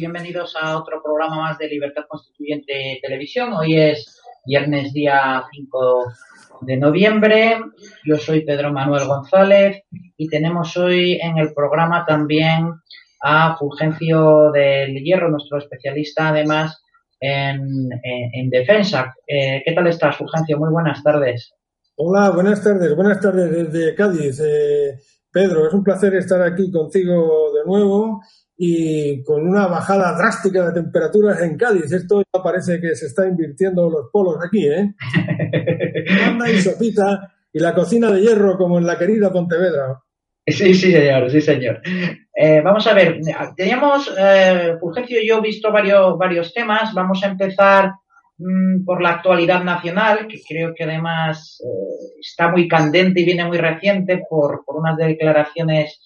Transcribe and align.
Bienvenidos 0.00 0.56
a 0.58 0.78
otro 0.78 1.02
programa 1.02 1.36
más 1.36 1.58
de 1.58 1.68
Libertad 1.68 2.04
Constituyente 2.08 2.98
Televisión. 3.02 3.52
Hoy 3.52 3.76
es 3.76 4.18
viernes 4.46 4.94
día 4.94 5.44
5 5.52 6.04
de 6.62 6.76
noviembre. 6.78 7.58
Yo 8.06 8.16
soy 8.16 8.40
Pedro 8.46 8.72
Manuel 8.72 9.06
González 9.06 9.82
y 10.16 10.26
tenemos 10.28 10.74
hoy 10.78 11.20
en 11.20 11.36
el 11.36 11.52
programa 11.52 12.06
también 12.06 12.72
a 13.20 13.56
Fulgencio 13.58 14.50
del 14.52 14.94
Hierro, 15.04 15.30
nuestro 15.30 15.58
especialista 15.58 16.30
además 16.30 16.82
en 17.20 18.48
defensa. 18.48 19.14
Eh, 19.26 19.60
¿Qué 19.62 19.72
tal 19.74 19.86
estás, 19.86 20.16
Fulgencio? 20.16 20.58
Muy 20.58 20.70
buenas 20.70 21.02
tardes. 21.02 21.52
Hola, 21.96 22.30
buenas 22.30 22.64
tardes, 22.64 22.96
buenas 22.96 23.20
tardes 23.20 23.50
desde 23.50 23.94
Cádiz. 23.94 24.40
Eh, 24.40 24.98
Pedro, 25.30 25.68
es 25.68 25.74
un 25.74 25.84
placer 25.84 26.14
estar 26.14 26.40
aquí 26.40 26.72
contigo 26.72 27.52
de 27.52 27.66
nuevo 27.66 28.22
y 28.62 29.24
con 29.24 29.48
una 29.48 29.68
bajada 29.68 30.14
drástica 30.18 30.66
de 30.66 30.82
temperaturas 30.82 31.40
en 31.40 31.56
Cádiz. 31.56 31.90
Esto 31.90 32.20
ya 32.20 32.42
parece 32.42 32.78
que 32.78 32.94
se 32.94 33.06
está 33.06 33.26
invirtiendo 33.26 33.88
los 33.88 34.10
polos 34.12 34.36
aquí, 34.44 34.66
¿eh? 34.68 34.92
Manda 36.26 36.50
y 36.50 36.60
sopita 36.60 37.32
y 37.50 37.58
la 37.58 37.72
cocina 37.72 38.10
de 38.10 38.20
hierro 38.20 38.58
como 38.58 38.76
en 38.76 38.86
la 38.86 38.98
querida 38.98 39.32
Pontevedra. 39.32 39.98
Sí, 40.46 40.74
sí, 40.74 40.92
señor, 40.92 41.30
sí, 41.30 41.40
señor. 41.40 41.80
Eh, 42.36 42.60
vamos 42.60 42.86
a 42.86 42.92
ver, 42.92 43.20
teníamos, 43.56 44.14
eh, 44.18 44.76
Fulgencio 44.78 45.22
y 45.22 45.26
yo, 45.26 45.40
visto 45.40 45.72
varios, 45.72 46.18
varios 46.18 46.52
temas. 46.52 46.92
Vamos 46.92 47.24
a 47.24 47.28
empezar 47.28 47.92
mm, 48.36 48.84
por 48.84 49.00
la 49.00 49.12
actualidad 49.12 49.64
nacional, 49.64 50.26
que 50.28 50.38
creo 50.46 50.74
que 50.74 50.84
además 50.84 51.62
eh, 51.64 52.18
está 52.20 52.50
muy 52.50 52.68
candente 52.68 53.22
y 53.22 53.24
viene 53.24 53.46
muy 53.46 53.56
reciente 53.56 54.22
por, 54.28 54.66
por 54.66 54.76
unas 54.76 54.98
declaraciones 54.98 55.98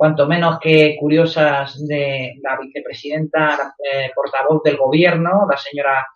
cuanto 0.00 0.26
menos 0.26 0.58
que 0.60 0.96
curiosas 0.98 1.86
de 1.86 2.36
la 2.42 2.58
vicepresidenta 2.58 3.74
eh, 3.76 4.10
portavoz 4.14 4.62
del 4.62 4.78
gobierno, 4.78 5.46
la 5.46 5.58
señora 5.58 6.06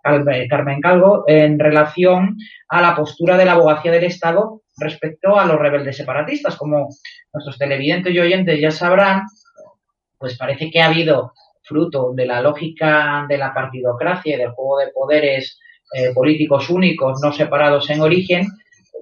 Calve- 0.00 0.46
Carmen 0.48 0.80
Calvo, 0.80 1.24
en 1.26 1.58
relación 1.58 2.36
a 2.68 2.80
la 2.80 2.94
postura 2.94 3.36
de 3.36 3.44
la 3.44 3.54
abogacía 3.54 3.90
del 3.90 4.04
Estado 4.04 4.62
respecto 4.76 5.36
a 5.36 5.44
los 5.44 5.58
rebeldes 5.58 5.96
separatistas. 5.96 6.54
Como 6.54 6.90
nuestros 7.32 7.58
televidentes 7.58 8.14
y 8.14 8.20
oyentes 8.20 8.60
ya 8.60 8.70
sabrán, 8.70 9.22
pues 10.18 10.38
parece 10.38 10.70
que 10.70 10.80
ha 10.80 10.86
habido, 10.86 11.32
fruto 11.64 12.12
de 12.14 12.26
la 12.26 12.40
lógica 12.42 13.26
de 13.28 13.38
la 13.38 13.52
partidocracia 13.52 14.36
y 14.36 14.38
del 14.38 14.52
juego 14.52 14.78
de 14.78 14.92
poderes 14.92 15.58
eh, 15.92 16.14
políticos 16.14 16.70
únicos, 16.70 17.18
no 17.20 17.32
separados 17.32 17.90
en 17.90 18.02
origen, 18.02 18.46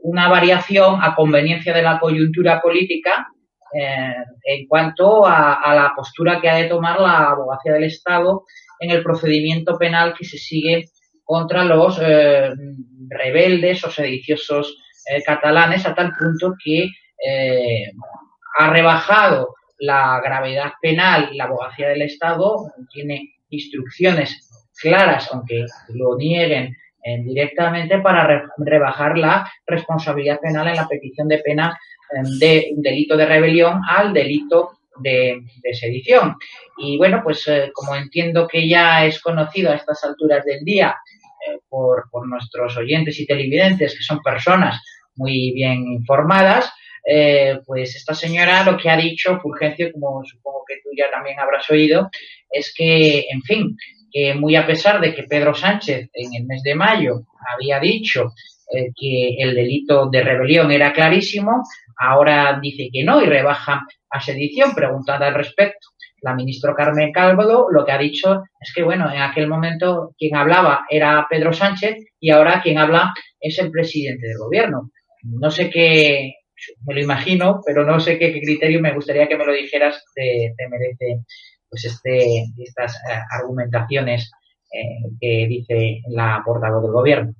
una 0.02 0.30
variación 0.30 0.98
a 1.02 1.14
conveniencia 1.14 1.74
de 1.74 1.82
la 1.82 2.00
coyuntura 2.00 2.62
política 2.62 3.26
eh, 3.72 4.14
en 4.44 4.66
cuanto 4.66 5.24
a, 5.26 5.74
la 5.74 5.92
postura 5.94 6.40
que 6.40 6.48
ha 6.50 6.56
de 6.56 6.68
tomar 6.68 7.00
la 7.00 7.30
abogacía 7.30 7.74
del 7.74 7.84
Estado 7.84 8.44
en 8.80 8.90
el 8.90 9.02
procedimiento 9.02 9.78
penal 9.78 10.14
que 10.18 10.24
se 10.24 10.38
sigue 10.38 10.86
contra 11.24 11.64
los 11.64 12.00
eh, 12.02 12.50
rebeldes 13.08 13.84
o 13.84 13.90
sediciosos 13.90 14.76
eh, 15.06 15.22
catalanes 15.22 15.86
a 15.86 15.94
tal 15.94 16.12
punto 16.18 16.54
que 16.62 16.88
ha 18.58 18.70
rebajado 18.70 19.54
la 19.78 20.20
gravedad 20.24 20.72
penal 20.80 21.28
la 21.34 21.44
abogacía 21.44 21.88
del 21.88 22.02
Estado, 22.02 22.72
tiene 22.90 23.34
instrucciones 23.50 24.48
claras, 24.80 25.28
aunque 25.30 25.66
lo 25.88 26.16
nieguen 26.16 26.74
directamente, 27.24 27.98
para 27.98 28.26
re- 28.26 28.42
rebajar 28.58 29.18
la 29.18 29.50
responsabilidad 29.66 30.40
penal 30.40 30.68
en 30.68 30.76
la 30.76 30.88
petición 30.88 31.28
de 31.28 31.38
pena 31.38 31.78
de 32.38 32.72
un 32.74 32.82
delito 32.82 33.16
de 33.16 33.26
rebelión 33.26 33.80
al 33.88 34.12
delito 34.12 34.78
de, 35.02 35.42
sedición. 35.72 36.36
Y 36.78 36.96
bueno, 36.98 37.20
pues 37.22 37.46
eh, 37.48 37.70
como 37.72 37.94
entiendo 37.94 38.46
que 38.46 38.68
ya 38.68 39.04
es 39.04 39.20
conocido 39.20 39.70
a 39.70 39.76
estas 39.76 40.02
alturas 40.04 40.44
del 40.44 40.64
día 40.64 40.96
eh, 41.46 41.58
por, 41.68 42.04
por 42.10 42.28
nuestros 42.28 42.76
oyentes 42.76 43.18
y 43.20 43.26
televidentes, 43.26 43.96
que 43.96 44.02
son 44.02 44.20
personas 44.22 44.80
muy 45.14 45.52
bien 45.52 45.86
informadas, 45.86 46.72
eh, 47.04 47.60
pues 47.66 47.96
esta 47.96 48.14
señora 48.14 48.64
lo 48.64 48.76
que 48.76 48.90
ha 48.90 48.96
dicho, 48.96 49.38
Fulgencio, 49.40 49.90
como 49.92 50.22
supongo 50.24 50.64
que 50.66 50.76
tú 50.76 50.90
ya 50.96 51.10
también 51.10 51.38
habrás 51.38 51.68
oído, 51.70 52.10
es 52.50 52.72
que, 52.74 53.26
en 53.30 53.42
fin, 53.42 53.76
que 54.12 54.34
muy 54.34 54.56
a 54.56 54.66
pesar 54.66 55.00
de 55.00 55.14
que 55.14 55.24
Pedro 55.24 55.54
Sánchez 55.54 56.10
en 56.12 56.34
el 56.34 56.46
mes 56.46 56.62
de 56.62 56.74
mayo 56.74 57.22
había 57.54 57.78
dicho 57.80 58.32
eh, 58.72 58.90
que 58.94 59.36
el 59.38 59.54
delito 59.54 60.08
de 60.10 60.22
rebelión 60.22 60.70
era 60.70 60.92
clarísimo, 60.92 61.62
ahora 61.98 62.58
dice 62.60 62.88
que 62.92 63.04
no 63.04 63.22
y 63.22 63.26
rebaja 63.26 63.86
a 64.10 64.20
sedición, 64.20 64.74
preguntada 64.74 65.28
al 65.28 65.34
respecto. 65.34 65.88
La 66.22 66.34
ministra 66.34 66.74
Carmen 66.74 67.12
Calvo 67.12 67.70
lo 67.70 67.84
que 67.84 67.92
ha 67.92 67.98
dicho 67.98 68.42
es 68.60 68.72
que, 68.74 68.82
bueno, 68.82 69.10
en 69.10 69.22
aquel 69.22 69.48
momento 69.48 70.14
quien 70.18 70.36
hablaba 70.36 70.84
era 70.90 71.26
Pedro 71.30 71.52
Sánchez 71.52 71.96
y 72.20 72.30
ahora 72.30 72.60
quien 72.62 72.78
habla 72.78 73.14
es 73.40 73.58
el 73.58 73.70
presidente 73.70 74.26
del 74.28 74.38
gobierno. 74.38 74.90
No 75.22 75.50
sé 75.50 75.70
qué, 75.70 76.34
me 76.86 76.94
lo 76.94 77.00
imagino, 77.00 77.60
pero 77.64 77.84
no 77.84 78.00
sé 78.00 78.18
qué, 78.18 78.32
criterio 78.32 78.80
me 78.80 78.94
gustaría 78.94 79.28
que 79.28 79.36
me 79.36 79.46
lo 79.46 79.52
dijeras 79.52 80.04
te, 80.14 80.54
te 80.56 80.68
merece 80.68 81.24
pues 81.68 81.84
este 81.84 82.44
estas 82.58 82.96
eh, 82.96 83.18
argumentaciones 83.30 84.30
eh, 84.72 85.08
que 85.20 85.46
dice 85.48 86.02
la 86.08 86.42
portavoz 86.44 86.82
del 86.82 86.92
gobierno. 86.92 87.34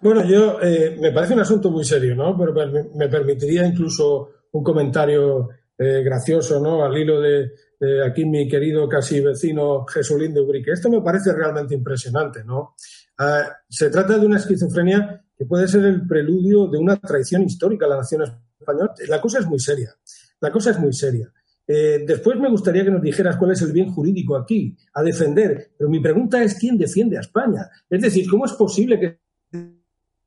Bueno, 0.00 0.24
yo 0.24 0.60
eh, 0.60 0.96
me 1.00 1.12
parece 1.12 1.34
un 1.34 1.40
asunto 1.40 1.70
muy 1.70 1.84
serio, 1.84 2.14
¿no? 2.14 2.36
Pero 2.36 2.54
me, 2.94 3.08
permitiría 3.08 3.66
incluso 3.66 4.30
un 4.52 4.62
comentario 4.62 5.48
eh, 5.78 6.02
gracioso, 6.02 6.60
¿no? 6.60 6.84
Al 6.84 6.96
hilo 6.96 7.20
de, 7.20 7.52
de 7.82 8.06
aquí 8.06 8.24
mi 8.24 8.48
querido 8.48 8.88
casi 8.88 9.20
vecino 9.20 9.84
Jesulín 9.86 10.32
de 10.32 10.40
Ubrique. 10.40 10.70
Esto 10.70 10.88
me 10.88 11.00
parece 11.00 11.32
realmente 11.32 11.74
impresionante, 11.74 12.44
¿no? 12.44 12.74
Ah, 13.18 13.44
se 13.68 13.90
trata 13.90 14.18
de 14.18 14.26
una 14.26 14.38
esquizofrenia 14.38 15.24
que 15.36 15.46
puede 15.46 15.66
ser 15.66 15.84
el 15.84 16.06
preludio 16.06 16.68
de 16.68 16.78
una 16.78 16.96
traición 16.96 17.42
histórica 17.42 17.86
a 17.86 17.88
la 17.88 17.96
nación 17.96 18.22
española. 18.58 18.94
La 19.08 19.20
cosa 19.20 19.40
es 19.40 19.46
muy 19.46 19.58
seria. 19.58 19.94
La 20.40 20.52
cosa 20.52 20.70
es 20.70 20.78
muy 20.78 20.92
seria. 20.92 21.32
Eh, 21.66 22.04
después 22.06 22.38
me 22.38 22.50
gustaría 22.50 22.84
que 22.84 22.90
nos 22.90 23.02
dijeras 23.02 23.36
cuál 23.36 23.52
es 23.52 23.62
el 23.62 23.72
bien 23.72 23.92
jurídico 23.92 24.36
aquí 24.36 24.76
a 24.94 25.02
defender. 25.02 25.72
Pero 25.76 25.90
mi 25.90 26.00
pregunta 26.00 26.42
es 26.42 26.54
quién 26.54 26.78
defiende 26.78 27.16
a 27.16 27.20
España. 27.20 27.68
Es 27.88 28.00
decir, 28.00 28.28
¿cómo 28.28 28.46
es 28.46 28.52
posible 28.52 29.00
que 29.00 29.21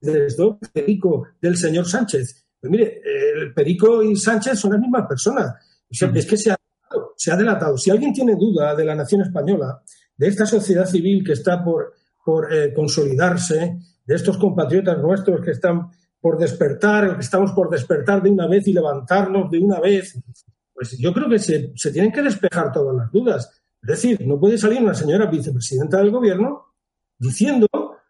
desde 0.02 0.58
Perico 0.74 1.28
del 1.42 1.58
señor 1.58 1.88
Sánchez? 1.88 2.46
Pues 2.60 2.72
mire, 2.72 3.02
el 3.36 3.54
Perico 3.54 4.02
y 4.04 4.16
Sánchez 4.16 4.60
son 4.60 4.72
las 4.74 4.82
mismas 4.82 5.08
personas. 5.08 5.54
O 5.90 5.94
sea, 5.94 6.12
es 6.14 6.26
que 6.26 6.38
se 6.38 6.52
ha, 6.52 6.58
se 7.16 7.32
ha 7.32 7.38
delatado. 7.38 7.78
Si 7.78 7.92
alguien 7.92 8.14
tiene 8.14 8.36
duda 8.36 8.76
de 8.76 8.86
la 8.86 8.96
nación 8.96 9.22
española, 9.22 9.82
de 10.18 10.28
esta 10.28 10.46
sociedad 10.46 10.86
civil 10.86 11.24
que 11.24 11.34
está 11.34 11.64
por, 11.64 11.94
por 12.24 12.52
eh, 12.54 12.74
consolidarse, 12.74 13.78
de 14.06 14.16
estos 14.16 14.38
compatriotas 14.38 14.98
nuestros 15.00 15.42
que 15.42 15.52
están 15.52 15.90
por 16.22 16.38
despertar, 16.38 17.16
que 17.16 17.22
estamos 17.22 17.52
por 17.52 17.70
despertar 17.70 18.22
de 18.22 18.30
una 18.30 18.48
vez 18.48 18.68
y 18.68 18.74
levantarnos 18.74 19.50
de 19.50 19.60
una 19.60 19.80
vez, 19.80 20.20
pues 20.74 20.98
yo 20.98 21.14
creo 21.14 21.30
que 21.30 21.40
se, 21.40 21.72
se 21.76 21.92
tienen 21.92 22.12
que 22.12 22.22
despejar 22.22 22.72
todas 22.72 22.96
las 22.96 23.12
dudas. 23.12 23.62
Es 23.82 23.88
decir, 23.88 24.26
no 24.26 24.40
puede 24.40 24.58
salir 24.58 24.82
una 24.82 24.94
señora 24.94 25.28
vicepresidenta 25.28 25.98
del 25.98 26.12
gobierno 26.12 26.74
diciendo 27.18 27.68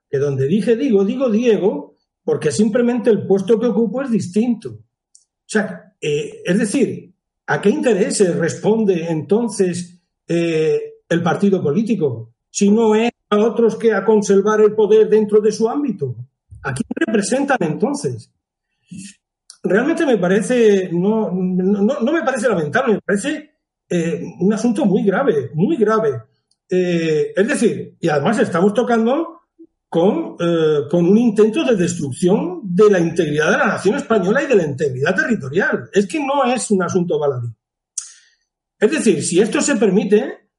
que 0.09 0.17
donde 0.17 0.47
dije 0.47 0.75
digo, 0.75 1.03
digo 1.03 1.29
Diego, 1.29 1.95
porque 2.23 2.51
simplemente 2.51 3.09
el 3.09 3.25
puesto 3.27 3.59
que 3.59 3.67
ocupo 3.67 4.01
es 4.01 4.11
distinto. 4.11 4.69
O 4.69 5.47
sea, 5.47 5.93
eh, 6.01 6.41
es 6.45 6.57
decir, 6.57 7.15
¿A 7.47 7.61
qué 7.61 7.69
intereses 7.69 8.35
responde 8.35 9.07
entonces 9.07 10.01
eh, 10.27 10.95
el 11.07 11.21
partido 11.21 11.61
político? 11.61 12.33
Si 12.49 12.71
no 12.71 12.95
es 12.95 13.11
a 13.29 13.37
otros 13.37 13.75
que 13.75 13.93
a 13.93 14.03
conservar 14.03 14.61
el 14.61 14.73
poder 14.73 15.09
dentro 15.09 15.41
de 15.41 15.51
su 15.51 15.69
ámbito. 15.69 16.15
¿A 16.63 16.73
quién 16.73 16.87
representan 16.95 17.57
entonces? 17.61 18.31
Realmente 19.61 20.05
me 20.05 20.17
parece, 20.17 20.89
no, 20.91 21.31
no, 21.31 22.11
me 22.11 22.23
parece 22.23 22.47
lamentable, 22.47 22.95
me 22.95 23.01
parece 23.01 23.51
eh, 23.89 24.23
un 24.39 24.53
asunto 24.53 24.85
muy 24.85 25.03
grave, 25.03 25.51
muy 25.53 25.75
grave. 25.75 26.21
Es 26.67 27.47
decir, 27.47 27.95
y 27.99 28.09
además 28.09 28.39
estamos 28.39 28.73
tocando 28.73 29.41
con, 29.95 30.35
con, 30.35 31.05
un 31.07 31.17
intento 31.17 31.63
de 31.63 31.77
destrucción 31.77 32.59
de 32.63 32.89
la 32.89 32.99
integridad 32.99 33.49
de 33.49 33.57
la 33.57 33.67
nación 33.67 33.95
española 33.95 34.43
y 34.43 34.47
de 34.47 34.55
la 34.55 34.65
integridad 34.65 35.15
territorial. 35.15 35.89
Es 35.93 36.05
que 36.05 36.19
no 36.19 36.43
es 36.43 36.69
un 36.69 36.83
asunto 36.83 37.17
baladí. 37.17 37.47
Es 38.77 38.91
decir, 38.91 39.23
si 39.23 39.39
esto 39.39 39.61
se 39.61 39.77
permite, 39.77 40.49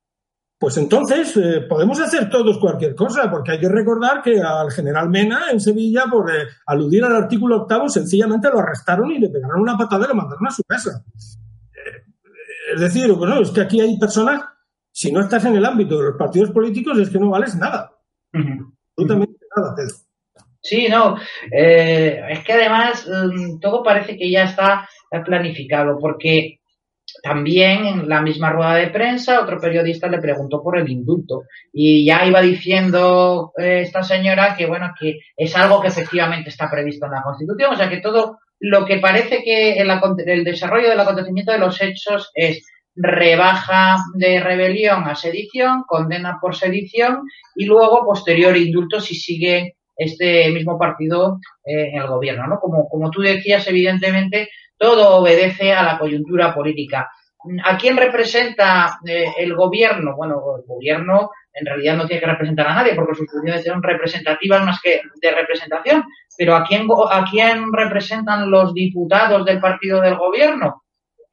pues 0.58 0.78
entonces 0.78 1.36
eh, 1.36 1.66
podemos 1.68 2.00
hacer 2.00 2.30
todos 2.30 2.58
cualquier 2.58 2.94
cosa, 2.94 3.30
porque 3.30 3.52
hay 3.52 3.60
que 3.60 3.68
recordar 3.68 4.22
que 4.22 4.40
al 4.40 4.70
general 4.70 5.10
Mena 5.10 5.50
en 5.52 5.60
Sevilla, 5.60 6.04
por 6.10 6.34
eh, 6.34 6.46
aludir 6.66 7.04
al 7.04 7.14
artículo 7.14 7.62
octavo, 7.62 7.90
sencillamente 7.90 8.48
lo 8.48 8.60
arrestaron 8.60 9.10
y 9.10 9.18
le 9.18 9.28
pegaron 9.28 9.60
una 9.60 9.76
patada 9.76 10.06
y 10.06 10.08
lo 10.08 10.14
mandaron 10.14 10.46
a 10.46 10.50
su 10.50 10.62
casa. 10.62 11.04
Eh, 11.14 12.04
es 12.74 12.80
decir, 12.80 13.12
bueno, 13.12 13.42
es 13.42 13.50
que 13.50 13.60
aquí 13.60 13.82
hay 13.82 13.98
personas, 13.98 14.42
si 14.90 15.12
no 15.12 15.20
estás 15.20 15.44
en 15.44 15.56
el 15.56 15.64
ámbito 15.66 15.98
de 15.98 16.04
los 16.04 16.16
partidos 16.16 16.50
políticos, 16.50 16.98
es 16.98 17.10
que 17.10 17.18
no 17.18 17.28
vales 17.28 17.54
nada. 17.56 17.92
Sí, 20.60 20.88
no, 20.88 21.16
es 21.50 22.44
que 22.44 22.52
además 22.52 23.06
mm, 23.08 23.60
todo 23.60 23.82
parece 23.82 24.16
que 24.16 24.30
ya 24.30 24.44
está 24.44 24.88
planificado, 25.24 25.98
porque 25.98 26.58
también 27.22 27.86
en 27.86 28.08
la 28.08 28.20
misma 28.20 28.50
rueda 28.50 28.74
de 28.74 28.88
prensa 28.88 29.40
otro 29.40 29.60
periodista 29.60 30.08
le 30.08 30.18
preguntó 30.18 30.62
por 30.62 30.78
el 30.78 30.88
indulto 30.88 31.44
y 31.72 32.04
ya 32.04 32.26
iba 32.26 32.40
diciendo 32.40 33.52
eh, 33.56 33.82
esta 33.82 34.02
señora 34.02 34.56
que 34.56 34.66
bueno 34.66 34.92
que 34.98 35.20
es 35.36 35.56
algo 35.56 35.80
que 35.80 35.88
efectivamente 35.88 36.50
está 36.50 36.70
previsto 36.70 37.06
en 37.06 37.12
la 37.12 37.22
Constitución, 37.22 37.72
o 37.72 37.76
sea 37.76 37.88
que 37.88 38.00
todo 38.00 38.38
lo 38.58 38.84
que 38.84 38.98
parece 38.98 39.42
que 39.42 39.74
el, 39.74 39.90
el 40.26 40.44
desarrollo 40.44 40.88
del 40.88 41.00
acontecimiento 41.00 41.52
de 41.52 41.58
los 41.58 41.80
hechos 41.80 42.30
es 42.34 42.64
rebaja 42.96 43.98
de 44.14 44.40
rebelión 44.40 45.04
a 45.04 45.14
sedición, 45.14 45.84
condena 45.86 46.38
por 46.40 46.56
sedición 46.56 47.22
y 47.54 47.66
luego 47.66 48.04
posterior 48.04 48.56
indulto 48.56 49.00
si 49.00 49.14
sigue 49.14 49.76
este 49.96 50.50
mismo 50.50 50.78
partido 50.78 51.38
eh, 51.64 51.90
en 51.92 52.02
el 52.02 52.06
gobierno, 52.06 52.46
¿no? 52.46 52.58
Como, 52.58 52.88
como 52.88 53.10
tú 53.10 53.20
decías, 53.20 53.66
evidentemente, 53.68 54.48
todo 54.76 55.16
obedece 55.16 55.72
a 55.72 55.82
la 55.82 55.98
coyuntura 55.98 56.54
política. 56.54 57.10
¿A 57.64 57.78
quién 57.78 57.96
representa 57.96 58.98
eh, 59.06 59.32
el 59.38 59.54
gobierno? 59.54 60.16
Bueno, 60.16 60.42
el 60.58 60.64
gobierno 60.66 61.30
en 61.52 61.64
realidad 61.64 61.96
no 61.96 62.06
tiene 62.06 62.20
que 62.20 62.26
representar 62.26 62.66
a 62.66 62.74
nadie 62.74 62.94
porque 62.94 63.14
sus 63.14 63.30
funciones 63.30 63.64
son 63.64 63.82
representativas 63.82 64.64
más 64.64 64.80
que 64.82 65.00
de 65.20 65.30
representación. 65.30 66.04
Pero 66.36 66.56
¿a 66.56 66.64
quién, 66.64 66.86
a 67.10 67.24
quién 67.30 67.72
representan 67.72 68.50
los 68.50 68.74
diputados 68.74 69.44
del 69.46 69.60
partido 69.60 70.00
del 70.00 70.16
gobierno? 70.16 70.82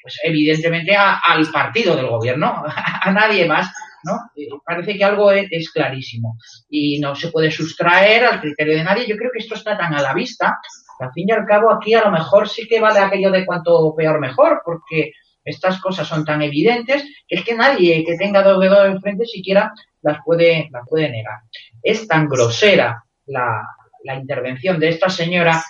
Pues 0.03 0.19
evidentemente 0.23 0.95
al 0.95 1.49
partido 1.51 1.95
del 1.95 2.07
gobierno, 2.07 2.63
a 3.03 3.11
nadie 3.11 3.47
más. 3.47 3.71
¿no? 4.03 4.19
Parece 4.65 4.97
que 4.97 5.03
algo 5.05 5.31
es, 5.31 5.71
clarísimo 5.71 6.37
y 6.69 6.99
no 6.99 7.15
se 7.15 7.29
puede 7.29 7.49
sustraer 7.49 8.25
al 8.25 8.41
criterio 8.41 8.75
de 8.75 8.83
nadie. 8.83 9.07
Yo 9.07 9.15
creo 9.15 9.31
que 9.31 9.39
esto 9.39 9.55
está 9.55 9.77
tan 9.77 9.93
a 9.93 10.01
la 10.01 10.13
vista 10.13 10.59
al 10.99 11.11
fin 11.11 11.29
y 11.29 11.31
al 11.31 11.45
cabo 11.45 11.71
aquí 11.71 11.93
a 11.93 12.03
lo 12.03 12.11
mejor 12.11 12.47
sí 12.47 12.67
que 12.67 12.79
vale 12.79 12.99
aquello 12.99 13.31
de 13.31 13.45
cuanto 13.45 13.93
peor 13.95 14.19
mejor, 14.19 14.61
porque 14.63 15.11
estas 15.43 15.79
cosas 15.81 16.07
son 16.07 16.23
tan 16.23 16.41
evidentes 16.41 17.03
que 17.27 17.35
es 17.35 17.43
que 17.43 17.55
nadie 17.55 18.03
que 18.05 18.15
tenga 18.15 18.43
dos 18.43 18.61
dedos 18.61 18.85
enfrente 18.87 19.25
siquiera 19.25 19.73
las 20.01 20.19
puede, 20.25 20.69
las 20.71 20.87
puede 20.87 21.09
negar. 21.09 21.39
Es 21.81 22.07
tan 22.07 22.27
grosera 22.27 23.03
la, 23.25 23.67
intervención 24.15 24.79
de 24.79 24.89
esta 24.89 25.09
señora 25.09 25.63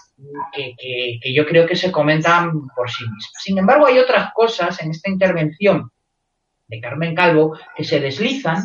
que, 0.53 0.75
que, 1.21 1.33
yo 1.33 1.45
creo 1.45 1.65
que 1.65 1.75
se 1.75 1.91
comentan 1.91 2.67
por 2.75 2.89
sí 2.89 3.03
mismas. 3.03 3.31
Sin 3.39 3.57
embargo, 3.57 3.85
hay 3.85 3.97
otras 3.97 4.31
cosas 4.33 4.81
en 4.81 4.91
esta 4.91 5.09
intervención 5.09 5.89
de 6.67 6.79
Carmen 6.79 7.15
Calvo 7.15 7.57
que 7.75 7.83
se 7.83 7.99
deslizan 7.99 8.63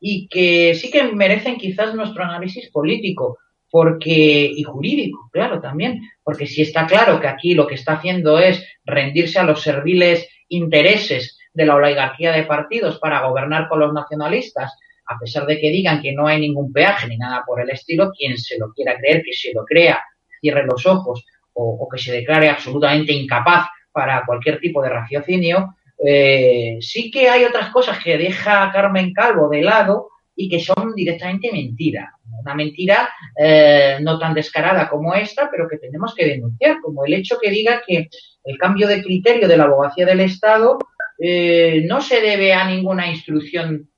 y 0.00 0.28
que 0.28 0.74
sí 0.74 0.90
que 0.90 1.04
merecen 1.04 1.56
quizás 1.56 1.94
nuestro 1.94 2.24
análisis 2.24 2.70
político 2.70 3.38
porque 3.70 4.50
y 4.54 4.62
jurídico, 4.62 5.28
claro, 5.30 5.60
también, 5.60 6.00
porque 6.22 6.46
si 6.46 6.62
está 6.62 6.86
claro 6.86 7.20
que 7.20 7.28
aquí 7.28 7.54
lo 7.54 7.66
que 7.66 7.74
está 7.74 7.94
haciendo 7.94 8.38
es 8.38 8.66
rendirse 8.84 9.38
a 9.38 9.44
los 9.44 9.62
serviles 9.62 10.26
intereses 10.48 11.38
de 11.52 11.66
la 11.66 11.74
oligarquía 11.74 12.32
de 12.32 12.44
partidos 12.44 12.98
para 12.98 13.26
gobernar 13.26 13.68
con 13.68 13.80
los 13.80 13.92
nacionalistas, 13.92 14.72
a 15.06 15.18
pesar 15.18 15.46
de 15.46 15.58
que 15.58 15.70
digan 15.70 16.00
que 16.00 16.12
no 16.12 16.26
hay 16.26 16.40
ningún 16.40 16.72
peaje 16.72 17.08
ni 17.08 17.18
nada 17.18 17.42
por 17.46 17.60
el 17.60 17.70
estilo, 17.70 18.10
quien 18.16 18.38
se 18.38 18.58
lo 18.58 18.72
quiera 18.72 18.96
creer, 18.96 19.22
que 19.22 19.32
se 19.32 19.52
lo 19.52 19.64
crea, 19.64 20.02
cierre 20.40 20.66
los 20.66 20.86
ojos 20.86 21.24
o, 21.52 21.88
que 21.90 21.98
se 21.98 22.12
declare 22.12 22.48
absolutamente 22.48 23.12
incapaz 23.12 23.68
para 23.90 24.24
cualquier 24.24 24.60
tipo 24.60 24.80
de 24.80 24.90
raciocinio, 24.90 25.74
eh, 26.04 26.78
sí 26.80 27.10
que 27.10 27.28
hay 27.28 27.44
otras 27.44 27.70
cosas 27.70 27.98
que 28.02 28.16
deja 28.16 28.70
Carmen 28.72 29.12
Calvo 29.12 29.48
de 29.48 29.62
lado 29.62 30.08
y 30.36 30.48
que 30.48 30.60
son 30.60 30.94
directamente 30.94 31.50
mentiras 31.50 32.10
una 32.40 32.54
mentira 32.54 33.08
eh, 33.36 33.98
no 34.00 34.18
tan 34.18 34.34
descarada 34.34 34.88
como 34.88 35.14
esta, 35.14 35.50
pero 35.50 35.68
que 35.68 35.78
tenemos 35.78 36.14
que 36.14 36.26
denunciar, 36.26 36.80
como 36.80 37.04
el 37.04 37.14
hecho 37.14 37.38
que 37.40 37.50
diga 37.50 37.82
que 37.86 38.08
el 38.44 38.58
cambio 38.58 38.86
de 38.88 39.02
criterio 39.02 39.48
de 39.48 39.56
la 39.56 39.64
abogacía 39.64 40.06
del 40.06 40.20
Estado 40.20 40.78
eh, 41.18 41.82
no 41.86 42.00
se 42.00 42.20
debe 42.20 42.52
a 42.52 42.66
ninguna 42.66 43.10
instrucción 43.10 43.90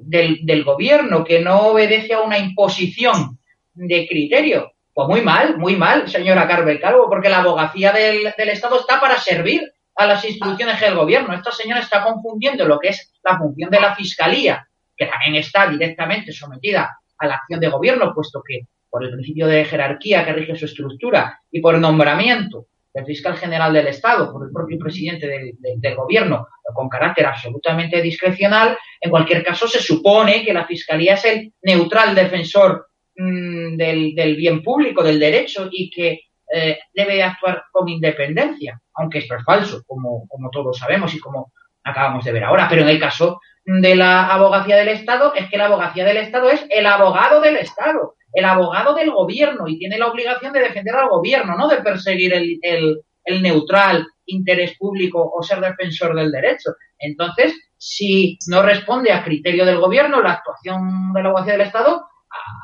del, 0.00 0.64
gobierno, 0.64 1.24
que 1.24 1.40
no 1.40 1.68
obedece 1.68 2.14
a 2.14 2.20
una 2.20 2.38
imposición 2.38 3.38
de 3.74 4.06
criterio. 4.06 4.72
Pues 4.96 5.08
muy 5.08 5.20
mal, 5.20 5.58
muy 5.58 5.76
mal, 5.76 6.08
señora 6.08 6.48
Carvel 6.48 6.80
Calvo, 6.80 7.06
porque 7.10 7.28
la 7.28 7.40
abogacía 7.40 7.92
del, 7.92 8.32
del 8.34 8.48
Estado 8.48 8.80
está 8.80 8.98
para 8.98 9.18
servir 9.18 9.70
a 9.94 10.06
las 10.06 10.24
instrucciones 10.24 10.80
del 10.80 10.94
gobierno. 10.94 11.34
Esta 11.34 11.52
señora 11.52 11.82
está 11.82 12.02
confundiendo 12.02 12.64
lo 12.64 12.78
que 12.78 12.88
es 12.88 13.12
la 13.22 13.36
función 13.36 13.68
de 13.68 13.78
la 13.78 13.94
Fiscalía, 13.94 14.66
que 14.96 15.04
también 15.04 15.34
está 15.34 15.68
directamente 15.68 16.32
sometida 16.32 16.98
a 17.18 17.26
la 17.26 17.34
acción 17.34 17.60
de 17.60 17.68
gobierno, 17.68 18.14
puesto 18.14 18.42
que 18.42 18.68
por 18.88 19.04
el 19.04 19.12
principio 19.12 19.46
de 19.46 19.66
jerarquía 19.66 20.24
que 20.24 20.32
rige 20.32 20.56
su 20.56 20.64
estructura 20.64 21.42
y 21.50 21.60
por 21.60 21.78
nombramiento 21.78 22.68
del 22.94 23.04
fiscal 23.04 23.36
general 23.36 23.74
del 23.74 23.88
Estado, 23.88 24.32
por 24.32 24.46
el 24.46 24.50
propio 24.50 24.78
presidente 24.78 25.28
del, 25.28 25.94
gobierno, 25.94 26.48
con 26.72 26.88
carácter 26.88 27.26
absolutamente 27.26 28.00
discrecional, 28.00 28.78
en 28.98 29.10
cualquier 29.10 29.44
caso 29.44 29.68
se 29.68 29.78
supone 29.78 30.42
que 30.42 30.54
la 30.54 30.64
fiscalía 30.64 31.12
es 31.12 31.24
el 31.26 31.52
neutral 31.60 32.14
defensor 32.14 32.86
mm, 33.16 33.76
del, 33.76 34.36
bien 34.36 34.62
público, 34.62 35.02
del 35.02 35.18
derecho 35.18 35.68
y 35.70 35.90
que 35.90 36.20
eh, 36.52 36.78
debe 36.94 37.22
actuar 37.22 37.64
con 37.72 37.88
independencia, 37.88 38.80
aunque 38.94 39.18
esto 39.18 39.34
es 39.36 39.44
falso, 39.44 39.82
como, 39.86 40.28
todos 40.52 40.78
sabemos 40.78 41.14
y 41.14 41.18
como 41.18 41.52
acabamos 41.84 42.24
de 42.24 42.32
ver 42.32 42.44
ahora. 42.44 42.68
Pero 42.68 42.82
en 42.82 42.88
el 42.88 43.00
caso 43.00 43.40
de 43.64 43.96
la 43.96 44.32
abogacía 44.32 44.76
del 44.76 44.88
Estado 44.88 45.34
es 45.34 45.48
que 45.50 45.58
la 45.58 45.66
abogacía 45.66 46.04
del 46.04 46.18
Estado 46.18 46.50
es 46.50 46.64
el 46.70 46.86
abogado 46.86 47.40
del 47.40 47.56
Estado, 47.56 48.14
el 48.32 48.44
abogado 48.44 48.94
del 48.94 49.10
gobierno 49.10 49.66
y 49.66 49.78
tiene 49.78 49.98
la 49.98 50.08
obligación 50.08 50.52
de 50.52 50.60
defender 50.60 50.94
al 50.94 51.08
gobierno, 51.08 51.56
no 51.56 51.68
de 51.68 51.78
perseguir 51.78 52.32
el, 52.34 52.58
el, 52.62 53.42
neutral 53.42 54.06
interés 54.26 54.76
público 54.78 55.32
o 55.34 55.42
ser 55.42 55.60
defensor 55.60 56.14
del 56.14 56.30
derecho. 56.30 56.74
Entonces, 56.98 57.54
si 57.76 58.38
no 58.48 58.62
responde 58.62 59.10
a 59.12 59.24
criterio 59.24 59.64
del 59.64 59.80
gobierno 59.80 60.22
la 60.22 60.32
actuación 60.32 61.12
de 61.12 61.22
la 61.22 61.28
abogacía 61.28 61.54
del 61.54 61.66
Estado, 61.66 62.06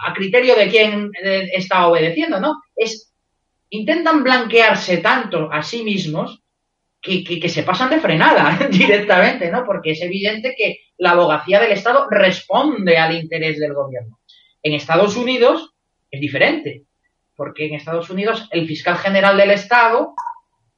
a, 0.06 0.12
criterio 0.14 0.54
de 0.54 0.68
quién 0.68 1.10
está 1.52 1.86
obedeciendo, 1.86 2.40
¿no? 2.40 2.60
Es 2.76 3.12
intentan 3.70 4.22
blanquearse 4.22 4.98
tanto 4.98 5.50
a 5.50 5.62
sí 5.62 5.82
mismos 5.82 6.42
que, 7.00 7.48
se 7.48 7.62
pasan 7.62 7.90
de 7.90 8.00
frenada 8.00 8.68
directamente, 8.70 9.50
¿no? 9.50 9.64
Porque 9.64 9.92
es 9.92 10.02
evidente 10.02 10.54
que 10.56 10.78
la 10.98 11.12
abogacía 11.12 11.60
del 11.60 11.72
Estado 11.72 12.06
responde 12.08 12.96
al 12.96 13.14
interés 13.16 13.58
del 13.58 13.74
gobierno. 13.74 14.20
En 14.62 14.74
Estados 14.74 15.16
Unidos 15.16 15.74
es 16.10 16.20
diferente, 16.20 16.84
porque 17.34 17.66
en 17.66 17.74
Estados 17.74 18.08
Unidos 18.10 18.48
el 18.52 18.66
fiscal 18.66 18.98
general 18.98 19.36
del 19.36 19.50
Estado 19.50 20.14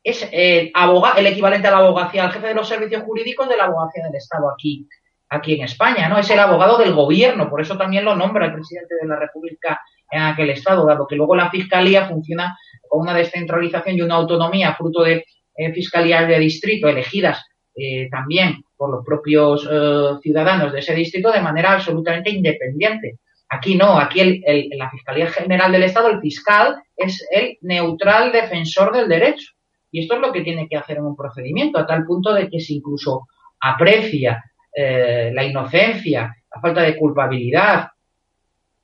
es 0.02 0.26
el, 0.32 0.72
el 1.16 1.26
equivalente 1.26 1.68
a 1.68 1.72
la 1.72 1.78
abogacía, 1.78 2.24
al 2.24 2.32
jefe 2.32 2.48
de 2.48 2.54
los 2.54 2.68
servicios 2.68 3.02
jurídicos 3.02 3.48
de 3.48 3.56
la 3.56 3.64
abogacía 3.64 4.04
del 4.04 4.14
Estado 4.14 4.50
aquí, 4.50 4.86
aquí 5.28 5.54
en 5.54 5.64
España, 5.64 6.08
¿no? 6.08 6.18
Es 6.18 6.30
el 6.30 6.38
abogado 6.38 6.78
del 6.78 6.94
gobierno, 6.94 7.48
por 7.48 7.60
eso 7.60 7.76
también 7.76 8.04
lo 8.04 8.14
nombra 8.14 8.46
el 8.46 8.54
presidente 8.54 8.94
de 9.00 9.08
la 9.08 9.16
República 9.16 9.80
en 10.10 10.22
aquel 10.22 10.50
Estado, 10.50 10.86
dado 10.86 11.06
que 11.06 11.16
luego 11.16 11.34
la 11.34 11.50
fiscalía 11.50 12.06
funciona 12.06 12.56
con 12.88 13.00
una 13.00 13.14
descentralización 13.14 13.96
y 13.96 14.02
una 14.02 14.14
autonomía 14.14 14.74
fruto 14.74 15.02
de 15.02 15.24
eh, 15.56 15.72
fiscalías 15.72 16.28
de 16.28 16.38
distrito 16.38 16.88
elegidas 16.88 17.44
eh, 17.76 18.08
también 18.10 18.62
por 18.76 18.90
los 18.90 19.04
propios 19.04 19.68
eh, 19.70 20.18
ciudadanos 20.22 20.72
de 20.72 20.78
ese 20.80 20.94
distrito 20.94 21.32
de 21.32 21.40
manera 21.40 21.72
absolutamente 21.72 22.30
independiente. 22.30 23.18
Aquí 23.48 23.76
no, 23.76 23.98
aquí 23.98 24.20
el, 24.20 24.68
la 24.76 24.90
Fiscalía 24.90 25.26
General 25.28 25.70
del 25.70 25.82
Estado, 25.84 26.08
el 26.08 26.20
fiscal, 26.20 26.82
es 26.96 27.26
el 27.30 27.58
neutral 27.62 28.32
defensor 28.32 28.92
del 28.92 29.08
derecho 29.08 29.52
Y 29.90 30.00
esto 30.00 30.14
es 30.14 30.20
lo 30.20 30.32
que 30.32 30.40
tiene 30.40 30.66
que 30.68 30.76
hacer 30.76 30.96
en 30.96 31.04
un 31.04 31.16
procedimiento, 31.16 31.78
a 31.78 31.86
tal 31.86 32.04
punto 32.04 32.32
de 32.32 32.48
que 32.48 32.60
se 32.60 32.74
incluso 32.74 33.28
aprecia 33.60 34.42
eh, 34.74 35.30
la 35.32 35.44
inocencia, 35.44 36.34
la 36.52 36.60
falta 36.60 36.82
de 36.82 36.96
culpabilidad 36.96 37.88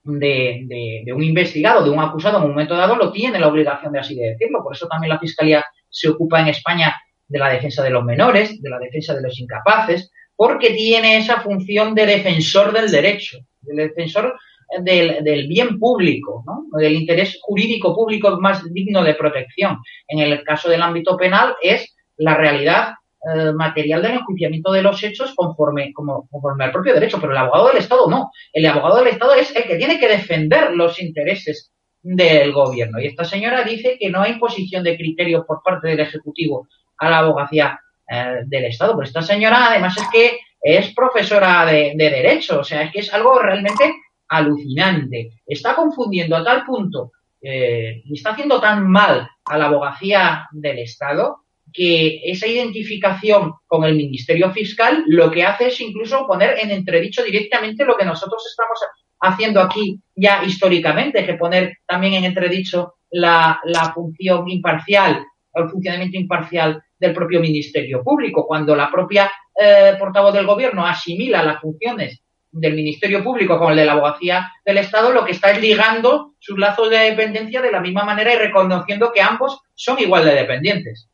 de, 0.02 1.04
un 1.14 1.22
investigado, 1.22 1.84
de 1.84 1.90
un 1.90 2.00
acusado 2.00 2.38
en 2.38 2.44
un 2.44 2.50
momento 2.50 2.76
dado, 2.76 2.96
lo 2.96 3.12
tiene 3.12 3.38
la 3.38 3.48
obligación 3.48 3.92
de 3.92 4.00
así 4.00 4.14
de 4.14 4.30
decirlo. 4.30 4.62
Por 4.62 4.74
eso 4.74 4.88
también 4.88 5.10
la 5.10 5.18
Fiscalía 5.18 5.64
se 5.88 6.08
ocupa 6.08 6.40
en 6.40 6.48
España 6.48 6.94
de 7.26 7.38
la 7.38 7.48
defensa 7.48 7.82
de 7.82 7.90
los 7.90 8.04
menores, 8.04 8.60
de 8.60 8.70
la 8.70 8.78
defensa 8.78 9.14
de 9.14 9.22
los 9.22 9.38
incapaces, 9.38 10.10
porque 10.34 10.70
tiene 10.70 11.18
esa 11.18 11.40
función 11.40 11.94
de 11.94 12.06
defensor 12.06 12.72
del 12.72 12.90
derecho, 12.90 13.38
del 13.60 13.88
defensor 13.88 14.38
del, 14.78 15.48
bien 15.48 15.78
público, 15.78 16.44
del 16.78 16.94
interés 16.94 17.38
jurídico 17.42 17.94
público 17.94 18.40
más 18.40 18.62
digno 18.72 19.02
de 19.02 19.14
protección. 19.14 19.78
En 20.08 20.20
el 20.20 20.42
caso 20.44 20.70
del 20.70 20.82
ámbito 20.82 21.16
penal 21.16 21.54
es 21.60 21.94
la 22.16 22.36
realidad 22.36 22.94
eh, 23.22 23.52
material 23.52 24.00
del 24.00 24.12
enjuiciamiento 24.12 24.72
de 24.72 24.82
los 24.82 25.02
hechos 25.02 25.34
conforme, 25.34 25.92
como, 25.92 26.26
conforme 26.28 26.64
al 26.64 26.72
propio 26.72 26.94
derecho, 26.94 27.18
pero 27.20 27.32
el 27.32 27.38
abogado 27.38 27.68
del 27.68 27.76
Estado 27.76 28.08
no. 28.08 28.30
El 28.52 28.64
abogado 28.64 28.96
del 28.96 29.08
Estado 29.08 29.34
es 29.34 29.54
el 29.54 29.64
que 29.64 29.76
tiene 29.76 29.98
que 29.98 30.08
defender 30.08 30.72
los 30.72 31.00
intereses 31.02 31.70
del 32.02 32.52
gobierno. 32.52 32.98
Y 32.98 33.06
esta 33.06 33.24
señora 33.24 33.62
dice 33.62 33.98
que 34.00 34.08
no 34.08 34.22
hay 34.22 34.32
imposición 34.32 34.82
de 34.84 34.96
criterios 34.96 35.44
por 35.46 35.62
parte 35.62 35.88
del 35.88 36.00
Ejecutivo 36.00 36.66
a 36.96 37.10
la 37.10 37.18
abogacía 37.18 37.78
eh, 38.10 38.40
del 38.46 38.64
Estado. 38.64 38.94
Pero 38.96 39.06
esta 39.06 39.20
señora 39.20 39.66
además 39.68 39.96
es 39.98 40.08
que 40.10 40.38
es 40.62 40.94
profesora 40.94 41.66
de, 41.66 41.94
Derecho, 41.96 42.60
o 42.60 42.64
sea, 42.64 42.82
es 42.82 42.92
que 42.92 43.00
es 43.00 43.12
algo 43.12 43.38
realmente 43.38 43.96
alucinante. 44.28 45.42
Está 45.46 45.74
confundiendo 45.74 46.36
a 46.36 46.44
tal 46.44 46.64
punto 46.64 47.12
eh, 47.42 48.02
y 48.04 48.14
está 48.14 48.30
haciendo 48.30 48.60
tan 48.60 48.88
mal 48.88 49.28
a 49.44 49.58
la 49.58 49.66
abogacía 49.66 50.48
del 50.52 50.78
Estado 50.78 51.44
que 51.72 52.20
esa 52.24 52.46
identificación 52.46 53.54
con 53.66 53.84
el 53.84 53.94
Ministerio 53.94 54.50
Fiscal 54.52 55.04
lo 55.06 55.30
que 55.30 55.44
hace 55.44 55.68
es 55.68 55.80
incluso 55.80 56.26
poner 56.26 56.58
en 56.58 56.70
entredicho 56.70 57.22
directamente 57.22 57.84
lo 57.84 57.96
que 57.96 58.04
nosotros 58.04 58.44
estamos 58.48 58.78
haciendo 59.20 59.60
aquí 59.60 60.00
ya 60.14 60.42
históricamente, 60.44 61.24
que 61.24 61.34
poner 61.34 61.78
también 61.86 62.14
en 62.14 62.24
entredicho 62.24 62.94
la, 63.10 63.60
función 63.94 64.48
imparcial, 64.48 65.24
el 65.54 65.68
funcionamiento 65.68 66.16
imparcial 66.16 66.82
del 66.98 67.12
propio 67.12 67.40
Ministerio 67.40 68.02
Público, 68.02 68.46
cuando 68.46 68.74
la 68.74 68.90
propia 68.90 69.30
eh, 69.58 69.94
portavoz 69.98 70.32
del 70.32 70.46
Gobierno 70.46 70.86
asimila 70.86 71.42
las 71.42 71.60
funciones 71.60 72.22
del 72.52 72.74
Ministerio 72.74 73.22
Público 73.22 73.58
con 73.58 73.70
el 73.72 73.76
de 73.78 73.84
la 73.84 73.92
abogacía 73.92 74.50
del 74.64 74.78
Estado, 74.78 75.12
lo 75.12 75.24
que 75.24 75.32
está 75.32 75.50
es 75.50 75.60
ligando 75.60 76.34
sus 76.38 76.58
lazos 76.58 76.90
de 76.90 76.98
dependencia 76.98 77.60
de 77.60 77.70
la 77.70 77.80
misma 77.80 78.04
manera 78.04 78.34
y 78.34 78.38
reconociendo 78.38 79.12
que 79.12 79.22
ambos 79.22 79.60
son 79.74 79.98
igual 80.00 80.24
de 80.24 80.34
dependientes. 80.34 81.09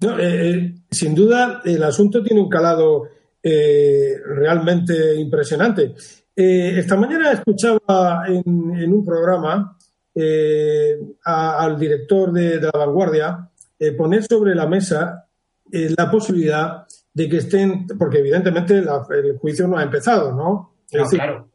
No, 0.00 0.18
eh, 0.18 0.50
eh, 0.50 0.74
sin 0.90 1.14
duda, 1.14 1.60
el 1.64 1.82
asunto 1.82 2.22
tiene 2.22 2.40
un 2.40 2.48
calado 2.48 3.08
eh, 3.42 4.16
realmente 4.24 5.16
impresionante. 5.16 5.94
esta 6.34 6.96
mañana 6.96 7.32
escuchaba 7.32 8.24
en, 8.28 8.92
un 8.92 9.04
programa 9.04 9.76
al 11.24 11.78
director 11.78 12.32
de, 12.32 12.60
La 12.60 12.70
Vanguardia 12.70 13.50
poner 13.96 14.24
sobre 14.24 14.54
la 14.54 14.66
mesa 14.66 15.26
la 15.70 16.10
posibilidad 16.10 16.86
de 17.12 17.28
que 17.28 17.38
estén, 17.38 17.86
porque 17.98 18.18
evidentemente 18.18 18.78
el 18.78 19.38
juicio 19.38 19.66
no 19.66 19.78
ha 19.78 19.82
empezado, 19.82 20.32
¿no? 20.32 20.74
claro. 21.10 21.47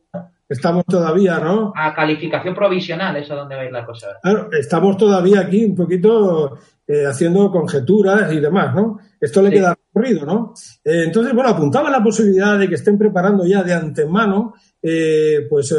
Estamos 0.53 0.85
todavía, 0.85 1.39
¿no? 1.39 1.73
A 1.75 1.95
calificación 1.95 2.53
provisional, 2.53 3.15
eso 3.15 3.33
es 3.33 3.39
donde 3.39 3.55
va 3.55 3.61
a 3.61 3.65
ir 3.65 3.71
la 3.71 3.83
cosa. 3.83 4.19
Claro, 4.21 4.49
estamos 4.51 4.97
todavía 4.97 5.39
aquí 5.39 5.65
un 5.65 5.75
poquito 5.75 6.59
eh, 6.87 7.05
haciendo 7.07 7.49
conjeturas 7.49 8.31
y 8.31 8.39
demás, 8.39 8.75
¿no? 8.75 8.99
Esto 9.19 9.41
le 9.41 9.49
queda 9.49 9.75
recorrido, 9.75 10.27
¿no? 10.27 10.53
Eh, 10.85 11.05
entonces, 11.05 11.33
bueno, 11.33 11.49
apuntaba 11.49 11.89
la 11.89 12.03
posibilidad 12.03 12.59
de 12.59 12.69
que 12.69 12.75
estén 12.75 12.99
preparando 12.99 13.47
ya 13.47 13.63
de 13.63 13.73
antemano, 13.73 14.53
eh, 14.79 15.47
pues, 15.49 15.75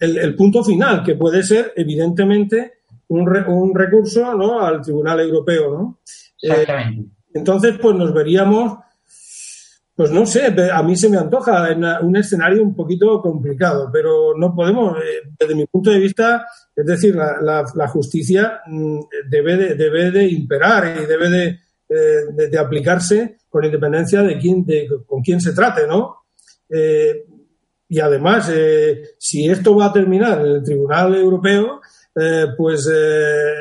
el, 0.00 0.34
punto 0.34 0.64
final, 0.64 1.02
que 1.02 1.16
puede 1.16 1.42
ser, 1.42 1.74
evidentemente, 1.76 2.78
un, 3.08 3.28
un 3.46 3.74
recurso, 3.74 4.34
¿no? 4.34 4.64
Al 4.64 4.80
Tribunal 4.80 5.20
Europeo, 5.20 5.70
¿no? 5.70 5.98
Exactamente. 6.40 7.10
entonces, 7.34 7.76
pues 7.78 7.94
nos 7.94 8.14
veríamos 8.14 8.78
pues 10.00 10.12
no 10.12 10.24
sé, 10.24 10.46
a 10.72 10.82
mí 10.82 10.96
se 10.96 11.10
me 11.10 11.18
antoja 11.18 11.68
un 12.00 12.16
escenario 12.16 12.62
un 12.62 12.74
poquito 12.74 13.20
complicado, 13.20 13.90
pero 13.92 14.32
no 14.34 14.54
podemos, 14.54 14.96
eh, 14.96 15.28
desde 15.38 15.54
mi 15.54 15.66
punto 15.66 15.90
de 15.90 15.98
vista, 15.98 16.46
es 16.74 16.86
decir, 16.86 17.14
la, 17.14 17.88
justicia 17.88 18.62
mm, 18.66 18.98
debe 19.28 19.58
de, 19.58 19.74
debe 19.74 20.10
de 20.10 20.26
imperar 20.26 20.96
y 21.02 21.04
debe 21.04 21.60
eh, 21.90 22.48
de, 22.50 22.58
aplicarse 22.58 23.40
con 23.50 23.62
independencia 23.62 24.22
de 24.22 24.38
quién, 24.38 24.64
de, 24.64 24.88
con 25.06 25.20
quién 25.20 25.38
se 25.38 25.52
trate, 25.52 25.86
¿no? 25.86 26.20
Eh, 26.70 27.26
y 27.86 28.00
además, 28.00 28.50
si 29.18 29.50
esto 29.50 29.76
va 29.76 29.88
a 29.88 29.92
terminar 29.92 30.40
en 30.40 30.46
el 30.46 30.62
Tribunal 30.64 31.14
Europeo, 31.14 31.82
pues 32.56 32.90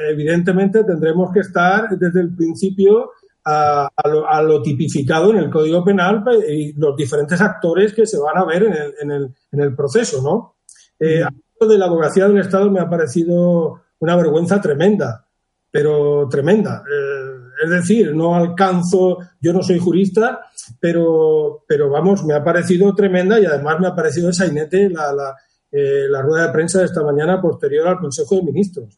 evidentemente 0.09 0.85
tendremos 0.85 1.33
que 1.33 1.41
estar 1.41 1.89
desde 1.97 2.21
el 2.21 2.33
principio 2.33 3.11
a, 3.45 4.41
lo, 4.43 4.61
tipificado 4.61 5.31
en 5.31 5.37
el 5.37 5.49
Código 5.49 5.83
Penal 5.83 6.23
pues, 6.23 6.39
y 6.47 6.73
los 6.73 6.95
diferentes 6.95 7.39
actores 7.41 7.93
que 7.93 8.05
se 8.05 8.19
van 8.19 8.37
a 8.37 8.45
ver 8.45 8.63
en 8.63 8.73
el, 8.73 8.93
en 9.01 9.11
el, 9.11 9.35
en 9.51 9.61
el 9.61 9.75
proceso, 9.75 10.21
¿no? 10.21 10.55
Eh, 10.99 11.23
de 11.59 11.77
la 11.77 11.85
abogacía 11.85 12.27
del 12.27 12.39
Estado 12.39 12.69
me 12.71 12.79
ha 12.79 12.89
parecido 12.89 13.81
una 13.99 14.15
vergüenza 14.15 14.61
tremenda, 14.61 15.25
pero 15.71 16.27
tremenda. 16.29 16.83
Eh, 16.89 17.39
es 17.63 17.69
decir, 17.69 18.15
no 18.15 18.35
alcanzo, 18.35 19.17
yo 19.41 19.51
no 19.51 19.61
soy 19.61 19.79
jurista, 19.79 20.41
pero, 20.79 21.63
pero 21.67 21.89
vamos, 21.89 22.23
me 22.23 22.33
ha 22.33 22.43
parecido 22.43 22.95
tremenda 22.95 23.39
y 23.39 23.45
además 23.45 23.79
me 23.79 23.87
ha 23.87 23.95
parecido 23.95 24.31
sainete 24.31 24.89
la, 24.89 25.11
la, 25.11 25.35
eh, 25.71 26.05
la 26.09 26.21
rueda 26.21 26.47
de 26.47 26.53
prensa 26.53 26.79
de 26.79 26.85
esta 26.85 27.03
mañana 27.03 27.41
posterior 27.41 27.87
al 27.87 27.99
Consejo 27.99 28.35
de 28.35 28.43
Ministros. 28.43 28.97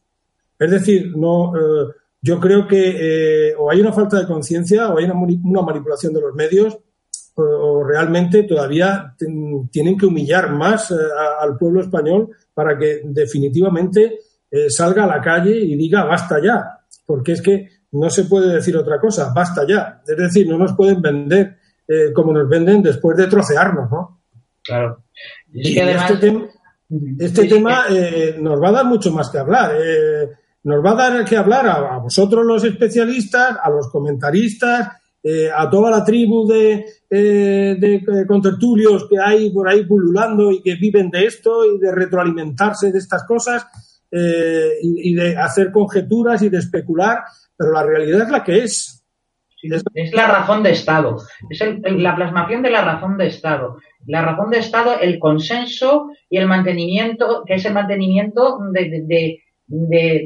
Es 0.58 0.70
decir, 0.70 1.16
no, 1.16 1.52
eh, 1.56 1.92
yo 2.22 2.38
creo 2.38 2.68
que 2.68 3.48
eh, 3.50 3.54
o 3.58 3.68
hay 3.68 3.80
una 3.80 3.92
falta 3.92 4.18
de 4.18 4.26
conciencia 4.26 4.88
o 4.88 4.98
hay 4.98 5.04
una, 5.06 5.62
manipulación 5.62 6.14
de 6.14 6.20
los 6.20 6.34
medios 6.34 6.78
o, 7.34 7.82
realmente 7.82 8.44
todavía 8.44 9.16
tienen 9.70 9.98
que 9.98 10.06
humillar 10.06 10.52
más 10.52 10.92
eh, 10.92 10.94
al 11.40 11.56
pueblo 11.58 11.80
español 11.80 12.30
para 12.54 12.78
que 12.78 13.00
definitivamente 13.04 14.20
eh, 14.50 14.70
salga 14.70 15.04
a 15.04 15.08
la 15.08 15.20
calle 15.20 15.56
y 15.56 15.74
diga 15.74 16.04
basta 16.04 16.40
ya, 16.40 16.78
porque 17.04 17.32
es 17.32 17.42
que 17.42 17.68
no 17.92 18.08
se 18.08 18.24
puede 18.24 18.54
decir 18.54 18.76
otra 18.76 19.00
cosa, 19.00 19.32
basta 19.34 19.66
ya. 19.66 20.00
Es 20.06 20.16
decir, 20.16 20.48
no 20.48 20.56
nos 20.56 20.74
pueden 20.74 21.02
vender 21.02 21.58
como 22.14 22.32
nos 22.32 22.48
venden 22.48 22.82
después 22.82 23.18
de 23.18 23.26
trocearnos, 23.26 23.90
¿no? 23.90 24.22
Claro. 24.64 25.04
Y, 25.52 25.78
este, 25.78 26.16
tema, 26.16 26.46
este 27.18 27.48
tema 27.48 27.84
nos 28.38 28.62
va 28.62 28.68
a 28.68 28.72
dar 28.72 28.86
mucho 28.86 29.12
más 29.12 29.28
que 29.28 29.36
hablar 29.36 29.72
nos 30.64 30.84
va 30.84 30.92
a 30.92 30.94
dar 30.94 31.24
que 31.24 31.36
hablar 31.36 31.66
a, 31.66 31.98
vosotros 31.98 32.44
los 32.44 32.64
especialistas, 32.64 33.56
a 33.62 33.70
los 33.70 33.90
comentaristas, 33.90 34.88
eh, 35.24 35.48
a 35.54 35.70
toda 35.70 35.90
la 35.90 36.04
tribu 36.04 36.48
de, 36.48 36.84
eh, 37.08 37.76
de, 37.78 37.94
eh, 37.94 38.26
contertulios 38.26 39.06
que 39.08 39.20
hay 39.20 39.50
por 39.50 39.68
ahí 39.68 39.84
pululando 39.84 40.50
y 40.50 40.60
que 40.62 40.74
viven 40.74 41.10
de 41.10 41.26
esto 41.26 41.64
y 41.64 41.78
de 41.78 41.92
retroalimentarse 41.92 42.90
de 42.90 42.98
estas 42.98 43.24
cosas 43.24 43.66
y, 44.14 45.14
de 45.14 45.38
hacer 45.38 45.72
conjeturas 45.72 46.42
y 46.42 46.50
de 46.50 46.58
especular, 46.58 47.20
pero 47.56 47.72
la 47.72 47.82
realidad 47.82 48.22
es 48.22 48.30
la 48.30 48.44
que 48.44 48.58
es. 48.58 49.02
Es 49.94 50.12
la 50.12 50.26
razón 50.26 50.62
de 50.62 50.72
Estado, 50.72 51.16
es 51.48 51.62
la 51.82 52.14
plasmación 52.14 52.62
de 52.62 52.70
la 52.70 52.84
razón 52.84 53.16
de 53.16 53.28
Estado. 53.28 53.78
La 54.06 54.20
razón 54.20 54.50
de 54.50 54.58
Estado, 54.58 55.00
el 55.00 55.18
consenso 55.18 56.10
y 56.28 56.36
el 56.36 56.46
mantenimiento, 56.46 57.44
que 57.46 57.54
es 57.54 57.64
el 57.64 57.72
mantenimiento 57.72 58.58
de, 58.72 59.38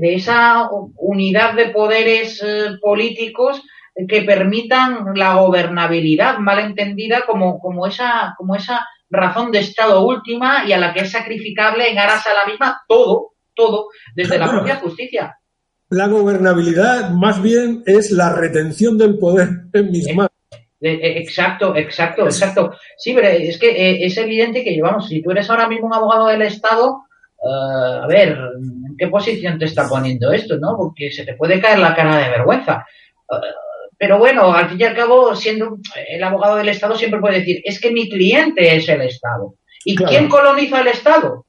esa 0.03 0.69
unidad 0.97 1.55
de 1.55 1.69
poderes 1.69 2.43
eh, 2.43 2.77
políticos 2.81 3.63
que 4.09 4.23
permitan 4.23 5.15
la 5.15 5.37
gobernabilidad 5.37 6.39
mal 6.39 6.59
entendida 6.59 7.23
como, 7.27 7.59
como, 7.59 7.87
esa, 7.87 8.35
como 8.37 8.55
esa 8.57 8.87
razón 9.09 9.53
de 9.53 9.61
Estado 9.61 10.05
última 10.05 10.65
y 10.67 10.73
a 10.73 10.79
la 10.79 10.93
que 10.93 11.01
es 11.01 11.13
sacrificable 11.13 11.91
en 11.91 11.99
aras 11.99 12.27
a 12.27 12.35
la 12.35 12.51
misma 12.51 12.83
todo, 12.89 13.33
todo, 13.55 13.89
desde 14.15 14.39
la 14.39 14.51
propia 14.51 14.77
justicia. 14.77 15.39
La 15.89 16.09
gobernabilidad 16.09 17.11
más 17.11 17.41
bien 17.41 17.85
es 17.87 18.11
la 18.11 18.35
retención 18.35 18.99
del 18.99 19.19
poder 19.19 19.49
en 19.73 19.91
mis 19.91 20.15
manos. 20.15 20.33
Eh, 20.81 20.93
eh, 20.93 21.19
exacto, 21.19 21.75
exacto, 21.75 22.25
exacto. 22.25 22.73
Sí, 22.99 23.15
pero 23.15 23.29
es 23.29 23.57
que 23.59 24.05
es 24.05 24.17
evidente 24.19 24.63
que, 24.63 24.79
vamos, 24.83 25.09
si 25.09 25.23
tú 25.23 25.31
eres 25.31 25.49
ahora 25.49 25.69
mismo 25.69 25.87
un 25.87 25.95
abogado 25.95 26.27
del 26.27 26.43
Estado, 26.43 27.06
a 27.49 28.07
ver, 28.07 28.39
qué 28.99 29.09
posición 29.09 29.59
te 29.59 29.67
está 29.67 29.89
poniendo 29.89 30.33
esto, 30.33 30.57
no? 30.59 30.77
Porque 30.77 31.11
se 31.11 31.25
te 31.25 31.35
puede 31.35 31.61
caer 31.61 31.79
la 31.79 31.95
cara 31.95 32.17
de 32.19 32.31
vergüenza. 32.31 32.87
Eh, 33.31 33.37
pero 33.99 34.19
bueno, 34.19 34.53
al 34.53 34.69
fin 34.69 34.81
y 34.81 34.85
al 34.85 34.95
cabo, 34.95 35.35
siendo 35.35 35.79
el 36.09 36.23
abogado 36.23 36.57
del 36.57 36.69
Estado 36.69 36.97
siempre 36.97 37.21
puede 37.21 37.41
decir, 37.41 37.63
es 37.65 37.81
que 37.81 37.91
mi 37.91 38.09
cliente 38.09 38.77
es 38.77 38.89
el 38.89 39.03
Estado. 39.03 39.55
¿Y 39.85 39.95
quién 39.95 40.29
coloniza 40.29 40.81
el 40.81 40.89
Estado? 40.89 41.47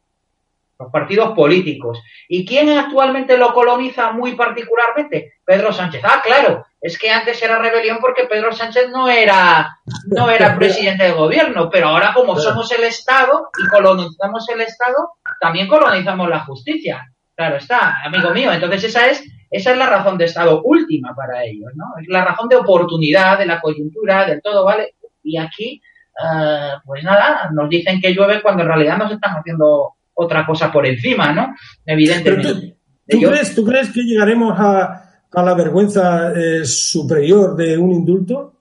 los 0.80 0.92
partidos 0.92 1.34
políticos. 1.34 2.02
¿Y 2.28 2.46
quién 2.46 2.70
actualmente 2.70 3.38
lo 3.38 3.54
coloniza 3.54 4.12
muy 4.12 4.36
particularmente? 4.36 5.34
Pedro 5.44 5.74
Sánchez. 5.74 6.02
Ah, 6.04 6.22
claro, 6.24 6.66
es 6.80 6.98
que 6.98 7.10
antes 7.10 7.42
era 7.42 7.60
rebelión 7.60 7.98
porque 8.00 8.26
Pedro 8.26 8.52
Sánchez 8.52 8.90
no 8.92 9.10
era, 9.10 9.80
no 10.08 10.30
era 10.30 10.56
presidente 10.58 11.06
de 11.06 11.12
gobierno, 11.12 11.70
pero 11.70 11.90
ahora 11.90 12.14
como 12.14 12.38
somos 12.38 12.72
el 12.72 12.84
Estado 12.84 13.50
y 13.58 13.68
colonizamos 13.68 14.48
el 14.50 14.62
Estado, 14.62 15.14
también 15.40 15.68
colonizamos 15.68 16.30
la 16.30 16.40
justicia. 16.42 17.12
Claro 17.36 17.58
está, 17.58 17.98
amigo 18.04 18.32
mío. 18.32 18.52
Entonces 18.52 18.86
esa 18.86 19.08
es, 19.08 19.24
esa 19.50 19.72
es 19.72 19.78
la 19.78 19.88
razón 19.88 20.18
de 20.18 20.26
Estado 20.26 20.62
última 20.64 21.16
para 21.16 21.44
ellos, 21.44 21.72
¿no? 21.76 21.86
Es 22.02 22.08
la 22.08 22.26
razón 22.26 22.50
de 22.50 22.56
oportunidad, 22.56 23.38
de 23.38 23.46
la 23.46 23.60
coyuntura, 23.60 24.26
del 24.26 24.42
todo, 24.42 24.64
¿vale? 24.66 24.96
Y 25.24 25.38
aquí, 25.38 25.82
eh, 26.24 26.72
pues 26.86 27.04
nada, 27.04 27.50
nos 27.54 27.70
dicen 27.70 28.00
que 28.02 28.14
llueve 28.14 28.42
cuando 28.42 28.64
en 28.64 28.70
realidad 28.70 28.98
nos 28.98 29.12
están 29.12 29.36
haciendo 29.36 29.94
otra 30.14 30.46
cosa 30.46 30.72
por 30.72 30.86
encima, 30.86 31.32
¿no? 31.32 31.56
Evidentemente. 31.86 32.78
¿Tú, 33.08 33.22
crees, 33.22 33.56
¿Tú, 33.56 33.64
crees, 33.64 33.92
que 33.92 34.02
llegaremos 34.02 34.60
a, 34.60 35.07
la 35.34 35.54
vergüenza 35.54 36.34
eh, 36.34 36.66
superior 36.66 37.56
de 37.56 37.78
un 37.78 37.92
indulto? 37.92 38.54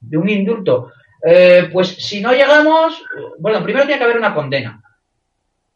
De 0.00 0.16
un 0.16 0.28
indulto. 0.28 0.92
Eh, 1.24 1.68
pues 1.72 1.88
si 1.88 2.20
no 2.20 2.32
llegamos, 2.32 3.02
bueno, 3.38 3.62
primero 3.62 3.86
tiene 3.86 3.98
que 3.98 4.04
haber 4.04 4.18
una 4.18 4.34
condena. 4.34 4.82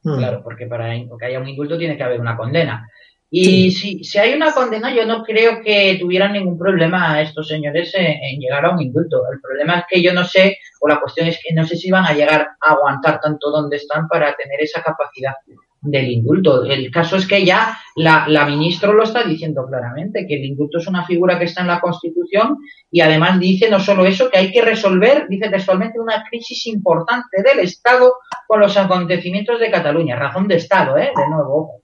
Hmm. 0.03 0.17
Claro, 0.19 0.43
porque 0.43 0.67
para 0.67 0.91
que 0.91 1.25
haya 1.25 1.41
un 1.41 1.49
indulto 1.49 1.79
tiene 1.79 1.97
que 1.97 2.03
haber 2.03 2.21
una 2.21 2.37
condena. 2.37 2.89
Y 3.29 3.73
si, 3.73 4.05
si, 4.05 4.19
hay 4.19 4.35
una 4.35 4.53
condena, 4.53 4.95
yo 4.95 5.05
no 5.05 5.25
creo 5.25 5.61
que 5.61 5.99
tuvieran 6.01 6.33
ningún 6.33 6.57
problema 6.57 7.21
estos 7.21 7.49
señores 7.49 7.93
en, 7.95 8.39
llegar 8.39 8.65
a 8.65 8.71
un 8.71 8.81
indulto. 8.81 9.23
El 9.33 9.41
problema 9.41 9.81
es 9.81 9.85
que 9.91 10.03
yo 10.03 10.13
no 10.13 10.25
sé, 10.25 10.59
o 10.81 10.89
la 10.89 11.01
cuestión 11.01 11.27
es 11.27 11.41
que 11.45 11.53
no 11.53 11.67
sé 11.67 11.77
si 11.77 11.91
van 11.91 12.05
a 12.05 12.15
llegar 12.15 12.49
a 12.61 12.71
aguantar 12.71 13.21
tanto 13.21 13.51
donde 13.51 13.79
están 13.79 14.07
para 14.07 14.35
tener 14.37 14.61
esa 14.61 14.81
capacidad 14.81 15.35
del 15.81 16.11
indulto. 16.11 16.65
El 16.65 16.91
caso 16.91 17.17
es 17.17 17.27
que 17.27 17.45
ya 17.45 17.79
la, 17.97 18.27
la 18.29 18.47
ministra 18.47 18.93
lo 18.93 19.03
está 19.03 19.23
diciendo 19.23 19.67
claramente, 19.67 20.27
que 20.27 20.35
el 20.37 20.45
indulto 20.45 20.79
es 20.79 20.87
una 20.87 21.05
figura 21.05 21.39
que 21.39 21.45
está 21.45 21.63
en 21.63 21.69
la 21.69 21.81
Constitución 21.81 22.59
y 22.91 23.01
además 23.01 23.39
dice 23.39 23.71
no 23.71 23.81
solo 23.81 24.05
eso, 24.05 24.31
que 24.31 24.39
hay 24.39 24.53
que 24.53 24.63
resolver, 24.63 25.27
dice 25.29 25.49
textualmente, 25.49 26.01
una 26.01 26.25
crisis 26.29 26.67
importante 26.67 27.43
del 27.43 27.61
Estado 27.61 28.15
con 28.47 28.61
los 28.61 28.77
acontecimientos 28.77 29.61
de 29.61 29.71
Cataluña. 29.71 30.17
Razón 30.17 30.49
de 30.49 30.57
Estado, 30.57 30.97
¿eh? 30.99 31.13
De 31.17 31.29
nuevo, 31.29 31.83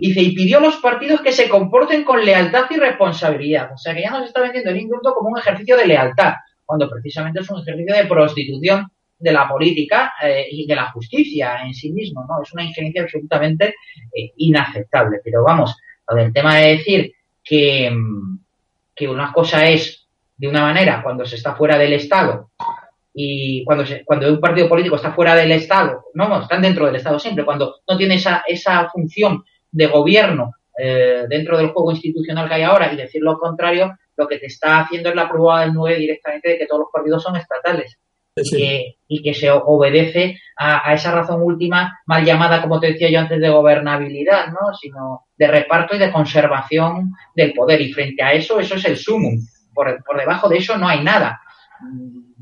Dice, 0.00 0.20
y 0.20 0.34
pidió 0.34 0.58
a 0.58 0.62
los 0.62 0.76
partidos 0.78 1.20
que 1.20 1.32
se 1.32 1.48
comporten 1.48 2.02
con 2.02 2.24
lealtad 2.24 2.64
y 2.70 2.76
responsabilidad. 2.76 3.70
O 3.72 3.78
sea 3.78 3.94
que 3.94 4.02
ya 4.02 4.10
nos 4.10 4.26
está 4.26 4.40
vendiendo 4.40 4.70
el 4.70 4.80
indulto 4.80 5.14
como 5.14 5.30
un 5.30 5.38
ejercicio 5.38 5.76
de 5.76 5.86
lealtad, 5.86 6.34
cuando 6.64 6.90
precisamente 6.90 7.40
es 7.40 7.50
un 7.50 7.60
ejercicio 7.60 7.94
de 7.94 8.06
prostitución 8.06 8.90
de 9.20 9.32
la 9.32 9.46
política 9.46 10.14
eh, 10.22 10.46
y 10.50 10.66
de 10.66 10.74
la 10.74 10.90
justicia 10.90 11.62
en 11.62 11.74
sí 11.74 11.92
mismo, 11.92 12.24
¿no? 12.26 12.42
Es 12.42 12.52
una 12.52 12.64
injerencia 12.64 13.02
absolutamente 13.02 13.74
eh, 14.12 14.32
inaceptable. 14.38 15.20
Pero 15.22 15.44
vamos, 15.44 15.76
lo 16.08 16.16
del 16.16 16.32
tema 16.32 16.56
de 16.56 16.76
decir 16.76 17.12
que, 17.44 17.90
mm, 17.90 18.38
que 18.94 19.08
una 19.08 19.32
cosa 19.32 19.68
es 19.68 20.08
de 20.36 20.48
una 20.48 20.62
manera 20.62 21.02
cuando 21.02 21.26
se 21.26 21.36
está 21.36 21.54
fuera 21.54 21.76
del 21.76 21.92
Estado 21.92 22.50
y 23.12 23.62
cuando, 23.64 23.84
se, 23.84 24.04
cuando 24.04 24.28
un 24.28 24.40
partido 24.40 24.68
político 24.68 24.96
está 24.96 25.12
fuera 25.12 25.34
del 25.34 25.52
Estado, 25.52 26.06
no, 26.14 26.40
están 26.40 26.62
dentro 26.62 26.86
del 26.86 26.96
Estado 26.96 27.18
siempre, 27.18 27.44
cuando 27.44 27.76
no 27.86 27.96
tiene 27.96 28.14
esa, 28.14 28.42
esa 28.46 28.88
función 28.88 29.44
de 29.70 29.86
gobierno 29.86 30.52
eh, 30.78 31.26
dentro 31.28 31.58
del 31.58 31.68
juego 31.68 31.90
institucional 31.90 32.48
que 32.48 32.54
hay 32.54 32.62
ahora 32.62 32.90
y 32.90 32.96
decir 32.96 33.20
lo 33.22 33.38
contrario, 33.38 33.98
lo 34.16 34.26
que 34.26 34.38
te 34.38 34.46
está 34.46 34.80
haciendo 34.80 35.10
es 35.10 35.14
la 35.14 35.28
prueba 35.28 35.60
del 35.60 35.74
9 35.74 35.98
directamente 35.98 36.50
de 36.50 36.58
que 36.58 36.66
todos 36.66 36.80
los 36.80 36.90
partidos 36.92 37.22
son 37.22 37.36
estatales. 37.36 37.98
Y, 38.36 39.22
que, 39.22 39.34
se 39.34 39.50
obedece 39.50 40.38
a, 40.56 40.94
esa 40.94 41.12
razón 41.12 41.42
última, 41.42 42.00
mal 42.06 42.24
llamada, 42.24 42.62
como 42.62 42.78
te 42.78 42.92
decía 42.92 43.10
yo 43.10 43.20
antes, 43.20 43.40
de 43.40 43.48
gobernabilidad, 43.48 44.48
¿no? 44.48 44.72
sino 44.80 45.26
de 45.36 45.48
reparto 45.48 45.96
y 45.96 45.98
de 45.98 46.12
conservación 46.12 47.12
del 47.34 47.52
poder. 47.52 47.80
Y 47.80 47.92
frente 47.92 48.22
a 48.22 48.32
eso, 48.32 48.60
eso 48.60 48.76
es 48.76 48.84
el 48.84 48.96
sumum. 48.96 49.36
Por, 49.74 50.02
por 50.04 50.18
debajo 50.18 50.48
de 50.48 50.58
eso 50.58 50.76
no 50.78 50.88
hay 50.88 51.02
nada. 51.02 51.40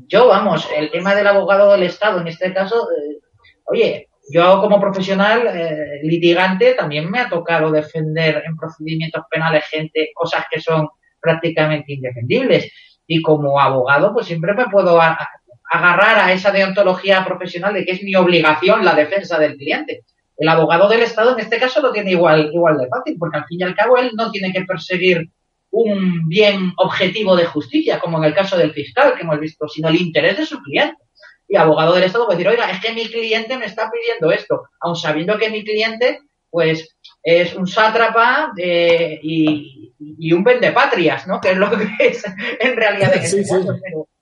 Yo, 0.07 0.27
vamos, 0.27 0.67
el 0.75 0.91
tema 0.91 1.15
del 1.15 1.27
abogado 1.27 1.71
del 1.71 1.83
Estado, 1.83 2.21
en 2.21 2.27
este 2.27 2.53
caso, 2.53 2.87
eh, 2.91 3.19
oye, 3.65 4.09
yo 4.31 4.61
como 4.61 4.79
profesional 4.79 5.47
eh, 5.47 5.99
litigante 6.03 6.75
también 6.75 7.09
me 7.09 7.19
ha 7.19 7.29
tocado 7.29 7.71
defender 7.71 8.43
en 8.45 8.55
procedimientos 8.55 9.23
penales 9.29 9.65
gente, 9.65 10.11
cosas 10.13 10.45
que 10.51 10.59
son 10.59 10.87
prácticamente 11.19 11.93
indefendibles. 11.93 12.71
Y 13.07 13.21
como 13.21 13.59
abogado, 13.59 14.13
pues 14.13 14.27
siempre 14.27 14.53
me 14.53 14.67
puedo 14.67 14.99
agarrar 15.69 16.19
a 16.19 16.33
esa 16.33 16.51
deontología 16.51 17.23
profesional 17.25 17.73
de 17.73 17.85
que 17.85 17.93
es 17.93 18.03
mi 18.03 18.15
obligación 18.15 18.83
la 18.83 18.95
defensa 18.95 19.37
del 19.37 19.57
cliente. 19.57 20.03
El 20.37 20.47
abogado 20.47 20.87
del 20.87 21.01
Estado 21.01 21.33
en 21.33 21.39
este 21.39 21.59
caso 21.59 21.81
lo 21.81 21.91
tiene 21.91 22.11
igual, 22.11 22.49
igual 22.53 22.77
de 22.77 22.87
fácil, 22.87 23.17
porque 23.19 23.37
al 23.37 23.45
fin 23.45 23.59
y 23.59 23.63
al 23.63 23.75
cabo 23.75 23.97
él 23.97 24.11
no 24.15 24.31
tiene 24.31 24.53
que 24.53 24.63
perseguir 24.63 25.29
un 25.71 26.27
bien 26.27 26.73
objetivo 26.77 27.35
de 27.35 27.45
justicia, 27.45 27.99
como 27.99 28.17
en 28.17 28.23
el 28.23 28.33
caso 28.33 28.57
del 28.57 28.73
fiscal 28.73 29.13
que 29.15 29.21
hemos 29.21 29.39
visto, 29.39 29.67
sino 29.67 29.89
el 29.89 30.01
interés 30.01 30.37
de 30.37 30.45
su 30.45 30.59
cliente 30.61 30.97
y 31.49 31.55
abogado 31.55 31.93
del 31.93 32.03
Estado 32.03 32.25
puede 32.25 32.37
decir, 32.37 32.51
oiga, 32.51 32.69
es 32.69 32.79
que 32.79 32.93
mi 32.93 33.07
cliente 33.07 33.57
me 33.57 33.65
está 33.65 33.89
pidiendo 33.89 34.31
esto, 34.31 34.69
aun 34.79 34.95
sabiendo 34.95 35.37
que 35.37 35.49
mi 35.49 35.63
cliente, 35.63 36.21
pues, 36.49 36.95
es 37.23 37.55
un 37.55 37.67
sátrapa 37.67 38.53
eh, 38.55 39.19
y, 39.23 39.91
y, 39.99 40.31
un 40.31 40.43
vendepatrias, 40.43 41.27
¿no? 41.27 41.41
Que 41.41 41.51
es 41.51 41.57
lo 41.57 41.71
que 41.71 41.89
es 41.99 42.23
en 42.59 42.75
realidad 42.77 43.15
en 43.15 43.21
este 43.23 43.41
caso. 43.41 43.75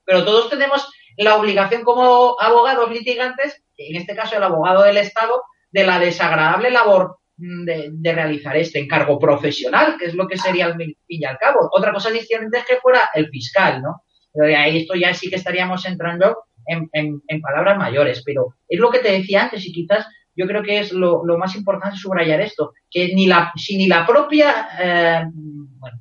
Pero, 0.04 0.24
todos 0.24 0.48
tenemos 0.48 0.90
la 1.24 1.36
obligación 1.36 1.82
como 1.82 2.36
abogados 2.40 2.90
litigantes, 2.90 3.62
en 3.76 3.96
este 3.96 4.14
caso 4.14 4.36
el 4.36 4.42
abogado 4.42 4.82
del 4.82 4.96
Estado, 4.98 5.42
de 5.70 5.84
la 5.84 5.98
desagradable 5.98 6.70
labor 6.70 7.18
de, 7.36 7.90
de, 7.92 8.12
realizar 8.12 8.56
este 8.56 8.80
encargo 8.80 9.18
profesional, 9.18 9.96
que 9.98 10.06
es 10.06 10.14
lo 10.14 10.26
que 10.26 10.36
sería 10.36 10.66
al 10.66 10.76
fin 10.76 10.96
y 11.06 11.24
al 11.24 11.38
cabo. 11.38 11.68
Otra 11.72 11.92
cosa 11.92 12.10
distinta 12.10 12.58
es 12.58 12.64
que 12.64 12.76
fuera 12.76 13.10
el 13.14 13.28
fiscal, 13.28 13.82
¿no? 13.82 14.02
Ahí 14.44 14.78
esto 14.78 14.94
ya 14.94 15.14
sí 15.14 15.30
que 15.30 15.36
estaríamos 15.36 15.84
entrando 15.86 16.44
en, 16.66 17.40
palabras 17.40 17.78
mayores, 17.78 18.22
pero 18.24 18.54
es 18.68 18.78
lo 18.78 18.90
que 18.90 18.98
te 18.98 19.12
decía 19.12 19.44
antes 19.44 19.66
y 19.66 19.72
quizás 19.72 20.06
yo 20.34 20.46
creo 20.46 20.62
que 20.62 20.78
es 20.78 20.92
lo, 20.92 21.24
más 21.38 21.56
importante 21.56 21.96
subrayar 21.96 22.40
esto, 22.40 22.72
que 22.90 23.14
ni 23.14 23.26
la, 23.26 23.52
si 23.56 23.76
ni 23.76 23.88
la 23.88 24.06
propia, 24.06 24.68
eh, 24.78 25.24
bueno, 25.32 25.98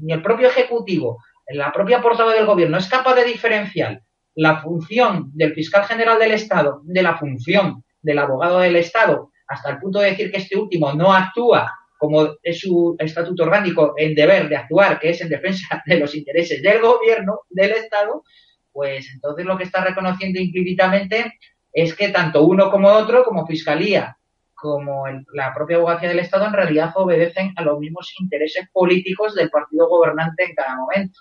ni 0.00 0.12
el 0.12 0.22
propio 0.22 0.48
Ejecutivo, 0.48 1.22
la 1.48 1.72
propia 1.72 2.00
portavoz 2.00 2.34
del 2.34 2.46
Gobierno 2.46 2.78
es 2.78 2.88
capaz 2.88 3.14
de 3.14 3.24
diferenciar 3.24 4.00
la 4.36 4.60
función 4.60 5.30
del 5.34 5.54
fiscal 5.54 5.84
general 5.84 6.18
del 6.18 6.32
Estado 6.32 6.80
de 6.84 7.02
la 7.02 7.16
función 7.16 7.84
del 8.02 8.18
abogado 8.18 8.58
del 8.58 8.76
Estado, 8.76 9.30
hasta 9.46 9.70
el 9.70 9.78
punto 9.78 10.00
de 10.00 10.10
decir 10.10 10.30
que 10.30 10.38
este 10.38 10.58
último 10.58 10.92
no 10.92 11.12
actúa 11.12 11.72
como 11.96 12.36
es 12.42 12.60
su 12.60 12.96
estatuto 12.98 13.44
orgánico 13.44 13.94
en 13.96 14.14
deber 14.14 14.48
de 14.48 14.56
actuar, 14.56 14.98
que 14.98 15.10
es 15.10 15.20
en 15.22 15.30
defensa 15.30 15.82
de 15.86 15.98
los 15.98 16.14
intereses 16.14 16.60
del 16.60 16.82
gobierno, 16.82 17.40
del 17.48 17.72
Estado, 17.72 18.24
pues 18.72 19.08
entonces 19.14 19.46
lo 19.46 19.56
que 19.56 19.64
está 19.64 19.82
reconociendo 19.82 20.40
implícitamente 20.40 21.38
es 21.72 21.94
que 21.94 22.08
tanto 22.08 22.44
uno 22.44 22.70
como 22.70 22.88
otro, 22.88 23.24
como 23.24 23.46
Fiscalía, 23.46 24.18
como 24.54 25.04
la 25.32 25.54
propia 25.54 25.76
abogacía 25.76 26.08
del 26.08 26.18
Estado, 26.18 26.46
en 26.46 26.52
realidad 26.52 26.92
obedecen 26.94 27.52
a 27.56 27.62
los 27.62 27.78
mismos 27.78 28.12
intereses 28.20 28.68
políticos 28.72 29.34
del 29.34 29.50
partido 29.50 29.88
gobernante 29.88 30.44
en 30.44 30.54
cada 30.54 30.76
momento. 30.76 31.20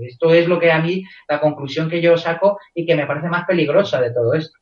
Esto 0.00 0.32
es 0.32 0.46
lo 0.46 0.58
que 0.58 0.70
a 0.70 0.80
mí, 0.80 1.02
la 1.28 1.40
conclusión 1.40 1.88
que 1.88 2.00
yo 2.00 2.16
saco 2.16 2.58
y 2.74 2.86
que 2.86 2.94
me 2.94 3.06
parece 3.06 3.28
más 3.28 3.46
peligrosa 3.46 4.00
de 4.00 4.12
todo 4.12 4.34
esto. 4.34 4.58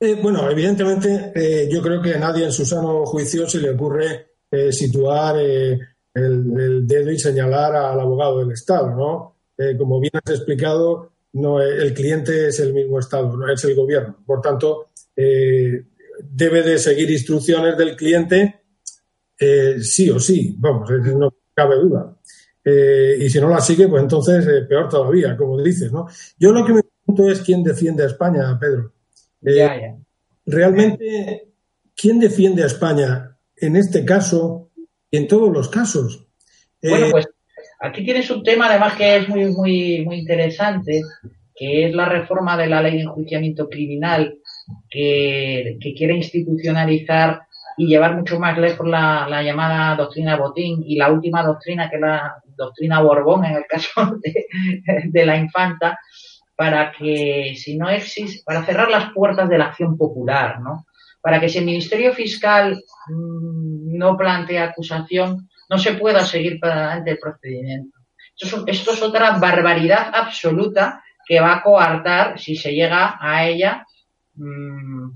Eh, 0.00 0.16
bueno, 0.22 0.48
evidentemente 0.48 1.32
eh, 1.34 1.68
yo 1.70 1.82
creo 1.82 2.00
que 2.00 2.14
a 2.14 2.18
nadie 2.18 2.44
en 2.44 2.52
su 2.52 2.64
sano 2.64 3.04
juicio 3.04 3.48
se 3.48 3.60
le 3.60 3.70
ocurre 3.70 4.28
eh, 4.48 4.70
situar 4.70 5.36
el, 5.38 5.80
el, 6.14 6.86
dedo 6.86 7.10
y 7.10 7.18
señalar 7.18 7.74
al 7.74 7.98
abogado 7.98 8.38
del 8.38 8.52
Estado, 8.52 8.90
¿no? 8.90 9.34
como 9.76 9.98
bien 9.98 10.12
has 10.24 10.34
explicado, 10.34 11.10
no 11.32 11.60
el 11.60 11.92
cliente 11.92 12.46
es 12.46 12.60
el 12.60 12.72
mismo 12.72 13.00
Estado, 13.00 13.36
no 13.36 13.52
es 13.52 13.64
el 13.64 13.74
gobierno. 13.74 14.16
Por 14.24 14.40
tanto, 14.40 14.90
debe 15.16 16.62
de 16.62 16.78
seguir 16.78 17.10
instrucciones 17.10 17.76
del 17.76 17.96
cliente 17.96 18.60
sí 19.80 20.08
o 20.10 20.20
sí, 20.20 20.54
vamos, 20.56 20.88
no 21.16 21.34
cabe 21.52 21.74
duda. 21.74 22.16
Eh, 22.70 23.16
y 23.20 23.30
si 23.30 23.40
no 23.40 23.48
la 23.48 23.60
sigue, 23.60 23.88
pues 23.88 24.02
entonces 24.02 24.44
peor 24.68 24.88
todavía, 24.88 25.36
como 25.36 25.60
dices, 25.62 25.92
¿no? 25.92 26.06
Yo 26.38 26.52
lo 26.52 26.64
que 26.64 26.72
me 26.74 26.82
pregunto 26.82 27.30
es 27.30 27.40
quién 27.40 27.62
defiende 27.62 28.02
a 28.02 28.06
España, 28.06 28.58
Pedro. 28.58 28.92
Realmente, 30.44 31.48
¿quién 31.96 32.18
defiende 32.18 32.62
a 32.62 32.66
España 32.66 33.36
en 33.56 33.76
este 33.76 34.04
caso 34.04 34.70
y 35.10 35.16
en 35.16 35.28
todos 35.28 35.52
los 35.52 35.68
casos? 35.68 36.26
Bueno, 36.82 37.06
pues 37.10 37.28
Aquí 37.80 38.04
tienes 38.04 38.28
un 38.30 38.42
tema 38.42 38.66
además 38.68 38.94
que 38.94 39.16
es 39.16 39.28
muy, 39.28 39.46
muy, 39.46 40.04
muy 40.04 40.18
interesante, 40.18 41.02
que 41.54 41.86
es 41.86 41.94
la 41.94 42.08
reforma 42.08 42.56
de 42.56 42.66
la 42.66 42.82
ley 42.82 42.96
de 42.96 43.02
enjuiciamiento 43.02 43.68
criminal 43.68 44.38
que, 44.90 45.78
quiere 45.96 46.16
institucionalizar 46.16 47.42
y 47.78 47.86
llevar 47.86 48.16
mucho 48.16 48.40
más 48.40 48.58
lejos 48.58 48.86
la, 48.86 49.42
llamada 49.42 49.94
doctrina 49.94 50.36
Botín 50.36 50.82
y 50.84 50.96
la 50.96 51.10
última 51.10 51.44
doctrina, 51.44 51.88
que 51.88 51.96
es 51.96 52.02
la 52.02 52.42
doctrina 52.56 53.00
Borbón 53.00 53.44
en 53.44 53.54
el 53.54 53.66
caso 53.66 54.18
de, 55.04 55.26
la 55.26 55.36
infanta, 55.36 55.98
para 56.56 56.90
que 56.90 57.54
si 57.56 57.78
no 57.78 57.88
existe, 57.88 58.42
para 58.44 58.64
cerrar 58.64 58.90
las 58.90 59.12
puertas 59.12 59.48
de 59.48 59.58
la 59.58 59.66
acción 59.66 59.96
popular, 59.96 60.60
¿no? 60.60 60.86
para 61.20 61.40
que 61.40 61.48
si 61.48 61.58
el 61.58 61.66
Ministerio 61.66 62.12
Fiscal 62.12 62.82
mm, 63.08 63.96
no 63.96 64.16
plantea 64.16 64.64
acusación, 64.64 65.48
no 65.70 65.78
se 65.78 65.92
pueda 65.92 66.24
seguir 66.24 66.58
para 66.58 66.86
adelante 66.86 67.12
el 67.12 67.18
procedimiento. 67.18 67.96
Esto 68.36 68.64
es, 68.66 68.78
esto 68.78 68.92
es 68.92 69.02
otra 69.02 69.38
barbaridad 69.38 70.10
absoluta 70.12 71.02
que 71.26 71.40
va 71.40 71.56
a 71.56 71.62
coartar, 71.62 72.40
si 72.40 72.56
se 72.56 72.72
llega 72.72 73.18
a 73.20 73.46
ella, 73.46 73.86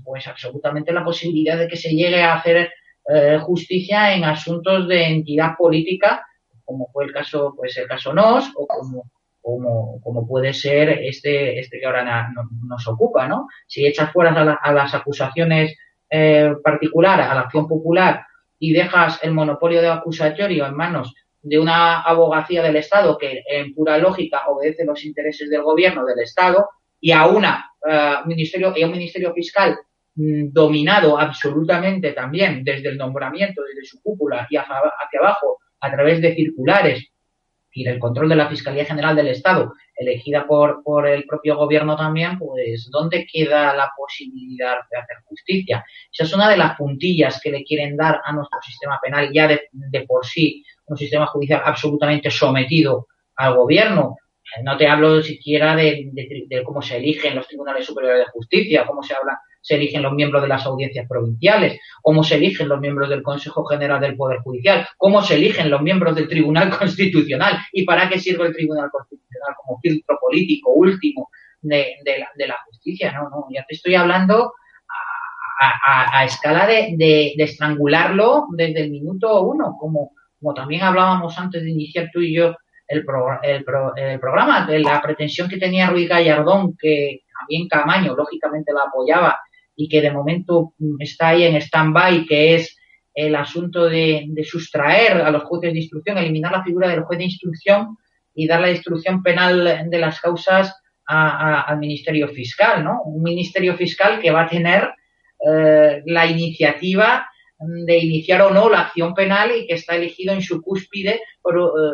pues 0.03 0.27
absolutamente 0.27 0.91
la 0.91 1.03
posibilidad 1.03 1.57
de 1.57 1.67
que 1.67 1.77
se 1.77 1.89
llegue 1.89 2.21
a 2.21 2.35
hacer 2.35 2.71
eh, 3.07 3.37
justicia 3.41 4.13
en 4.13 4.23
asuntos 4.23 4.87
de 4.87 5.05
entidad 5.05 5.55
política, 5.57 6.25
como 6.63 6.87
fue 6.91 7.05
el 7.05 7.13
caso, 7.13 7.53
pues 7.55 7.75
el 7.77 7.87
caso 7.87 8.13
NOS, 8.13 8.51
o 8.55 8.67
como, 8.67 9.11
como, 9.41 10.01
como 10.01 10.27
puede 10.27 10.53
ser 10.53 10.89
este, 10.89 11.59
este 11.59 11.79
que 11.79 11.85
ahora 11.85 12.31
nos 12.65 12.87
ocupa, 12.87 13.27
¿no? 13.27 13.47
Si 13.67 13.85
echas 13.85 14.11
fuera 14.11 14.31
a, 14.61 14.71
las 14.71 14.93
acusaciones 14.93 15.75
eh, 16.09 16.53
particulares, 16.63 17.25
a 17.25 17.35
la 17.35 17.41
acción 17.41 17.67
popular, 17.67 18.25
y 18.57 18.71
dejas 18.71 19.19
el 19.23 19.33
monopolio 19.33 19.81
de 19.81 19.89
acusatorio 19.89 20.65
en 20.65 20.75
manos 20.75 21.13
de 21.41 21.59
una 21.59 22.01
abogacía 22.01 22.63
del 22.63 22.77
Estado 22.77 23.17
que 23.17 23.43
en 23.45 23.73
pura 23.73 23.97
lógica 23.97 24.43
obedece 24.47 24.85
los 24.85 25.03
intereses 25.03 25.49
del 25.49 25.61
gobierno 25.61 26.05
del 26.05 26.19
Estado 26.19 26.69
y 27.03 27.11
a 27.11 27.27
una 27.27 27.69
eh, 27.85 28.15
ministerio 28.25 28.71
y 28.73 28.81
a 28.81 28.85
un 28.85 28.93
ministerio 28.93 29.33
fiscal 29.33 29.77
mm, 30.15 30.53
dominado 30.53 31.19
absolutamente 31.19 32.13
también 32.13 32.63
desde 32.63 32.87
el 32.87 32.97
nombramiento, 32.97 33.61
desde 33.61 33.85
su 33.85 34.01
cúpula 34.01 34.43
hacia, 34.43 34.61
hacia 34.61 35.19
abajo 35.19 35.59
a 35.81 35.91
través 35.91 36.21
de 36.21 36.33
circulares 36.33 37.05
y 37.73 37.83
del 37.83 37.99
control 37.99 38.29
de 38.29 38.37
la 38.37 38.47
Fiscalía 38.47 38.85
General 38.85 39.17
del 39.17 39.27
Estado, 39.27 39.73
elegida 39.97 40.47
por, 40.47 40.81
por 40.81 41.05
el 41.05 41.25
propio 41.25 41.57
gobierno 41.57 41.97
también, 41.97 42.39
pues 42.39 42.89
¿dónde 42.89 43.27
queda 43.29 43.75
la 43.75 43.91
posibilidad 43.97 44.77
de 44.89 44.97
hacer 44.97 45.17
justicia? 45.25 45.83
Esa 46.09 46.23
es 46.23 46.33
una 46.33 46.49
de 46.49 46.55
las 46.55 46.77
puntillas 46.77 47.41
que 47.41 47.51
le 47.51 47.65
quieren 47.65 47.97
dar 47.97 48.21
a 48.23 48.31
nuestro 48.31 48.61
sistema 48.61 48.97
penal 49.03 49.29
ya 49.33 49.47
de, 49.47 49.63
de 49.71 50.01
por 50.03 50.25
sí, 50.25 50.63
un 50.85 50.95
sistema 50.95 51.25
judicial 51.25 51.63
absolutamente 51.65 52.31
sometido 52.31 53.07
al 53.35 53.55
gobierno. 53.55 54.15
No 54.61 54.77
te 54.77 54.87
hablo 54.87 55.21
siquiera 55.23 55.75
de, 55.75 56.09
de, 56.11 56.63
cómo 56.63 56.81
se 56.81 56.97
eligen 56.97 57.35
los 57.35 57.47
tribunales 57.47 57.85
superiores 57.85 58.25
de 58.25 58.31
justicia, 58.31 58.85
cómo 58.85 59.01
se 59.01 59.15
habla, 59.15 59.39
se 59.61 59.75
eligen 59.75 60.03
los 60.03 60.13
miembros 60.13 60.43
de 60.43 60.47
las 60.47 60.65
audiencias 60.65 61.07
provinciales, 61.07 61.79
cómo 62.01 62.23
se 62.23 62.35
eligen 62.35 62.69
los 62.69 62.79
miembros 62.79 63.09
del 63.09 63.23
Consejo 63.23 63.65
General 63.65 63.99
del 63.99 64.15
Poder 64.15 64.39
Judicial, 64.39 64.87
cómo 64.97 65.23
se 65.23 65.35
eligen 65.35 65.71
los 65.71 65.81
miembros 65.81 66.15
del 66.15 66.27
Tribunal 66.27 66.69
Constitucional 66.77 67.57
y 67.71 67.83
para 67.83 68.09
qué 68.09 68.19
sirve 68.19 68.47
el 68.47 68.53
Tribunal 68.53 68.89
Constitucional 68.91 69.55
como 69.57 69.79
filtro 69.79 70.17
político 70.21 70.71
último 70.73 71.29
de, 71.61 71.95
la, 72.05 72.29
de 72.35 72.47
la, 72.47 72.57
justicia. 72.67 73.11
No, 73.13 73.29
no, 73.29 73.47
ya 73.49 73.65
te 73.67 73.75
estoy 73.75 73.95
hablando 73.95 74.53
a, 75.61 76.19
a 76.19 76.25
escala 76.25 76.67
de, 76.67 77.33
estrangularlo 77.37 78.47
desde 78.51 78.81
el 78.81 78.91
minuto 78.91 79.41
uno, 79.43 79.77
como 79.79 80.11
como 80.43 80.53
también 80.53 80.83
hablábamos 80.83 81.39
antes 81.39 81.63
de 81.63 81.69
iniciar 81.69 82.09
tú 82.11 82.19
y 82.19 82.35
yo 82.35 82.53
el, 82.87 83.05
el, 83.43 83.63
programa, 84.19 84.65
de 84.65 84.79
la 84.79 85.01
pretensión 85.01 85.49
que 85.49 85.57
tenía 85.57 85.87
Ruiz 85.87 86.09
Gallardón, 86.09 86.75
que 86.77 87.21
también 87.39 87.67
Camaño 87.67 88.15
lógicamente 88.15 88.73
la 88.73 88.81
apoyaba 88.87 89.37
y 89.75 89.87
que 89.89 90.01
de 90.01 90.11
momento 90.11 90.73
mm, 90.77 90.95
está 90.99 91.29
ahí 91.29 91.43
en 91.43 91.55
stand-by, 91.55 92.25
que 92.25 92.55
es 92.55 92.77
el 93.13 93.35
asunto 93.35 93.85
de, 93.85 94.27
sustraer 94.43 95.21
a 95.21 95.31
los 95.31 95.43
jueces 95.43 95.73
de 95.73 95.79
instrucción, 95.79 96.17
eliminar 96.17 96.51
la 96.51 96.63
figura 96.63 96.89
del 96.89 97.03
juez 97.03 97.19
de 97.19 97.25
instrucción 97.25 97.97
y 98.33 98.47
dar 98.47 98.61
la 98.61 98.71
instrucción 98.71 99.21
penal 99.21 99.87
de 99.89 99.99
las 99.99 100.19
causas 100.19 100.75
al 101.05 101.77
Ministerio 101.77 102.29
Fiscal, 102.29 102.83
¿no? 102.83 103.01
Un 103.03 103.21
Ministerio 103.21 103.75
Fiscal 103.75 104.19
que 104.19 104.31
va 104.31 104.43
a 104.43 104.49
tener 104.49 104.89
eh, 105.45 106.01
la 106.05 106.25
iniciativa 106.25 107.27
de 107.85 107.97
iniciar 107.97 108.41
o 108.41 108.51
no 108.51 108.69
la 108.69 108.81
acción 108.81 109.13
penal 109.13 109.51
y 109.55 109.65
que 109.65 109.75
está 109.75 109.95
elegido 109.95 110.33
en 110.33 110.41
su 110.41 110.61
cúspide, 110.61 111.15
eh, 111.15 111.21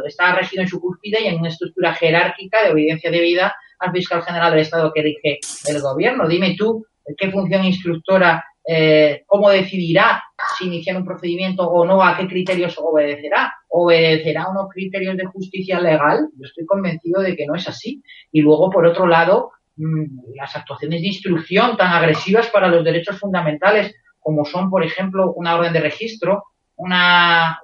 está 0.07 0.35
regido 0.35 0.63
en 0.63 0.67
su 0.67 0.79
cúspide 0.79 1.21
y 1.21 1.27
en 1.27 1.39
una 1.39 1.49
estructura 1.49 1.93
jerárquica 1.93 2.63
de 2.63 2.71
obediencia 2.71 3.11
debida 3.11 3.55
al 3.79 3.91
fiscal 3.91 4.21
general 4.23 4.51
del 4.51 4.61
Estado 4.61 4.91
que 4.93 5.01
rige 5.01 5.39
el 5.67 5.81
gobierno. 5.81 6.27
Dime 6.27 6.55
tú 6.57 6.85
qué 7.17 7.31
función 7.31 7.63
instructora, 7.63 8.43
eh, 8.67 9.23
cómo 9.25 9.49
decidirá 9.49 10.23
si 10.57 10.65
iniciar 10.65 10.97
un 10.97 11.05
procedimiento 11.05 11.63
o 11.63 11.85
no, 11.85 12.03
a 12.03 12.17
qué 12.17 12.27
criterios 12.27 12.77
obedecerá. 12.77 13.53
¿Obedecerá 13.69 14.49
unos 14.49 14.69
criterios 14.69 15.17
de 15.17 15.25
justicia 15.25 15.79
legal? 15.79 16.29
Yo 16.37 16.45
estoy 16.45 16.65
convencido 16.65 17.21
de 17.21 17.35
que 17.35 17.45
no 17.45 17.55
es 17.55 17.67
así. 17.67 18.03
Y 18.31 18.41
luego, 18.41 18.69
por 18.69 18.85
otro 18.85 19.07
lado, 19.07 19.51
mm, 19.77 20.35
las 20.35 20.55
actuaciones 20.55 21.01
de 21.01 21.07
instrucción 21.07 21.77
tan 21.77 21.93
agresivas 21.93 22.47
para 22.47 22.67
los 22.67 22.83
derechos 22.83 23.17
fundamentales 23.19 23.95
como 24.19 24.45
son, 24.45 24.69
por 24.69 24.83
ejemplo, 24.83 25.33
una 25.33 25.55
orden 25.55 25.73
de 25.73 25.81
registro, 25.81 26.43
una, 26.75 27.59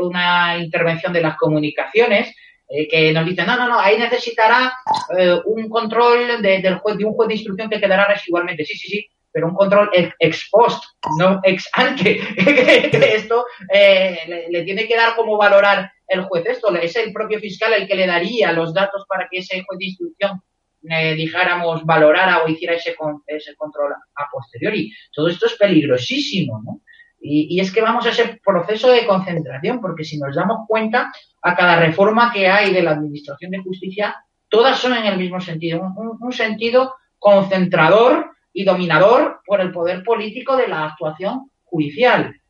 una, 0.00 0.58
intervención 0.58 1.12
de 1.12 1.20
las 1.20 1.36
comunicaciones, 1.36 2.34
eh, 2.68 2.88
que 2.88 3.12
nos 3.12 3.24
dicen, 3.24 3.46
no, 3.46 3.56
no, 3.56 3.68
no, 3.68 3.78
ahí 3.78 3.98
necesitará 3.98 4.72
eh, 5.16 5.40
un 5.44 5.68
control 5.68 6.42
de, 6.42 6.60
del 6.60 6.78
juez, 6.78 6.96
de 6.96 7.04
un 7.04 7.14
juez 7.14 7.28
de 7.28 7.34
instrucción 7.34 7.70
que 7.70 7.80
quedará 7.80 8.06
residualmente. 8.06 8.64
Sí, 8.64 8.76
sí, 8.76 8.88
sí, 8.88 9.06
pero 9.36 9.48
un 9.48 9.54
control 9.54 9.90
ex 10.18 10.48
post, 10.50 10.82
no 11.18 11.40
ex 11.44 11.68
ante. 11.74 12.20
esto 13.16 13.44
eh, 13.72 14.46
le, 14.48 14.62
tiene 14.62 14.88
que 14.88 14.96
dar 14.96 15.14
como 15.14 15.36
valorar 15.36 15.92
el 16.08 16.22
juez. 16.22 16.46
Esto 16.46 16.74
es 16.74 16.96
el 16.96 17.12
propio 17.12 17.38
fiscal 17.38 17.74
el 17.74 17.86
que 17.86 17.96
le 17.96 18.06
daría 18.06 18.52
los 18.52 18.72
datos 18.72 19.04
para 19.06 19.28
que 19.30 19.40
ese 19.40 19.62
juez 19.62 19.78
de 19.78 19.84
instrucción 19.84 20.42
eh, 20.88 21.14
dijéramos, 21.14 21.84
valorara 21.84 22.44
o 22.44 22.48
hiciera 22.48 22.74
ese, 22.74 22.94
ese 23.26 23.56
control 23.56 23.92
a 23.92 24.30
posteriori. 24.30 24.92
Todo 25.12 25.28
esto 25.28 25.46
es 25.46 25.54
peligrosísimo, 25.54 26.62
¿no? 26.64 26.80
Y, 27.28 27.58
es 27.60 27.72
que 27.72 27.80
vamos 27.80 28.06
a 28.06 28.10
ese 28.10 28.40
proceso 28.44 28.90
de 28.90 29.06
concentración, 29.06 29.80
porque 29.80 30.04
si 30.04 30.18
nos 30.18 30.36
damos 30.36 30.66
cuenta, 30.68 31.12
a 31.42 31.56
cada 31.56 31.80
reforma 31.80 32.32
que 32.32 32.46
hay 32.46 32.72
de 32.72 32.82
la 32.82 32.92
Administración 32.92 33.50
de 33.50 33.58
Justicia, 33.58 34.14
todas 34.48 34.78
son 34.78 34.94
en 34.94 35.06
el 35.06 35.18
mismo 35.18 35.40
sentido, 35.40 35.92
un, 35.96 36.32
sentido 36.32 36.94
concentrador 37.18 38.30
y 38.52 38.64
dominador 38.64 39.40
por 39.44 39.60
el 39.60 39.72
poder 39.72 40.04
político 40.04 40.56
de 40.56 40.68
la 40.68 40.86
actuación 40.86 41.50
judicial. 41.64 42.40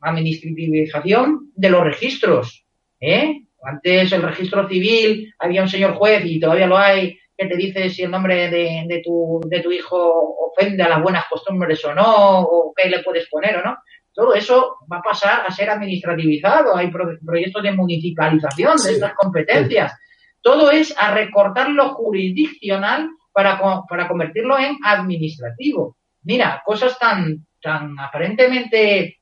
Administrativización 0.00 1.50
de 1.54 1.70
los 1.70 1.82
registros. 1.82 2.64
¿eh? 3.00 3.42
Antes 3.62 4.12
el 4.12 4.22
registro 4.22 4.68
civil 4.68 5.34
había 5.38 5.62
un 5.62 5.68
señor 5.68 5.94
juez 5.94 6.24
y 6.24 6.38
todavía 6.38 6.66
lo 6.66 6.78
hay 6.78 7.18
que 7.40 7.46
te 7.46 7.56
dice 7.56 7.88
si 7.88 8.02
el 8.02 8.10
nombre 8.10 8.50
de, 8.50 8.84
de, 8.86 9.02
tu, 9.02 9.40
de 9.46 9.60
tu 9.60 9.72
hijo 9.72 10.36
ofende 10.46 10.82
a 10.82 10.90
las 10.90 11.02
buenas 11.02 11.24
costumbres 11.28 11.82
o 11.86 11.94
no, 11.94 12.40
o 12.40 12.74
qué 12.76 12.90
le 12.90 13.02
puedes 13.02 13.28
poner 13.30 13.56
o 13.56 13.62
no. 13.62 13.78
Todo 14.12 14.34
eso 14.34 14.76
va 14.92 14.98
a 14.98 15.02
pasar 15.02 15.46
a 15.46 15.50
ser 15.50 15.70
administrativizado. 15.70 16.76
Hay 16.76 16.90
proyectos 16.90 17.62
de 17.62 17.72
municipalización 17.72 18.76
de 18.76 18.92
estas 18.92 19.14
competencias. 19.14 19.98
Todo 20.42 20.70
es 20.70 20.94
a 20.98 21.14
recortar 21.14 21.70
lo 21.70 21.94
jurisdiccional 21.94 23.08
para, 23.32 23.58
para 23.88 24.06
convertirlo 24.06 24.58
en 24.58 24.76
administrativo. 24.84 25.96
Mira, 26.24 26.60
cosas 26.62 26.98
tan, 26.98 27.46
tan 27.62 27.98
aparentemente 27.98 29.19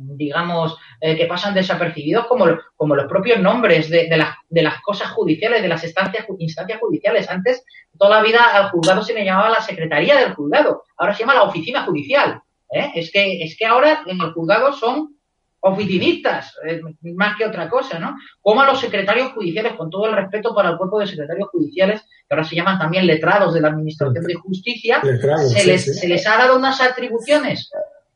digamos, 0.00 0.76
eh, 1.00 1.16
que 1.16 1.26
pasan 1.26 1.54
desapercibidos 1.54 2.26
como, 2.26 2.46
como 2.76 2.94
los 2.94 3.06
propios 3.06 3.38
nombres 3.38 3.90
de, 3.90 4.08
de, 4.08 4.16
las, 4.16 4.36
de 4.48 4.62
las 4.62 4.80
cosas 4.80 5.10
judiciales, 5.10 5.62
de 5.62 5.68
las 5.68 5.84
instancias, 5.84 6.26
instancias 6.38 6.80
judiciales. 6.80 7.28
Antes, 7.28 7.64
toda 7.98 8.16
la 8.16 8.22
vida 8.22 8.40
al 8.52 8.70
juzgado 8.70 9.02
se 9.02 9.14
le 9.14 9.24
llamaba 9.24 9.50
la 9.50 9.60
secretaría 9.60 10.16
del 10.16 10.34
juzgado, 10.34 10.84
ahora 10.96 11.14
se 11.14 11.20
llama 11.20 11.34
la 11.34 11.42
oficina 11.42 11.84
judicial. 11.84 12.40
¿eh? 12.72 12.90
Es, 12.94 13.10
que, 13.10 13.42
es 13.42 13.56
que 13.58 13.66
ahora 13.66 14.02
en 14.06 14.20
el 14.20 14.32
juzgado 14.32 14.72
son 14.72 15.16
oficinistas, 15.62 16.54
eh, 16.66 16.80
más 17.14 17.36
que 17.36 17.44
otra 17.44 17.68
cosa, 17.68 17.98
¿no? 17.98 18.16
Como 18.40 18.62
a 18.62 18.66
los 18.66 18.80
secretarios 18.80 19.32
judiciales, 19.32 19.74
con 19.74 19.90
todo 19.90 20.06
el 20.06 20.16
respeto 20.16 20.54
para 20.54 20.70
el 20.70 20.78
cuerpo 20.78 20.98
de 20.98 21.06
secretarios 21.06 21.50
judiciales, 21.50 22.00
que 22.00 22.34
ahora 22.34 22.44
se 22.44 22.56
llaman 22.56 22.78
también 22.78 23.06
letrados 23.06 23.52
de 23.52 23.60
la 23.60 23.68
Administración 23.68 24.24
de 24.24 24.34
Justicia, 24.34 25.02
se, 25.02 25.66
les, 25.66 26.00
se 26.00 26.08
les 26.08 26.26
ha 26.26 26.38
dado 26.38 26.56
unas 26.56 26.80
atribuciones 26.80 27.70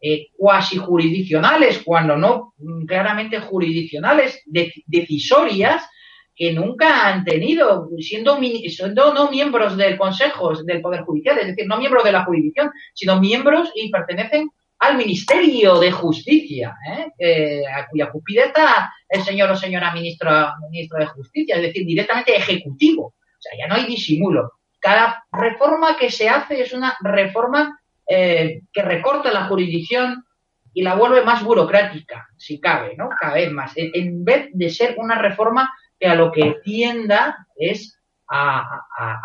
eh, 0.07 0.27
cuasi 0.37 0.77
jurisdiccionales, 0.77 1.79
cuando 1.83 2.15
no 2.15 2.53
mm, 2.59 2.85
claramente 2.85 3.41
jurisdiccionales, 3.41 4.43
decisorias, 4.45 5.83
que 6.37 6.53
nunca 6.53 7.09
han 7.09 7.25
tenido, 7.25 7.89
siendo, 8.01 8.39
siendo 8.69 9.15
no 9.15 9.31
miembros 9.31 9.79
del 9.79 9.97
Consejo 9.97 10.53
del 10.63 10.83
Poder 10.83 11.05
Judicial, 11.05 11.39
es 11.39 11.47
decir, 11.47 11.67
no 11.67 11.79
miembros 11.79 12.05
de 12.05 12.13
la 12.13 12.23
jurisdicción, 12.27 12.71
sino 12.93 13.19
miembros 13.19 13.73
y 13.75 13.91
pertenecen 13.91 14.51
al 14.81 14.99
Ministerio 14.99 15.79
de 15.79 15.91
Justicia, 15.91 16.77
¿eh? 17.19 17.63
a 17.75 17.89
cuya 17.89 18.11
cupideta 18.11 18.93
el 19.09 19.23
señor 19.23 19.53
o 19.53 19.57
señora 19.57 19.95
ministro, 19.95 20.31
ministro 20.71 20.99
de 20.99 21.07
Justicia, 21.07 21.57
es 21.57 21.63
decir, 21.63 21.87
directamente 21.87 22.37
ejecutivo. 22.37 23.07
O 23.07 23.41
sea, 23.41 23.53
ya 23.59 23.67
no 23.69 23.77
hay 23.77 23.87
disimulo. 23.87 24.53
Cada 24.81 25.25
reforma 25.33 25.97
que 25.97 26.11
se 26.11 26.29
hace 26.29 26.61
es 26.61 26.75
una 26.75 26.95
reforma 27.01 27.81
eh, 28.07 28.63
que 28.73 28.83
recorta 28.83 29.33
la 29.33 29.47
jurisdicción 29.47 30.25
y 30.73 30.83
la 30.83 30.95
vuelve 30.95 31.23
más 31.23 31.43
burocrática, 31.45 32.27
si 32.37 32.61
cabe, 32.61 32.97
¿no? 32.97 33.09
Cada 33.09 33.35
vez 33.35 33.53
más. 33.53 33.73
En 33.77 34.25
vez 34.25 34.49
de 34.53 34.71
ser 34.71 34.97
una 34.99 35.17
reforma 35.17 35.73
que 35.99 36.07
a 36.07 36.15
lo 36.15 36.33
que 36.33 36.57
tienda 36.65 37.47
es 37.57 37.99
a, 38.29 38.81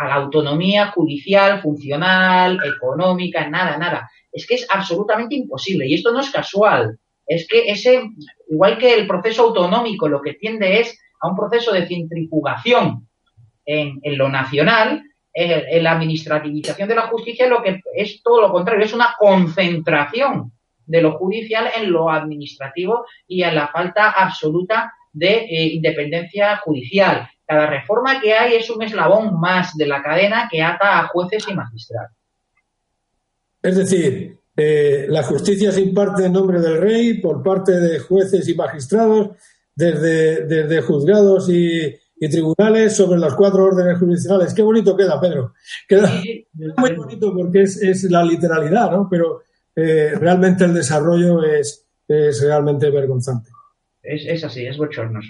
la 0.08 0.16
autonomía 0.16 0.88
judicial, 0.88 1.62
funcional, 1.62 2.60
económica, 2.64 3.50
nada, 3.50 3.78
nada. 3.78 4.10
Es 4.32 4.46
que 4.46 4.56
es 4.56 4.68
absolutamente 4.70 5.36
imposible 5.36 5.88
y 5.88 5.96
esto 5.96 6.12
no 6.12 6.20
es 6.20 6.30
casual. 6.30 7.00
Es 7.26 7.48
que 7.48 7.70
ese, 7.70 8.10
igual 8.50 8.78
que 8.78 8.94
el 8.94 9.08
proceso 9.08 9.44
autonómico, 9.44 10.08
lo 10.08 10.22
que 10.22 10.34
tiende 10.34 10.80
es 10.80 11.00
a 11.22 11.28
un 11.28 11.36
proceso 11.36 11.72
de 11.72 11.88
centrifugación 11.88 13.08
en, 13.66 14.00
lo 14.18 14.30
nacional, 14.30 15.04
en 15.34 15.84
la 15.84 15.92
administrativización 15.92 16.90
de 16.90 16.96
la 16.96 17.08
justicia 17.08 17.48
lo 17.48 17.62
que 17.62 17.82
es 17.96 18.22
todo 18.24 18.42
lo 18.42 18.52
contrario, 18.52 18.86
es 18.86 18.94
una 18.94 19.16
concentración 19.18 20.52
de 20.86 21.02
lo 21.02 21.18
judicial 21.18 21.70
en 21.78 21.92
lo 21.92 22.10
administrativo 22.10 23.06
y 23.28 23.44
en 23.44 23.56
la 23.56 23.68
falta 23.68 24.10
absoluta 24.10 24.92
de 25.14 25.46
eh, 25.46 25.68
independencia 25.74 26.58
judicial. 26.58 27.28
Cada 27.46 27.68
reforma 27.68 28.20
que 28.20 28.34
hay 28.34 28.56
es 28.56 28.70
un 28.70 28.82
eslabón 28.82 29.40
más 29.40 29.78
de 29.78 29.86
la 29.86 30.02
cadena 30.02 30.48
que 30.52 30.62
ata 30.62 31.00
a 31.00 31.08
jueces 31.08 31.48
y 31.48 31.54
magistrados. 31.54 32.12
Es 33.62 33.76
decir, 33.76 34.38
eh, 34.56 35.06
la 35.10 35.24
justicia 35.24 35.72
se 35.72 35.82
imparte 35.82 36.26
en 36.26 36.34
nombre 36.34 36.60
del 36.60 36.80
rey 36.80 37.16
por 37.16 37.44
parte 37.44 37.72
de 37.74 38.00
jueces 38.00 38.48
y 38.48 38.56
magistrados, 38.56 39.30
desde, 39.76 40.46
desde 40.46 40.82
juzgados 40.82 41.50
y, 41.50 41.96
tribunales 42.28 42.96
sobre 42.96 43.20
las 43.20 43.34
cuatro 43.34 43.66
órdenes 43.66 43.98
jurisdiccionales. 43.98 44.54
Qué 44.54 44.62
bonito 44.62 44.98
queda, 44.98 45.22
Pedro. 45.22 45.54
Queda 45.88 46.12
muy 46.78 46.94
bonito 46.94 47.34
porque 47.34 47.62
es, 47.62 47.82
es 47.82 48.04
la 48.12 48.24
literalidad, 48.24 48.92
¿no? 48.92 49.08
Pero 49.10 49.44
eh, 49.76 50.12
realmente 50.20 50.66
el 50.66 50.74
desarrollo 50.74 51.44
es, 51.44 51.88
es 52.08 52.44
realmente 52.44 52.90
vergonzante. 52.90 53.50
Es, 54.02 54.26
es, 54.26 54.44
así, 54.44 54.66
es 54.66 54.78
bochornoso. 54.78 55.30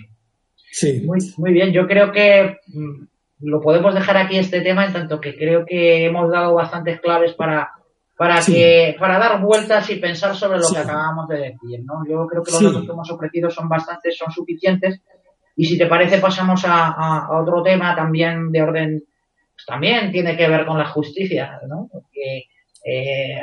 Sí. 0.71 1.03
Muy, 1.05 1.19
muy 1.37 1.51
bien, 1.51 1.71
yo 1.71 1.87
creo 1.87 2.11
que 2.11 2.57
mm, 2.67 3.03
lo 3.41 3.61
podemos 3.61 3.93
dejar 3.93 4.17
aquí 4.17 4.37
este 4.37 4.61
tema, 4.61 4.85
en 4.85 4.93
tanto 4.93 5.19
que 5.19 5.35
creo 5.35 5.65
que 5.65 6.05
hemos 6.05 6.31
dado 6.31 6.53
bastantes 6.53 6.99
claves 7.01 7.33
para, 7.33 7.71
para 8.17 8.41
que 8.43 8.95
para 8.99 9.17
dar 9.17 9.41
vueltas 9.41 9.89
y 9.89 9.95
pensar 9.95 10.35
sobre 10.35 10.59
lo 10.59 10.69
que 10.69 10.77
acabamos 10.77 11.27
de 11.27 11.37
decir, 11.37 11.83
¿no? 11.83 12.03
Yo 12.07 12.27
creo 12.27 12.43
que 12.43 12.51
los 12.51 12.63
datos 12.63 12.85
que 12.85 12.91
hemos 12.91 13.11
ofrecido 13.11 13.49
son 13.49 13.69
bastantes, 13.69 14.17
son 14.17 14.31
suficientes. 14.31 15.01
Y 15.59 15.65
si 15.65 15.77
te 15.77 15.87
parece, 15.87 16.19
pasamos 16.19 16.63
a, 16.65 17.27
otro 17.31 17.61
tema 17.61 17.93
también 17.93 18.49
de 18.49 18.61
orden, 18.61 19.03
pues 19.53 19.65
también 19.67 20.09
tiene 20.09 20.37
que 20.37 20.47
ver 20.47 20.65
con 20.65 20.77
la 20.77 20.85
justicia, 20.85 21.59
¿no? 21.67 21.89
Porque 21.91 22.45
eh, 22.85 23.35
eh, 23.35 23.41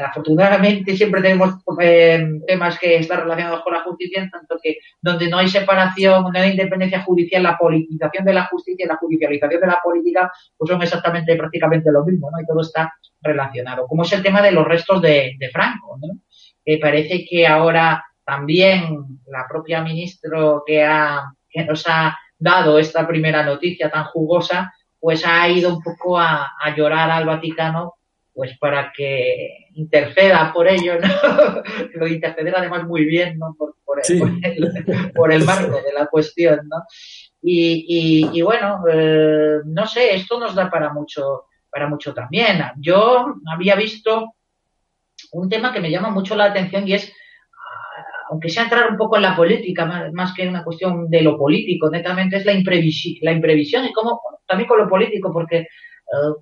afortunadamente 0.00 0.96
siempre 0.96 1.20
tenemos 1.20 1.54
eh, 1.80 2.24
temas 2.46 2.78
que 2.78 2.98
están 2.98 3.22
relacionados 3.22 3.64
con 3.64 3.72
la 3.72 3.82
justicia, 3.82 4.22
en 4.22 4.30
tanto 4.30 4.60
que 4.62 4.76
donde 5.02 5.28
no 5.28 5.38
hay 5.38 5.48
separación, 5.48 6.22
no 6.22 6.38
hay 6.38 6.52
independencia 6.52 7.02
judicial, 7.02 7.42
la 7.42 7.58
politización 7.58 8.24
de 8.24 8.34
la 8.34 8.44
justicia 8.44 8.84
y 8.84 8.88
la 8.88 8.98
judicialización 8.98 9.60
de 9.60 9.66
la 9.66 9.80
política, 9.82 10.30
pues 10.56 10.70
son 10.70 10.80
exactamente 10.80 11.34
prácticamente 11.34 11.90
lo 11.90 12.04
mismo, 12.04 12.30
¿no? 12.30 12.40
Y 12.40 12.46
todo 12.46 12.60
está 12.60 12.94
relacionado. 13.20 13.88
Como 13.88 14.04
es 14.04 14.12
el 14.12 14.22
tema 14.22 14.40
de 14.40 14.52
los 14.52 14.64
restos 14.64 15.02
de, 15.02 15.36
Franco, 15.52 15.98
¿no? 16.00 16.20
Que 16.64 16.78
parece 16.78 17.26
que 17.28 17.44
ahora 17.44 18.04
también 18.28 19.20
la 19.26 19.46
propia 19.48 19.80
ministro 19.80 20.62
que, 20.66 20.84
ha, 20.84 21.32
que 21.48 21.64
nos 21.64 21.82
ha 21.88 22.14
dado 22.38 22.78
esta 22.78 23.08
primera 23.08 23.42
noticia 23.42 23.90
tan 23.90 24.04
jugosa, 24.04 24.70
pues 25.00 25.24
ha 25.26 25.48
ido 25.48 25.74
un 25.74 25.82
poco 25.82 26.18
a, 26.18 26.52
a 26.60 26.76
llorar 26.76 27.10
al 27.10 27.24
Vaticano 27.24 27.94
pues 28.34 28.56
para 28.58 28.92
que 28.94 29.68
interceda 29.74 30.52
por 30.52 30.68
ello, 30.68 31.00
¿no? 31.00 31.08
Lo 31.94 32.06
interceder 32.06 32.54
además 32.54 32.84
muy 32.84 33.06
bien, 33.06 33.38
¿no? 33.38 33.56
Por, 33.58 33.72
el, 35.32 35.44
marco 35.44 35.82
de 35.82 35.92
la 35.92 36.06
cuestión, 36.06 36.60
¿no? 36.68 36.84
Y, 37.42 38.40
bueno, 38.42 38.84
eh, 38.92 39.60
no 39.64 39.86
sé, 39.86 40.14
esto 40.14 40.38
nos 40.38 40.54
da 40.54 40.70
para 40.70 40.92
mucho, 40.92 41.46
para 41.68 41.88
mucho 41.88 42.12
también. 42.14 42.62
Yo 42.76 43.34
había 43.50 43.74
visto 43.74 44.34
un 45.32 45.48
tema 45.48 45.72
que 45.72 45.80
me 45.80 45.90
llama 45.90 46.10
mucho 46.10 46.36
la 46.36 46.44
atención 46.44 46.86
y 46.86 46.92
es, 46.92 47.12
aunque 48.30 48.48
sea 48.48 48.64
entrar 48.64 48.90
un 48.90 48.96
poco 48.96 49.16
en 49.16 49.22
la 49.22 49.36
política, 49.36 50.10
más, 50.12 50.34
que 50.34 50.48
una 50.48 50.64
cuestión 50.64 51.08
de 51.08 51.22
lo 51.22 51.38
político, 51.38 51.90
netamente 51.90 52.36
es 52.36 52.44
la, 52.44 52.52
imprevisión, 52.52 53.16
la 53.22 53.32
imprevisión 53.32 53.84
y 53.86 53.92
cómo, 53.92 54.20
también 54.46 54.68
con 54.68 54.78
lo 54.78 54.88
político, 54.88 55.32
porque 55.32 55.58
eh, 55.58 55.66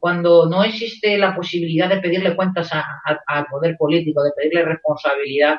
cuando 0.01 0.47
no 0.47 0.65
existe 0.65 1.17
la 1.19 1.35
posibilidad 1.35 1.89
de 1.89 1.99
pedirle 1.99 2.37
cuentas 2.37 2.71
al 2.73 3.47
poder 3.47 3.77
político, 3.77 4.23
de 4.23 4.33
pedirle 4.37 4.65
responsabilidad, 4.65 5.57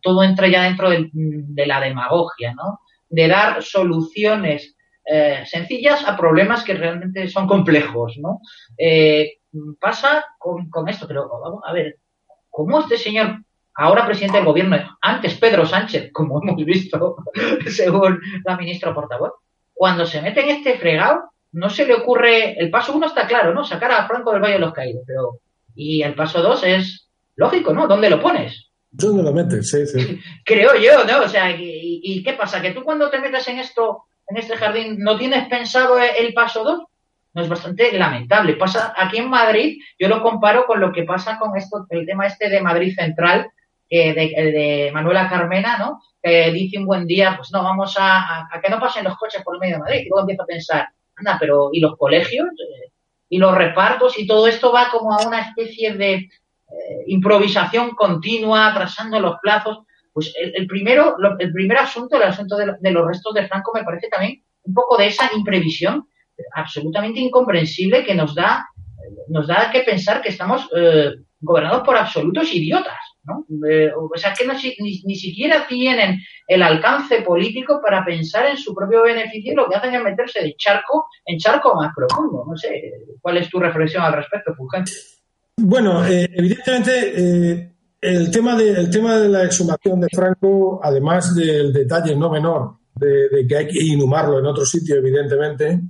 todo 0.00 0.22
entra 0.22 0.48
ya 0.48 0.64
dentro 0.64 0.90
de, 0.90 1.66
la 1.66 1.80
demagogia, 1.80 2.54
¿no? 2.54 2.80
De 3.08 3.28
dar 3.28 3.62
soluciones 3.62 4.76
eh, 5.04 5.42
sencillas 5.44 6.06
a 6.06 6.16
problemas 6.16 6.62
que 6.62 6.74
realmente 6.74 7.28
son 7.28 7.46
complejos, 7.46 8.16
¿no? 8.18 8.40
Eh, 8.78 9.38
pasa 9.80 10.24
con, 10.38 10.88
esto, 10.88 11.06
pero 11.06 11.28
vamos 11.28 11.62
a 11.66 11.72
ver, 11.72 11.98
¿cómo 12.48 12.80
este 12.80 12.96
señor, 12.96 13.42
ahora 13.74 14.06
presidente 14.06 14.38
del 14.38 14.46
gobierno, 14.46 14.98
antes 15.00 15.34
Pedro 15.34 15.66
Sánchez, 15.66 16.10
como 16.12 16.42
hemos 16.42 16.56
visto, 16.64 17.16
según 17.66 18.20
la 18.44 18.56
ministra 18.56 18.94
portavoz, 18.94 19.32
cuando 19.72 20.06
se 20.06 20.22
mete 20.22 20.42
en 20.42 20.56
este 20.56 20.78
fregado, 20.78 21.32
no 21.52 21.68
se 21.68 21.86
le 21.86 21.94
ocurre, 21.94 22.58
el 22.58 22.70
paso 22.70 22.94
uno 22.94 23.06
está 23.06 23.26
claro, 23.26 23.52
¿no? 23.52 23.64
Sacar 23.64 23.92
a 23.92 24.06
Franco 24.06 24.32
del 24.32 24.40
Valle 24.40 24.54
de 24.54 24.60
los 24.60 24.72
Caídos, 24.72 25.02
pero, 25.06 25.38
y 25.74 26.02
el 26.02 26.14
paso 26.14 26.42
dos 26.42 26.64
es 26.64 27.08
lógico, 27.36 27.72
¿no? 27.72 27.86
¿Dónde 27.86 28.10
lo 28.10 28.20
pones? 28.20 28.70
¿Dónde 28.90 29.22
lo 29.22 29.32
metes? 29.32 29.70
Sí, 29.70 29.86
sí. 29.86 30.20
Creo 30.44 30.76
yo, 30.76 31.04
¿no? 31.04 31.24
O 31.24 31.28
sea, 31.28 31.50
y, 31.50 32.22
qué 32.22 32.34
pasa? 32.34 32.60
¿Que 32.60 32.72
tú 32.72 32.82
cuando 32.82 33.10
te 33.10 33.18
metes 33.18 33.48
en 33.48 33.58
esto, 33.58 34.04
en 34.28 34.36
este 34.36 34.56
jardín, 34.56 34.98
no 34.98 35.16
tienes 35.18 35.48
pensado 35.48 35.98
el 35.98 36.32
paso 36.34 36.62
dos? 36.62 36.82
No 37.34 37.42
es 37.42 37.48
bastante 37.48 37.92
lamentable. 37.96 38.54
Pasa 38.54 38.92
aquí 38.96 39.16
en 39.16 39.30
Madrid, 39.30 39.80
yo 39.98 40.08
lo 40.08 40.22
comparo 40.22 40.66
con 40.66 40.80
lo 40.80 40.92
que 40.92 41.04
pasa 41.04 41.38
con 41.38 41.56
esto, 41.56 41.86
el 41.88 42.04
tema 42.04 42.26
este 42.26 42.50
de 42.50 42.60
Madrid 42.60 42.94
Central, 42.94 43.50
de, 43.96 44.12
de, 44.14 44.90
Manuela 44.92 45.28
Carmena, 45.28 45.76
¿no? 45.78 46.00
Que 46.22 46.50
dice 46.50 46.78
un 46.78 46.86
buen 46.86 47.06
día, 47.06 47.34
pues 47.36 47.52
no, 47.52 47.62
vamos 47.62 47.94
a, 47.98 48.48
a, 48.50 48.60
que 48.60 48.70
no 48.70 48.80
pasen 48.80 49.04
los 49.04 49.16
coches 49.18 49.42
por 49.42 49.54
el 49.54 49.60
medio 49.60 49.76
de 49.76 49.80
Madrid. 49.80 50.00
Y 50.04 50.08
luego 50.08 50.20
empiezo 50.20 50.42
a 50.42 50.46
pensar, 50.46 50.88
anda, 51.16 51.36
pero 51.38 51.70
¿y 51.72 51.80
los 51.80 51.96
colegios? 51.96 52.48
Eh, 52.48 52.90
¿Y 53.28 53.38
los 53.38 53.54
repartos? 53.54 54.18
Y 54.18 54.26
todo 54.26 54.46
esto 54.46 54.72
va 54.72 54.88
como 54.90 55.12
a 55.12 55.26
una 55.26 55.40
especie 55.40 55.94
de 55.94 56.14
eh, 56.14 56.30
improvisación 57.06 57.90
continua, 57.90 58.68
atrasando 58.68 59.20
los 59.20 59.38
plazos. 59.40 59.80
Pues 60.12 60.32
el, 60.36 60.66
primero, 60.66 61.16
el 61.38 61.52
primer 61.52 61.78
asunto, 61.78 62.16
el 62.16 62.24
asunto 62.24 62.56
de, 62.56 62.90
los 62.90 63.06
restos 63.06 63.32
de 63.32 63.48
Franco, 63.48 63.72
me 63.74 63.82
parece 63.82 64.08
también 64.08 64.42
un 64.64 64.74
poco 64.74 64.98
de 64.98 65.06
esa 65.06 65.30
imprevisión 65.34 66.06
absolutamente 66.54 67.20
incomprensible 67.20 68.04
que 68.04 68.14
nos 68.14 68.34
da, 68.34 68.66
nos 69.28 69.46
da 69.46 69.70
que 69.70 69.80
pensar 69.80 70.20
que 70.20 70.28
estamos 70.28 70.68
eh, 70.76 71.12
gobernados 71.40 71.82
por 71.82 71.96
absolutos 71.96 72.54
idiotas. 72.54 72.98
¿No? 73.24 73.46
o 73.48 74.16
sea, 74.16 74.32
que 74.32 74.46
ni, 74.80 75.16
siquiera 75.16 75.66
tienen 75.68 76.18
el 76.46 76.62
alcance 76.62 77.22
político 77.22 77.80
para 77.82 78.04
pensar 78.04 78.46
en 78.46 78.56
su 78.56 78.74
propio 78.74 79.02
beneficio 79.02 79.54
lo 79.54 79.68
que 79.68 79.76
hacen 79.76 79.94
es 79.94 80.02
meterse 80.02 80.42
de 80.42 80.54
charco 80.56 81.06
en 81.24 81.38
charco 81.38 81.74
más 81.74 81.92
profundo. 81.94 82.44
No 82.48 82.56
sé, 82.56 82.92
¿cuál 83.20 83.36
es 83.38 83.48
tu 83.48 83.58
reflexión 83.60 84.02
al 84.02 84.14
respecto, 84.14 84.54
Fulgente? 84.54 84.92
Bueno, 85.56 86.04
eh, 86.06 86.28
evidentemente 86.32 87.12
eh, 87.16 87.72
el, 88.00 88.30
tema 88.30 88.56
de, 88.56 88.88
tema 88.88 89.18
de 89.18 89.28
la 89.28 89.44
exhumación 89.44 90.00
de 90.00 90.08
Franco, 90.12 90.80
además 90.82 91.34
del 91.34 91.72
detalle 91.72 92.16
no 92.16 92.30
menor 92.30 92.78
de, 92.94 93.46
que 93.48 93.56
hay 93.56 93.68
que 93.68 93.82
inhumarlo 93.84 94.40
en 94.40 94.46
otro 94.46 94.66
sitio, 94.66 94.96
evidentemente, 94.96 95.80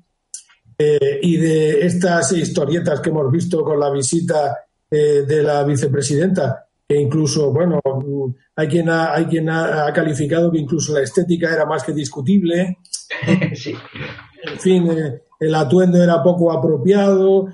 eh, 0.76 1.20
y 1.22 1.36
de 1.36 1.86
estas 1.86 2.32
historietas 2.32 3.00
que 3.00 3.10
hemos 3.10 3.30
visto 3.30 3.64
con 3.64 3.78
la 3.80 3.90
visita 3.90 4.58
de 4.90 5.42
la 5.42 5.64
vicepresidenta, 5.64 6.66
incluso, 7.00 7.52
bueno, 7.52 7.80
hay 8.56 8.68
quien 8.68 8.88
ha, 8.88 9.14
hay 9.14 9.26
quien 9.26 9.48
ha, 9.48 9.92
calificado 9.92 10.50
que 10.50 10.58
incluso 10.58 10.92
la 10.92 11.02
estética 11.02 11.52
era 11.52 11.66
más 11.66 11.84
que 11.84 11.92
discutible. 11.92 12.78
En 14.44 14.58
fin, 14.58 14.90
eh, 14.90 15.22
el 15.38 15.54
atuendo 15.54 16.02
era 16.02 16.20
poco 16.20 16.50
apropiado, 16.50 17.46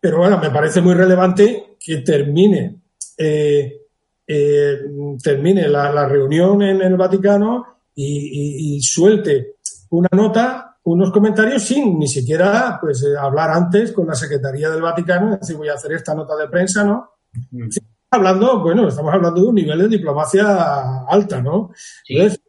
pero 0.00 0.18
bueno, 0.18 0.38
me 0.38 0.50
parece 0.50 0.80
muy 0.80 0.94
relevante 0.94 1.76
que 1.80 1.96
termine, 1.96 2.80
eh, 3.16 3.80
eh, 4.24 4.78
termine 5.20 5.68
la, 5.68 6.06
reunión 6.06 6.62
en 6.62 6.80
el 6.80 6.96
Vaticano 6.96 7.80
y, 7.92 8.80
suelte 8.82 9.56
una 9.90 10.10
nota, 10.12 10.78
unos 10.84 11.10
comentarios 11.10 11.64
sin 11.64 11.98
ni 11.98 12.06
siquiera 12.06 12.78
pues 12.80 13.04
hablar 13.20 13.50
antes 13.50 13.90
con 13.90 14.06
la 14.06 14.14
Secretaría 14.14 14.70
del 14.70 14.82
Vaticano, 14.82 15.38
decir 15.38 15.56
voy 15.56 15.70
a 15.70 15.74
hacer 15.74 15.90
esta 15.92 16.14
nota 16.14 16.36
de 16.36 16.46
prensa, 16.46 16.84
¿no? 16.84 17.14
Mm 17.50 17.68
hablando, 18.10 18.60
bueno, 18.60 18.88
estamos 18.88 19.12
hablando 19.12 19.40
de 19.40 19.48
un 19.48 19.54
nivel 19.54 19.78
de 19.78 19.88
diplomacia 19.88 21.04
alta, 21.06 21.40
¿no? 21.40 21.72
Entonces, 22.08 22.40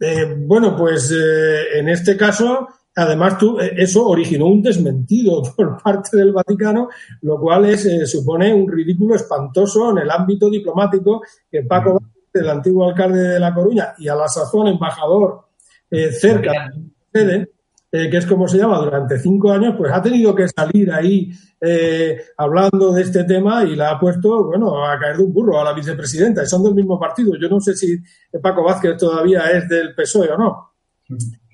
eh, 0.00 0.34
bueno, 0.38 0.76
pues 0.76 1.10
eh, 1.12 1.78
en 1.78 1.88
este 1.88 2.16
caso, 2.16 2.68
además, 2.94 3.38
tú, 3.38 3.58
eh, 3.60 3.72
eso 3.76 4.06
originó 4.06 4.46
un 4.46 4.62
desmentido 4.62 5.42
por 5.56 5.82
parte 5.82 6.16
del 6.16 6.32
Vaticano, 6.32 6.88
lo 7.22 7.38
cual 7.38 7.66
es, 7.66 8.10
supone 8.10 8.52
un 8.52 8.70
ridículo 8.70 9.14
espantoso 9.14 9.90
en 9.90 9.98
el 9.98 10.10
ámbito 10.10 10.50
diplomático 10.50 11.22
que 11.50 11.62
Paco 11.62 12.02
el 12.32 12.50
antiguo 12.50 12.88
alcalde 12.88 13.20
de 13.20 13.38
La 13.38 13.54
Coruña 13.54 13.94
y 13.96 14.08
a 14.08 14.16
la 14.16 14.26
sazón 14.26 14.66
embajador 14.66 15.44
cerca 15.88 16.72
de 17.12 17.48
eh, 17.96 18.10
que 18.10 18.16
es 18.16 18.26
como 18.26 18.48
se 18.48 18.58
llama, 18.58 18.80
durante 18.80 19.20
cinco 19.20 19.52
años, 19.52 19.76
pues 19.78 19.92
ha 19.92 20.02
tenido 20.02 20.34
que 20.34 20.48
salir 20.48 20.90
ahí 20.90 21.30
eh, 21.60 22.20
hablando 22.36 22.90
de 22.90 23.02
este 23.02 23.22
tema 23.22 23.62
y 23.62 23.76
la 23.76 23.92
ha 23.92 24.00
puesto, 24.00 24.46
bueno, 24.46 24.84
a 24.84 24.98
caer 24.98 25.18
de 25.18 25.22
un 25.22 25.32
burro 25.32 25.60
a 25.60 25.64
la 25.64 25.72
vicepresidenta. 25.72 26.42
Y 26.42 26.46
son 26.48 26.64
del 26.64 26.74
mismo 26.74 26.98
partido. 26.98 27.36
Yo 27.40 27.48
no 27.48 27.60
sé 27.60 27.76
si 27.76 27.96
Paco 28.42 28.64
Vázquez 28.64 28.96
todavía 28.96 29.48
es 29.52 29.68
del 29.68 29.94
PSOE 29.94 30.28
o 30.30 30.36
no. 30.36 30.74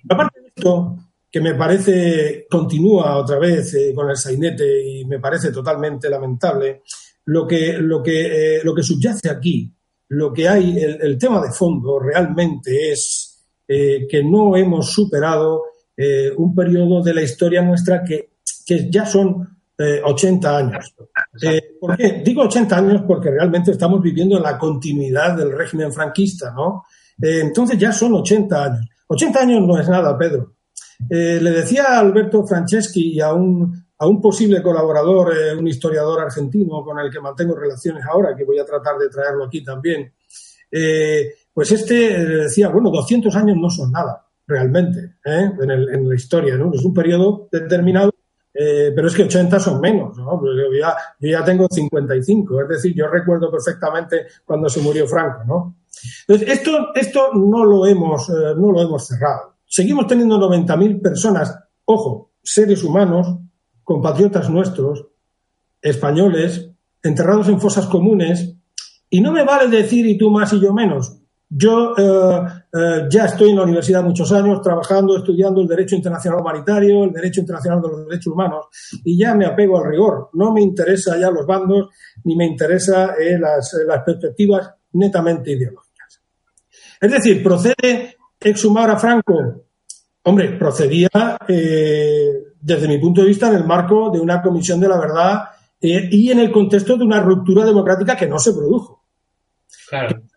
Aparte 0.09 0.40
de 0.40 0.46
esto, 0.57 0.96
que 1.31 1.42
me 1.42 1.53
parece, 1.57 2.46
continúa 2.48 3.18
otra 3.18 3.38
vez 3.38 3.74
eh, 3.74 3.92
con 3.94 4.09
el 4.09 4.16
sainete 4.16 4.83
y 4.83 5.05
me 5.05 5.18
parece 5.20 5.53
totalmente 5.53 6.09
lamentable, 6.09 6.85
lo 7.26 7.46
que, 7.46 7.74
lo 7.74 8.03
que, 8.03 8.62
lo 8.64 8.74
que 8.74 8.83
subyace 8.83 9.29
aquí, 9.29 9.70
lo 10.09 10.33
que 10.33 10.48
hay, 10.48 10.79
el, 10.79 11.18
tema 11.18 11.42
de 11.42 11.53
fondo 11.53 11.98
realmente 11.98 12.92
es 12.92 13.26
que 13.68 14.24
no 14.24 14.57
hemos 14.57 14.90
superado 14.90 15.70
eh, 16.03 16.33
un 16.35 16.55
periodo 16.55 17.03
de 17.03 17.13
la 17.13 17.21
historia 17.21 17.61
nuestra 17.61 18.03
que, 18.03 18.31
ya 18.89 19.05
son 19.05 19.59
80 19.79 20.49
eh, 20.49 20.57
años. 20.57 20.95
Eh, 21.43 21.77
¿Por 21.79 21.95
qué? 21.95 22.23
Digo 22.25 22.45
80 22.45 22.75
años 22.75 23.03
porque 23.07 23.31
realmente 23.31 23.73
estamos 23.73 24.01
viviendo 24.01 24.41
la 24.41 24.57
continuidad 24.57 25.37
del 25.37 25.53
régimen 25.53 25.93
franquista, 25.93 26.53
¿no? 26.53 26.85
entonces 27.21 27.79
ya 27.79 27.93
son 27.93 28.15
80 28.15 28.65
años. 28.65 28.89
80 29.09 29.41
años 29.41 29.67
no 29.67 29.79
es 29.79 29.87
nada, 29.91 30.17
Pedro. 30.17 30.55
le 31.11 31.51
decía 31.51 31.85
a 31.89 31.99
Alberto 31.99 32.47
Franceschi 32.47 33.17
y 33.17 33.21
a 33.21 33.35
un, 33.35 33.85
a 33.99 34.07
un 34.07 34.23
posible 34.23 34.63
colaborador, 34.63 35.35
un 35.59 35.69
historiador 35.69 36.23
argentino 36.23 36.83
con 36.83 36.99
el 36.99 37.11
que 37.11 37.21
mantengo 37.21 37.55
relaciones 37.55 38.03
ahora, 38.07 38.35
que 38.35 38.45
voy 38.45 38.59
a 38.59 38.65
tratar 38.65 38.97
de 38.97 39.11
traerlo 39.11 39.45
aquí 39.45 39.63
también, 39.63 40.15
pues 41.53 41.73
este 41.73 42.25
decía, 42.25 42.71
bueno, 42.71 42.89
200 42.91 43.37
años 43.37 43.59
no 43.59 43.69
son 43.69 43.93
nada 43.93 44.30
realmente 44.51 45.17
¿eh? 45.25 45.51
en, 45.61 46.09
la 46.09 46.15
historia. 46.15 46.57
¿no? 46.57 46.73
Es 46.75 46.85
un 46.85 46.93
periodo 46.93 47.49
determinado, 47.51 48.13
eh, 48.53 48.93
pero 48.95 49.09
es 49.09 49.15
que 49.15 49.23
80 49.23 49.61
son 49.61 49.81
menos. 49.81 50.19
¿no? 50.19 50.39
Pues 50.41 50.53
yo, 50.57 50.79
ya, 50.79 50.95
yo 51.21 51.31
ya 51.31 51.45
tengo 51.45 51.67
55, 51.71 52.63
es 52.63 52.69
decir, 52.69 52.95
yo 52.95 53.07
recuerdo 53.09 53.51
perfectamente 53.51 54.27
cuando 54.45 54.69
se 54.69 54.81
murió 54.81 55.07
Franco. 55.07 55.45
¿no? 55.47 55.77
Entonces, 56.27 56.49
esto, 56.49 56.89
esto 56.95 57.33
no, 57.35 57.65
lo 57.65 57.87
hemos, 57.87 58.29
eh, 58.29 58.55
no 58.57 58.73
lo 58.73 58.83
hemos 58.83 59.07
cerrado. 59.07 59.55
Seguimos 59.65 60.07
teniendo 60.07 60.39
90.000 60.39 61.01
personas, 61.01 61.57
ojo, 61.85 62.33
seres 62.43 62.83
humanos, 62.83 63.39
compatriotas 63.85 64.51
nuestros, 64.51 65.07
españoles, 65.81 66.71
enterrados 67.03 67.49
en 67.49 67.61
fosas 67.61 67.87
comunes, 67.87 68.57
y 69.09 69.21
no 69.21 69.33
me 69.33 69.45
vale 69.45 69.69
decir 69.69 70.07
y 70.07 70.19
tú 70.19 70.31
más 70.31 70.53
y 70.53 70.61
yo 70.61 70.73
menos. 70.73 71.20
Yo 71.53 71.97
eh, 71.99 72.47
eh, 72.73 73.09
ya 73.11 73.25
estoy 73.25 73.51
en 73.51 73.57
la 73.57 73.65
universidad 73.65 74.05
muchos 74.05 74.31
años 74.31 74.63
trabajando, 74.63 75.17
estudiando 75.17 75.61
el 75.61 75.67
derecho 75.67 75.97
internacional 75.97 76.41
humanitario, 76.41 77.03
el 77.03 77.13
derecho 77.13 77.41
internacional 77.41 77.83
de 77.83 77.89
los 77.89 78.07
derechos 78.07 78.33
humanos 78.33 78.67
y 79.05 79.19
ya 79.19 79.35
me 79.35 79.47
apego 79.47 79.79
al 79.79 79.91
rigor. 79.91 80.31
No 80.35 80.53
me 80.53 80.63
interesa 80.63 81.19
ya 81.19 81.29
los 81.29 81.45
bandos 81.45 81.89
ni 82.23 82.37
me 82.37 82.47
interesa 82.47 83.15
eh, 83.21 83.37
las, 83.37 83.75
perspectivas 84.07 84.71
netamente 84.93 85.51
ideológicas. 85.51 86.23
Es 87.01 87.11
decir, 87.11 87.43
procede 87.43 88.17
exhumar 88.39 88.91
a 88.91 88.97
Franco. 88.97 89.65
Hombre, 90.23 90.57
procedía 90.57 91.09
desde 91.49 92.89
mi 92.89 92.99
punto 92.99 93.23
de 93.23 93.27
vista 93.27 93.49
en 93.49 93.57
el 93.57 93.65
marco 93.65 94.11
de 94.11 94.21
una 94.21 94.41
comisión 94.41 94.79
de 94.79 94.89
la 94.89 95.01
verdad 95.01 95.45
y 95.81 96.31
en 96.31 96.39
el 96.39 96.53
contexto 96.53 96.97
de 96.97 97.05
una 97.05 97.21
ruptura 97.21 97.65
democrática 97.65 98.17
que 98.17 98.29
no 98.29 98.39
se 98.39 98.53
produjo. 98.53 99.03
Claro 99.89 100.30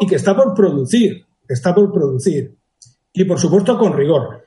y 0.00 0.06
que 0.06 0.16
está 0.16 0.36
por 0.36 0.54
producir, 0.54 1.24
está 1.48 1.74
por 1.74 1.92
producir. 1.92 2.54
Y 3.12 3.24
por 3.24 3.38
supuesto 3.38 3.78
con 3.78 3.92
rigor. 3.92 4.44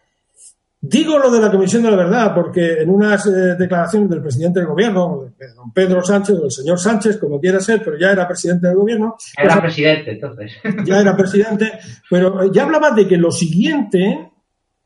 Digo 0.80 1.18
lo 1.18 1.32
de 1.32 1.42
la 1.42 1.50
Comisión 1.50 1.82
de 1.82 1.90
la 1.90 1.98
Verdad 1.98 2.36
porque 2.36 2.82
en 2.82 2.90
unas 2.90 3.26
eh, 3.26 3.56
declaraciones 3.58 4.10
del 4.10 4.22
presidente 4.22 4.60
del 4.60 4.68
gobierno, 4.68 5.34
don 5.56 5.74
Pedro 5.74 6.04
Sánchez 6.04 6.38
o 6.38 6.46
el 6.46 6.52
señor 6.52 6.80
Sánchez, 6.80 7.18
como 7.18 7.40
quiera 7.40 7.60
ser, 7.60 7.82
pero 7.84 7.98
ya 7.98 8.12
era 8.12 8.28
presidente 8.28 8.68
del 8.68 8.78
gobierno. 8.78 9.16
Era 9.36 9.54
pues, 9.54 9.62
presidente, 9.62 10.12
entonces. 10.12 10.52
Ya 10.86 11.02
era 11.02 11.18
presidente, 11.18 11.80
pero 12.10 12.52
ya 12.52 12.64
hablaba 12.64 12.92
de 12.92 13.08
que 13.08 13.18
lo 13.18 13.32
siguiente, 13.32 14.32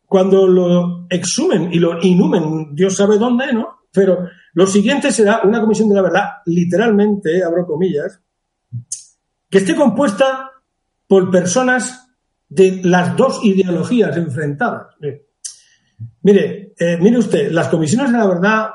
cuando 0.05 0.47
lo 0.47 1.07
exhumen 1.09 1.73
y 1.73 1.79
lo 1.79 2.01
inhumen, 2.01 2.73
Dios 2.73 2.95
sabe 2.95 3.17
dónde, 3.17 3.51
¿no? 3.51 3.81
Pero 3.91 4.29
lo 4.53 4.67
siguiente 4.67 5.11
será 5.11 5.41
una 5.43 5.59
Comisión 5.59 5.89
de 5.89 5.95
la 5.95 6.01
Verdad, 6.03 6.25
literalmente, 6.45 7.43
abro 7.43 7.67
comillas, 7.67 8.21
que 9.51 9.57
esté 9.57 9.75
compuesta 9.75 10.49
por 11.07 11.29
personas 11.29 12.07
de 12.47 12.79
las 12.83 13.17
dos 13.17 13.41
ideologías 13.43 14.15
enfrentadas. 14.15 14.95
Mire, 16.23 16.73
eh, 16.79 16.97
mire 16.99 17.17
usted, 17.17 17.51
las 17.51 17.67
comisiones 17.67 18.11
de 18.11 18.17
la 18.17 18.27
verdad 18.27 18.69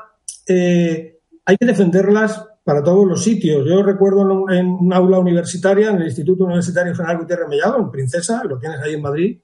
eh, 0.47 1.19
hay 1.45 1.57
que 1.57 1.65
defenderlas 1.65 2.45
para 2.63 2.83
todos 2.83 3.07
los 3.07 3.23
sitios. 3.23 3.65
Yo 3.67 3.81
recuerdo 3.81 4.49
en 4.51 4.67
un, 4.67 4.93
aula 4.93 5.19
universitaria, 5.19 5.89
en 5.89 5.97
el 5.97 6.05
Instituto 6.05 6.43
Universitario 6.43 6.93
General 6.93 7.17
Gutiérrez 7.17 7.47
Mellado, 7.49 7.79
en 7.79 7.89
Princesa, 7.89 8.43
lo 8.43 8.59
tienes 8.59 8.79
ahí 8.81 8.93
en 8.93 9.01
Madrid, 9.01 9.39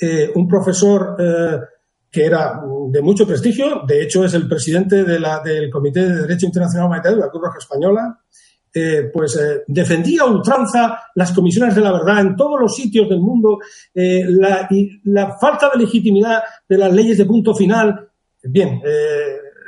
eh, 0.00 0.30
un 0.34 0.46
profesor 0.46 1.16
que 2.10 2.24
era 2.24 2.60
de 2.90 3.02
mucho 3.02 3.26
prestigio, 3.26 3.82
de 3.88 4.02
hecho 4.02 4.24
es 4.24 4.34
el 4.34 4.46
presidente 4.46 5.02
del 5.02 5.68
Comité 5.68 6.08
de 6.08 6.22
Derecho 6.22 6.46
Internacional 6.46 6.86
Humanitario 6.86 7.16
de 7.18 7.24
la 7.24 7.30
Cruz 7.30 7.42
Roja 7.42 7.58
Española, 7.58 8.20
eh, 8.76 9.08
pues 9.12 9.36
eh, 9.36 9.62
defendía 9.68 10.22
a 10.22 10.26
ultranza 10.26 10.98
las 11.14 11.30
comisiones 11.30 11.76
de 11.76 11.80
la 11.80 11.92
verdad 11.92 12.20
en 12.20 12.34
todos 12.34 12.60
los 12.60 12.74
sitios 12.74 13.08
del 13.08 13.20
mundo, 13.20 13.60
eh, 13.94 14.24
la, 14.26 14.66
y 14.68 15.00
la 15.04 15.38
falta 15.38 15.70
de 15.72 15.78
legitimidad 15.78 16.42
de 16.68 16.78
las 16.78 16.92
leyes 16.92 17.18
de 17.18 17.24
punto 17.24 17.54
final. 17.54 18.10
Bien, 18.42 18.82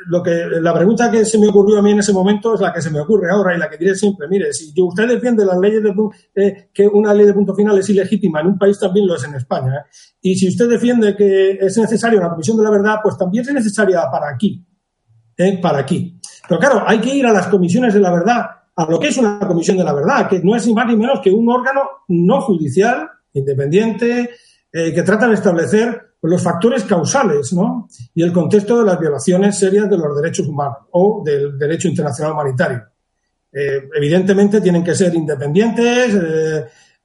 lo 0.09 0.23
que, 0.23 0.47
la 0.61 0.75
pregunta 0.75 1.11
que 1.11 1.25
se 1.25 1.39
me 1.39 1.47
ocurrió 1.47 1.79
a 1.79 1.83
mí 1.83 1.93
en 1.93 2.01
ese 2.01 2.13
momento 2.13 2.55
es 2.55 2.61
la 2.61 2.73
que 2.73 2.83
se 2.83 2.91
me 2.91 3.01
ocurre 3.01 3.31
ahora 3.31 3.55
y 3.55 3.59
la 3.59 3.71
que 3.71 3.79
diré 3.79 3.95
siempre. 3.95 4.27
Mire, 4.29 4.53
si 4.53 4.73
usted 4.83 5.09
defiende 5.09 5.47
las 5.47 5.57
leyes 5.57 5.83
de 5.83 6.69
que 6.75 6.87
una 6.87 7.15
ley 7.15 7.27
de 7.27 7.33
punto 7.33 7.55
final 7.55 7.79
es 7.79 7.89
ilegítima, 7.89 8.41
en 8.41 8.49
un 8.49 8.59
país 8.59 8.79
también 8.79 9.07
lo 9.07 9.17
es 9.17 9.25
en 9.25 9.35
España. 9.35 9.87
Y 10.21 10.35
si 10.35 10.49
usted 10.49 10.69
defiende 10.69 11.17
que 11.17 11.53
es 11.53 11.79
necesaria 11.79 12.19
una 12.19 12.31
comisión 12.31 12.57
de 12.59 12.65
la 12.65 12.71
verdad, 12.71 12.97
pues 13.03 13.17
también 13.17 13.45
es 13.49 13.55
necesaria 13.55 14.03
para 14.11 14.29
aquí. 14.29 14.67
Para 15.63 15.79
aquí. 15.79 16.21
Pero 16.49 16.61
claro, 16.61 16.83
hay 16.87 17.01
que 17.01 17.15
ir 17.15 17.25
a 17.25 17.33
las 17.33 17.47
comisiones 17.47 17.95
de 17.95 18.01
la 18.01 18.13
verdad 18.13 18.47
a 18.77 18.85
lo 18.85 19.01
que 19.01 19.09
es 19.09 19.17
una 19.17 19.39
comisión 19.41 19.79
de 19.79 19.85
la 19.85 19.95
verdad, 19.95 20.29
que 20.29 20.41
no 20.41 20.55
es 20.55 20.67
ni 20.67 20.75
más 20.75 20.87
ni 20.87 20.97
menos 20.97 21.21
que 21.21 21.31
un 21.31 21.49
órgano 21.49 21.83
no 22.09 22.43
judicial, 22.43 23.09
independiente, 23.33 24.31
eh, 24.71 24.93
que 24.93 25.03
trata 25.03 25.27
de 25.27 25.35
establecer 25.35 26.03
los 26.23 26.43
factores 26.43 26.85
causales 26.85 27.53
¿no? 27.53 27.89
y 28.15 28.23
el 28.23 28.33
contexto 28.33 28.79
de 28.79 28.85
las 28.85 28.99
violaciones 28.99 29.59
serias 29.59 29.89
de 29.89 29.97
los 29.97 30.21
derechos 30.21 30.47
humanos 30.47 30.79
o 30.91 31.23
del 31.25 31.57
derecho 31.59 31.89
internacional 31.89 32.33
humanitario. 32.33 32.83
Eh, 33.53 33.89
evidentemente 33.95 34.61
tienen 34.61 34.85
que 34.85 34.95
ser 34.95 35.15
independientes, 35.15 36.15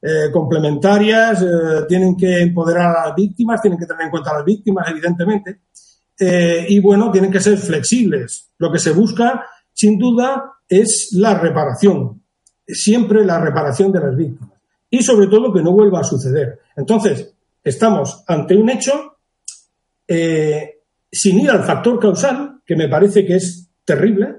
eh, 0.02 0.30
complementarias, 0.32 1.42
tienen 1.88 2.16
que 2.16 2.40
empoderar 2.40 2.96
a 2.96 3.06
las 3.06 3.14
víctimas, 3.14 3.62
tienen 3.62 3.78
que 3.78 3.86
tener 3.86 4.02
en 4.02 4.10
cuenta 4.10 4.32
a 4.32 4.34
las 4.38 4.44
víctimas, 4.44 4.88
evidentemente, 4.90 5.60
y 6.68 6.80
bueno, 6.80 7.10
tienen 7.12 7.30
que 7.30 7.40
ser 7.40 7.56
flexibles. 7.56 8.50
Lo 8.58 8.72
que 8.72 8.80
se 8.80 8.90
busca, 8.90 9.44
sin 9.72 9.98
duda, 9.98 10.54
es 10.68 11.10
la 11.12 11.38
reparación, 11.38 12.22
siempre 12.66 13.24
la 13.24 13.40
reparación 13.40 13.92
de 13.92 14.00
las 14.00 14.16
víctimas 14.16 14.58
y 14.90 15.02
sobre 15.02 15.26
todo 15.26 15.52
que 15.52 15.62
no 15.62 15.72
vuelva 15.72 16.00
a 16.00 16.04
suceder. 16.04 16.60
Entonces, 16.76 17.34
estamos 17.64 18.22
ante 18.26 18.54
un 18.54 18.68
hecho 18.68 19.16
eh, 20.06 20.80
sin 21.10 21.40
ir 21.40 21.50
al 21.50 21.64
factor 21.64 21.98
causal, 21.98 22.60
que 22.66 22.76
me 22.76 22.88
parece 22.88 23.24
que 23.24 23.36
es 23.36 23.70
terrible. 23.84 24.36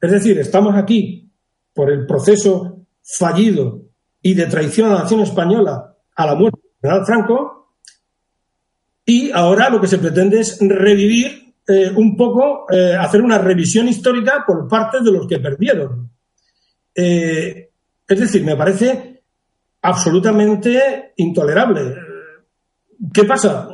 Es 0.00 0.10
decir, 0.10 0.38
estamos 0.38 0.74
aquí 0.76 1.30
por 1.74 1.90
el 1.90 2.06
proceso 2.06 2.86
fallido 3.02 3.82
y 4.22 4.34
de 4.34 4.46
traición 4.46 4.90
a 4.90 4.94
la 4.94 5.02
nación 5.02 5.20
española 5.20 5.94
a 6.14 6.26
la 6.26 6.34
muerte 6.34 6.60
general 6.80 7.04
Franco, 7.06 7.76
y 9.04 9.30
ahora 9.32 9.68
lo 9.68 9.80
que 9.80 9.88
se 9.88 9.98
pretende 9.98 10.40
es 10.40 10.58
revivir 10.60 11.51
eh, 11.66 11.92
un 11.94 12.16
poco 12.16 12.66
eh, 12.70 12.94
hacer 12.94 13.22
una 13.22 13.38
revisión 13.38 13.86
histórica 13.88 14.44
por 14.46 14.66
parte 14.68 15.00
de 15.00 15.12
los 15.12 15.26
que 15.26 15.38
perdieron. 15.38 16.10
Eh, 16.94 17.70
es 18.06 18.20
decir, 18.20 18.44
me 18.44 18.56
parece 18.56 19.22
absolutamente 19.82 21.12
intolerable. 21.16 21.94
¿Qué 23.12 23.24
pasa? 23.24 23.68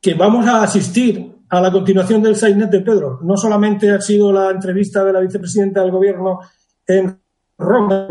Que 0.00 0.14
vamos 0.14 0.46
a 0.46 0.62
asistir 0.62 1.32
a 1.48 1.60
la 1.60 1.72
continuación 1.72 2.22
del 2.22 2.36
Sainet 2.36 2.70
de 2.70 2.80
Pedro. 2.80 3.18
No 3.22 3.36
solamente 3.36 3.90
ha 3.90 4.00
sido 4.00 4.32
la 4.32 4.50
entrevista 4.50 5.04
de 5.04 5.12
la 5.12 5.20
vicepresidenta 5.20 5.82
del 5.82 5.90
gobierno 5.90 6.40
en 6.86 7.20
Roma, 7.58 8.08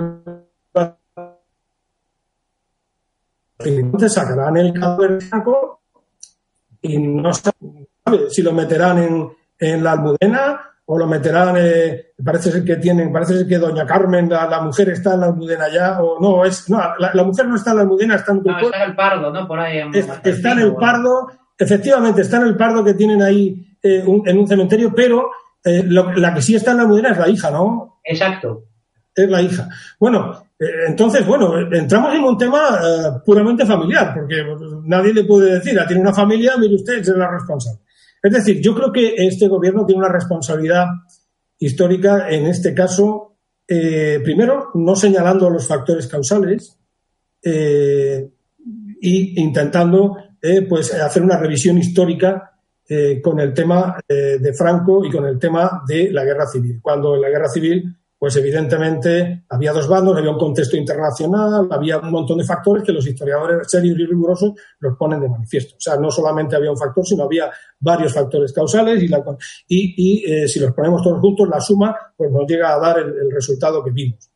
sacarán 4.08 4.58
el 4.58 4.74
cadáver 4.74 5.20
y 6.82 6.98
no 6.98 7.32
si 8.30 8.42
lo 8.42 8.54
meterán 8.54 8.98
en, 8.98 9.30
en 9.60 9.84
la 9.84 9.92
almudena 9.94 10.62
o 10.92 10.98
lo 10.98 11.06
meterán, 11.06 11.56
eh, 11.56 12.14
parece 12.24 12.52
ser 12.52 12.66
que 12.66 12.78
tienen, 12.78 13.14
parece 13.14 13.38
ser 13.38 13.48
que 13.48 13.60
doña 13.60 13.86
Carmen, 13.86 14.28
la, 14.28 14.60
mujer 14.62 14.90
está 14.90 15.14
en 15.14 15.20
la 15.20 15.28
almudena 15.28 15.70
ya, 15.72 16.02
o 16.02 16.20
no, 16.20 16.44
es, 16.44 16.68
no, 16.68 16.82
la, 16.98 17.24
mujer 17.24 17.48
no 17.48 17.58
está 17.58 17.72
en 17.72 17.76
la 17.76 17.82
almudena, 17.84 18.16
está 18.16 18.32
en, 18.32 18.40
está 18.40 18.84
en 18.84 18.90
el 18.90 18.96
pardo, 18.96 19.32
¿no? 19.32 19.48
Por 19.48 19.60
ahí. 19.60 19.84
está 20.24 20.52
en 20.52 20.60
el 20.60 20.74
pardo, 20.74 21.28
efectivamente 21.56 22.22
está 22.22 22.38
en 22.38 22.48
el 22.48 22.58
pardo 22.58 22.84
que 22.84 22.96
tienen 22.96 23.22
ahí 23.22 23.70
eh, 23.84 24.04
en 24.04 24.38
un 24.38 24.48
cementerio, 24.48 24.92
pero 24.96 25.30
eh, 25.64 25.84
la 25.86 26.34
que 26.34 26.42
sí 26.42 26.56
está 26.56 26.72
en 26.72 26.78
la 26.78 26.88
mudena 26.88 27.12
es 27.12 27.18
la 27.20 27.30
hija, 27.30 27.52
¿no? 27.52 28.00
Exacto. 28.04 28.64
Es 29.16 29.30
la 29.30 29.44
hija. 29.44 29.70
Bueno, 30.00 30.44
eh, 30.58 30.66
entonces, 30.88 31.24
bueno, 31.26 31.56
entramos 31.72 32.16
en 32.16 32.24
un 32.24 32.38
tema 32.38 33.22
puramente 33.24 33.66
familiar, 33.66 34.14
porque 34.16 34.44
nadie 34.86 35.14
le 35.14 35.24
puede 35.24 35.54
decir, 35.60 35.80
ah, 35.80 35.86
tiene 35.86 36.02
una 36.02 36.14
familia, 36.14 36.58
mire 36.58 36.76
usted, 36.76 36.98
es 36.98 37.08
la 37.10 37.30
responsable. 37.30 37.80
Es 38.22 38.34
decir, 38.34 38.62
yo 38.62 38.76
creo 38.76 38.92
que 38.92 39.16
este 39.18 39.48
gobierno 39.48 39.86
tiene 39.86 40.00
una 40.00 40.12
responsabilidad 40.12 40.86
histórica 41.58 42.30
en 42.30 42.48
este 42.48 42.74
caso, 42.74 43.38
primero, 43.68 44.72
no 44.74 44.96
señalando 44.96 45.50
los 45.50 45.68
factores 45.68 46.08
causales 46.08 46.80
e 47.42 48.30
intentando 49.02 50.18
pues 50.68 50.94
hacer 50.94 51.22
una 51.22 51.38
revisión 51.38 51.78
histórica 51.78 52.50
eh, 52.92 53.22
con 53.22 53.40
el 53.40 53.54
tema 53.54 54.00
eh, 54.08 54.40
de 54.40 54.52
Franco 54.52 55.06
y 55.06 55.12
con 55.12 55.24
el 55.28 55.38
tema 55.38 55.84
de 55.88 56.12
la 56.12 56.26
guerra 56.26 56.48
civil. 56.48 56.80
Cuando 56.82 57.14
en 57.14 57.22
la 57.22 57.30
guerra 57.30 57.48
civil, 57.48 57.96
pues 58.20 58.36
evidentemente 58.36 59.46
había 59.48 59.72
dos 59.72 59.88
bandos, 59.88 60.18
había 60.18 60.32
un 60.32 60.38
contexto 60.38 60.76
internacional, 60.76 61.70
había 61.72 61.98
un 62.00 62.12
montón 62.12 62.38
de 62.38 62.44
factores 62.44 62.84
que 62.84 62.92
los 62.92 63.08
historiadores 63.08 63.66
serios 63.72 63.98
y 63.98 64.06
rigurosos 64.06 64.52
los 64.80 64.98
ponen 64.98 65.22
de 65.22 65.30
manifiesto. 65.30 65.78
O 65.78 65.80
sea, 65.80 65.96
no 65.96 66.12
solamente 66.12 66.58
había 66.58 66.70
un 66.70 66.78
factor, 66.78 67.06
sino 67.06 67.24
había 67.24 67.50
varios 67.80 68.14
factores 68.14 68.52
causales 68.52 69.02
y, 69.68 70.24
eh, 70.30 70.48
si 70.50 70.60
los 70.60 70.74
ponemos 70.74 71.02
todos 71.02 71.22
juntos, 71.22 71.48
la 71.48 71.62
suma 71.62 71.96
pues 72.18 72.30
nos 72.30 72.46
llega 72.46 72.76
a 72.76 72.80
dar 72.80 73.00
el, 73.00 73.32
resultado 73.32 73.82
que 73.84 73.92
vimos. 73.92 74.30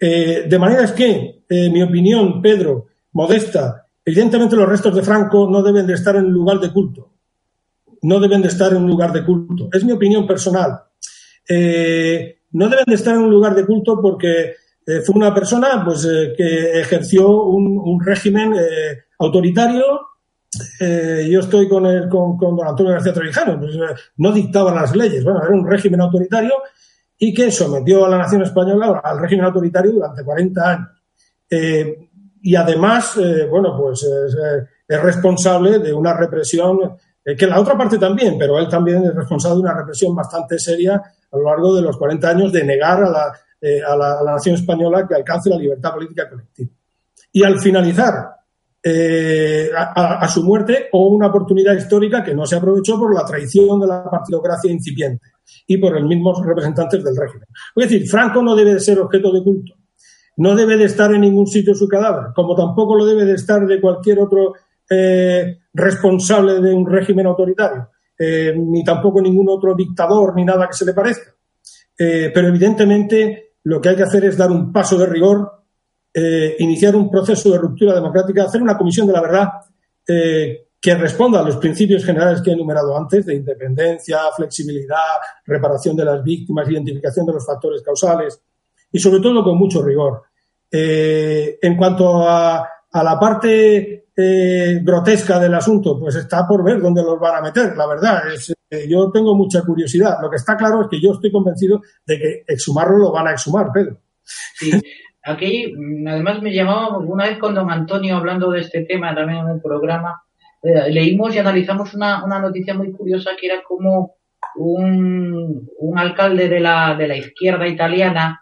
de 0.00 0.58
manera 0.58 0.92
que, 0.94 1.44
mi 1.70 1.82
opinión, 1.82 2.40
Pedro, 2.40 2.86
modesta, 3.12 3.88
evidentemente 4.04 4.56
los 4.56 4.68
restos 4.68 4.96
de 4.96 5.02
Franco 5.02 5.46
no 5.50 5.62
deben 5.62 5.86
de 5.86 5.94
estar 5.94 6.16
en 6.16 6.24
un 6.24 6.32
lugar 6.32 6.58
de 6.58 6.72
culto 6.72 7.12
no 8.02 8.18
deben 8.18 8.42
de 8.42 8.48
estar 8.48 8.72
en 8.72 8.78
un 8.78 8.90
lugar 8.90 9.12
de 9.12 9.24
culto. 9.24 9.68
Es 9.72 9.84
mi 9.84 9.92
opinión 9.92 10.26
personal. 10.26 10.82
Eh, 11.48 12.41
no 12.52 12.68
deben 12.68 12.84
de 12.86 12.94
estar 12.94 13.14
en 13.14 13.22
un 13.22 13.30
lugar 13.30 13.54
de 13.54 13.66
culto 13.66 14.00
porque 14.00 14.54
eh, 14.86 15.00
fue 15.04 15.14
una 15.14 15.32
persona 15.34 15.82
pues, 15.84 16.04
eh, 16.04 16.32
que 16.36 16.80
ejerció 16.80 17.44
un, 17.44 18.00
régimen 18.04 18.54
autoritario. 19.18 19.84
yo 20.80 21.40
estoy 21.40 21.68
con, 21.68 21.86
el, 21.86 22.08
con, 22.08 22.36
don 22.36 22.66
Antonio 22.66 22.92
García 22.92 23.12
Trevijano. 23.12 23.58
Pues, 23.58 23.76
no 24.16 24.32
dictaba 24.32 24.74
las 24.74 24.94
leyes. 24.94 25.24
Bueno, 25.24 25.40
era 25.42 25.54
un 25.54 25.68
régimen 25.68 26.00
autoritario 26.00 26.54
y 27.18 27.32
que 27.32 27.50
sometió 27.50 28.04
a 28.04 28.08
la 28.08 28.18
nación 28.18 28.42
española 28.42 29.00
al 29.02 29.20
régimen 29.20 29.44
autoritario 29.46 29.92
durante 29.92 30.24
40 30.24 30.70
años. 30.70 30.88
y 32.42 32.56
además, 32.56 33.18
bueno, 33.48 33.76
pues 33.78 34.04
es 34.88 35.02
responsable 35.02 35.78
de 35.78 35.92
una 35.92 36.14
represión 36.14 36.96
eh, 37.24 37.36
que 37.36 37.46
la 37.46 37.60
otra 37.60 37.76
parte 37.76 37.98
también, 37.98 38.36
pero 38.38 38.58
él 38.58 38.68
también 38.68 39.04
es 39.04 39.14
responsable 39.14 39.56
de 39.56 39.62
una 39.62 39.74
represión 39.74 40.14
bastante 40.14 40.58
seria 40.58 40.94
a 40.94 41.36
lo 41.36 41.44
largo 41.44 41.74
de 41.74 41.82
los 41.82 41.96
40 41.96 42.28
años 42.28 42.52
de 42.52 42.64
negar 42.64 43.02
a 43.04 43.10
la, 43.10 43.32
eh, 43.60 43.80
a 43.82 43.96
la, 43.96 44.22
nación 44.24 44.56
española 44.56 45.06
que 45.06 45.14
alcance 45.14 45.48
la 45.48 45.56
libertad 45.56 45.94
política 45.94 46.28
colectiva. 46.28 46.70
Y 47.32 47.44
al 47.44 47.60
finalizar, 47.60 48.34
eh, 48.84 49.70
a, 49.74 50.28
su 50.28 50.42
muerte, 50.42 50.88
hubo 50.92 51.08
una 51.10 51.28
oportunidad 51.28 51.74
histórica 51.74 52.24
que 52.24 52.34
no 52.34 52.44
se 52.44 52.56
aprovechó 52.56 52.98
por 52.98 53.14
la 53.14 53.24
traición 53.24 53.78
de 53.80 53.86
la 53.86 54.04
partidocracia 54.10 54.72
incipiente 54.72 55.24
y 55.68 55.76
por 55.78 55.92
los 55.92 56.02
mismos 56.02 56.44
representantes 56.44 57.04
del 57.04 57.16
régimen. 57.16 57.46
Es 57.76 57.88
decir, 57.88 58.08
Franco 58.08 58.42
no 58.42 58.56
debe 58.56 58.74
de 58.74 58.80
ser 58.80 58.98
objeto 58.98 59.32
de 59.32 59.44
culto, 59.44 59.74
no 60.38 60.56
debe 60.56 60.76
de 60.76 60.84
estar 60.84 61.14
en 61.14 61.20
ningún 61.20 61.46
sitio 61.46 61.74
su 61.74 61.86
cadáver, 61.86 62.32
como 62.34 62.56
tampoco 62.56 62.96
lo 62.96 63.06
debe 63.06 63.24
de 63.24 63.34
estar 63.34 63.64
de 63.64 63.80
cualquier 63.80 64.18
otro 64.18 64.54
eh, 64.90 65.58
responsable 65.74 66.60
de 66.60 66.74
un 66.74 66.86
régimen 66.86 67.26
autoritario, 67.26 67.88
eh, 68.18 68.54
ni 68.56 68.84
tampoco 68.84 69.20
ningún 69.20 69.48
otro 69.48 69.74
dictador, 69.74 70.34
ni 70.34 70.44
nada 70.44 70.66
que 70.66 70.74
se 70.76 70.84
le 70.84 70.92
parezca. 70.92 71.34
Eh, 71.98 72.30
pero 72.32 72.48
evidentemente 72.48 73.54
lo 73.64 73.80
que 73.80 73.90
hay 73.90 73.96
que 73.96 74.02
hacer 74.02 74.24
es 74.24 74.36
dar 74.36 74.50
un 74.50 74.72
paso 74.72 74.98
de 74.98 75.06
rigor, 75.06 75.50
iniciar 76.58 76.94
un 76.94 77.10
proceso 77.10 77.50
de 77.50 77.58
ruptura 77.58 77.94
democrática, 77.94 78.44
hacer 78.44 78.60
una 78.60 78.76
comisión 78.76 79.06
de 79.06 79.14
la 79.14 79.22
verdad 79.22 79.48
que 80.04 80.94
responda 80.94 81.40
a 81.40 81.42
los 81.42 81.56
principios 81.56 82.04
generales 82.04 82.42
que 82.42 82.50
he 82.50 82.52
enumerado 82.52 82.94
antes, 82.98 83.24
de 83.24 83.36
independencia, 83.36 84.18
flexibilidad, 84.36 84.98
reparación 85.46 85.96
de 85.96 86.04
las 86.04 86.22
víctimas, 86.22 86.68
identificación 86.68 87.24
de 87.24 87.32
los 87.32 87.46
factores 87.46 87.80
causales 87.82 88.42
y 88.90 88.98
sobre 88.98 89.20
todo 89.20 89.42
con 89.42 89.56
mucho 89.56 89.82
rigor. 89.82 90.24
en 90.70 91.76
cuanto 91.78 92.28
a 92.28 92.68
la 92.92 93.18
parte 93.18 94.01
eh, 94.14 94.80
grotesca 94.82 95.38
del 95.38 95.54
asunto, 95.54 95.98
pues 95.98 96.14
está 96.16 96.46
por 96.46 96.62
ver 96.62 96.82
dónde 96.82 97.02
los 97.02 97.18
van 97.18 97.36
a 97.36 97.40
meter, 97.40 97.74
la 97.74 97.86
verdad. 97.86 98.30
Es, 98.30 98.54
eh, 98.68 98.86
yo 98.86 99.10
tengo 99.10 99.34
mucha 99.34 99.62
curiosidad. 99.62 100.16
Lo 100.20 100.28
que 100.28 100.36
está 100.36 100.54
claro 100.54 100.82
es 100.82 100.88
que 100.90 101.00
yo 101.00 101.12
estoy 101.12 101.32
convencido 101.32 101.80
de 102.04 102.18
que 102.18 102.44
exhumarlo 102.46 102.98
lo 102.98 103.12
van 103.12 103.28
a 103.28 103.32
exhumar, 103.32 103.68
Pedro. 103.72 104.00
Sí, 104.22 104.70
aquí 105.24 105.72
además 106.06 106.42
me 106.42 106.52
llamaba 106.52 106.98
una 106.98 107.26
vez 107.26 107.38
con 107.38 107.54
don 107.54 107.70
Antonio 107.70 108.16
hablando 108.16 108.50
de 108.50 108.60
este 108.60 108.84
tema 108.84 109.14
también 109.14 109.40
en 109.40 109.46
un 109.46 109.62
programa, 109.62 110.22
eh, 110.62 110.90
leímos 110.90 111.34
y 111.34 111.38
analizamos 111.38 111.94
una, 111.94 112.22
una 112.22 112.38
noticia 112.38 112.74
muy 112.74 112.92
curiosa 112.92 113.30
que 113.40 113.46
era 113.46 113.62
como 113.66 114.16
un, 114.56 115.70
un 115.78 115.98
alcalde 115.98 116.50
de 116.50 116.60
la, 116.60 116.94
de 116.96 117.08
la 117.08 117.16
izquierda 117.16 117.66
italiana 117.66 118.40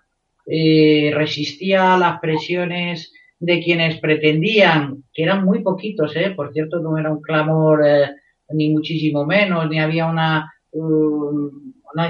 resistía 1.14 1.94
a 1.94 1.98
las 1.98 2.18
presiones 2.18 3.12
de 3.40 3.60
quienes 3.62 3.98
pretendían, 3.98 5.04
que 5.12 5.22
eran 5.22 5.44
muy 5.44 5.60
poquitos, 5.60 6.14
¿eh? 6.14 6.32
por 6.36 6.52
cierto, 6.52 6.78
no 6.78 6.98
era 6.98 7.10
un 7.10 7.22
clamor 7.22 7.82
eh, 7.86 8.10
ni 8.50 8.68
muchísimo 8.68 9.24
menos, 9.24 9.68
ni 9.68 9.80
había 9.80 10.06
una, 10.06 10.52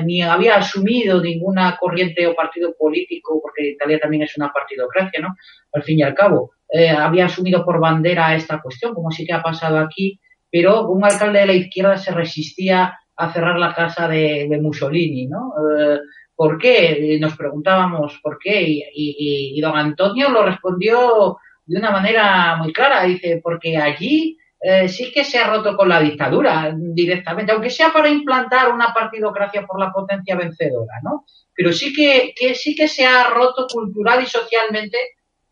ni 0.04 0.22
había 0.22 0.56
asumido 0.56 1.22
ninguna 1.22 1.76
corriente 1.78 2.26
o 2.26 2.34
partido 2.34 2.74
político, 2.76 3.40
porque 3.40 3.70
Italia 3.70 4.00
también 4.00 4.24
es 4.24 4.36
una 4.36 4.52
partidocracia, 4.52 5.20
¿no? 5.20 5.36
Al 5.72 5.84
fin 5.84 6.00
y 6.00 6.02
al 6.02 6.14
cabo, 6.14 6.50
eh, 6.68 6.90
había 6.90 7.26
asumido 7.26 7.64
por 7.64 7.78
bandera 7.78 8.34
esta 8.34 8.60
cuestión, 8.60 8.92
como 8.92 9.12
sí 9.12 9.24
que 9.24 9.32
ha 9.32 9.42
pasado 9.42 9.78
aquí, 9.78 10.20
pero 10.50 10.88
un 10.88 11.04
alcalde 11.04 11.40
de 11.40 11.46
la 11.46 11.54
izquierda 11.54 11.96
se 11.96 12.10
resistía 12.10 12.98
a 13.16 13.32
cerrar 13.32 13.56
la 13.56 13.72
casa 13.72 14.08
de, 14.08 14.58
Mussolini, 14.60 15.26
¿no? 15.26 15.52
Eh, 15.78 16.00
¿Por 16.40 16.56
qué? 16.56 17.18
Nos 17.20 17.36
preguntábamos 17.36 18.18
por 18.22 18.38
qué 18.38 18.88
y, 18.94 19.60
don 19.60 19.76
Antonio 19.76 20.30
lo 20.30 20.42
respondió 20.42 21.36
de 21.66 21.78
una 21.78 21.90
manera 21.90 22.56
muy 22.56 22.72
clara. 22.72 23.04
Dice, 23.04 23.42
porque 23.44 23.76
allí 23.76 24.38
eh, 24.58 24.88
sí 24.88 25.12
que 25.12 25.22
se 25.22 25.36
ha 25.36 25.50
roto 25.50 25.76
con 25.76 25.90
la 25.90 26.00
dictadura 26.00 26.74
directamente, 26.74 27.52
aunque 27.52 27.68
sea 27.68 27.92
para 27.92 28.08
implantar 28.08 28.72
una 28.72 28.94
partidocracia 28.94 29.66
por 29.66 29.78
la 29.78 29.92
potencia 29.92 30.34
vencedora, 30.34 30.94
¿no? 31.02 31.26
Pero 31.54 31.74
sí 31.74 31.92
que, 31.92 32.32
sí 32.54 32.74
que 32.74 32.88
se 32.88 33.04
ha 33.04 33.28
roto 33.28 33.66
cultural 33.70 34.22
y 34.22 34.26
socialmente 34.26 34.96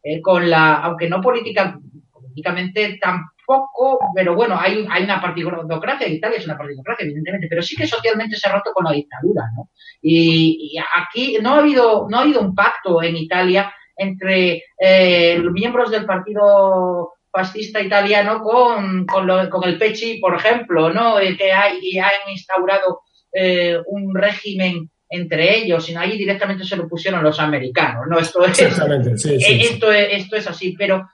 eh, 0.02 0.22
con 0.22 0.48
la, 0.48 0.76
aunque 0.76 1.06
no 1.06 1.20
política, 1.20 1.78
políticamente 2.10 2.98
tan 2.98 3.26
poco, 3.48 3.98
pero 4.14 4.34
bueno, 4.34 4.58
hay, 4.60 4.86
hay 4.90 5.04
una 5.04 5.22
partidocracia, 5.22 6.06
Italia 6.06 6.36
es 6.36 6.44
una 6.44 6.58
partidocracia, 6.58 7.04
evidentemente, 7.06 7.46
pero 7.48 7.62
sí 7.62 7.74
que 7.74 7.86
socialmente 7.86 8.36
se 8.36 8.46
ha 8.46 8.52
roto 8.52 8.72
con 8.74 8.84
la 8.84 8.92
dictadura, 8.92 9.44
¿no? 9.56 9.70
Y, 10.02 10.76
aquí 10.94 11.38
no 11.40 11.54
ha 11.54 11.58
habido, 11.60 12.06
no 12.10 12.18
ha 12.18 12.20
habido 12.20 12.42
un 12.42 12.54
pacto 12.54 13.02
en 13.02 13.16
Italia 13.16 13.72
entre 13.96 14.64
eh, 14.78 15.38
los 15.38 15.52
miembros 15.54 15.90
del 15.90 16.04
partido 16.04 17.14
fascista 17.32 17.80
italiano 17.80 18.42
con, 18.42 19.06
con, 19.06 19.64
el 19.64 19.78
Pecci, 19.78 20.18
por 20.18 20.34
ejemplo, 20.34 20.92
¿no? 20.92 21.16
que 21.16 21.50
hay, 21.50 21.78
y 21.80 21.98
han 21.98 22.30
instaurado 22.30 23.00
eh, 23.32 23.78
un 23.86 24.14
régimen 24.14 24.90
entre 25.08 25.56
ellos, 25.56 25.86
sino 25.86 26.00
ahí 26.00 26.18
directamente 26.18 26.64
se 26.64 26.76
lo 26.76 26.86
pusieron 26.86 27.22
los 27.22 27.40
americanos, 27.40 28.04
¿no? 28.08 28.18
Esto 28.18 28.44
es, 28.44 28.60
esto, 28.60 29.90
es, 29.90 30.08
esto 30.10 30.36
es 30.36 30.46
así, 30.46 30.74
pero 30.76 31.08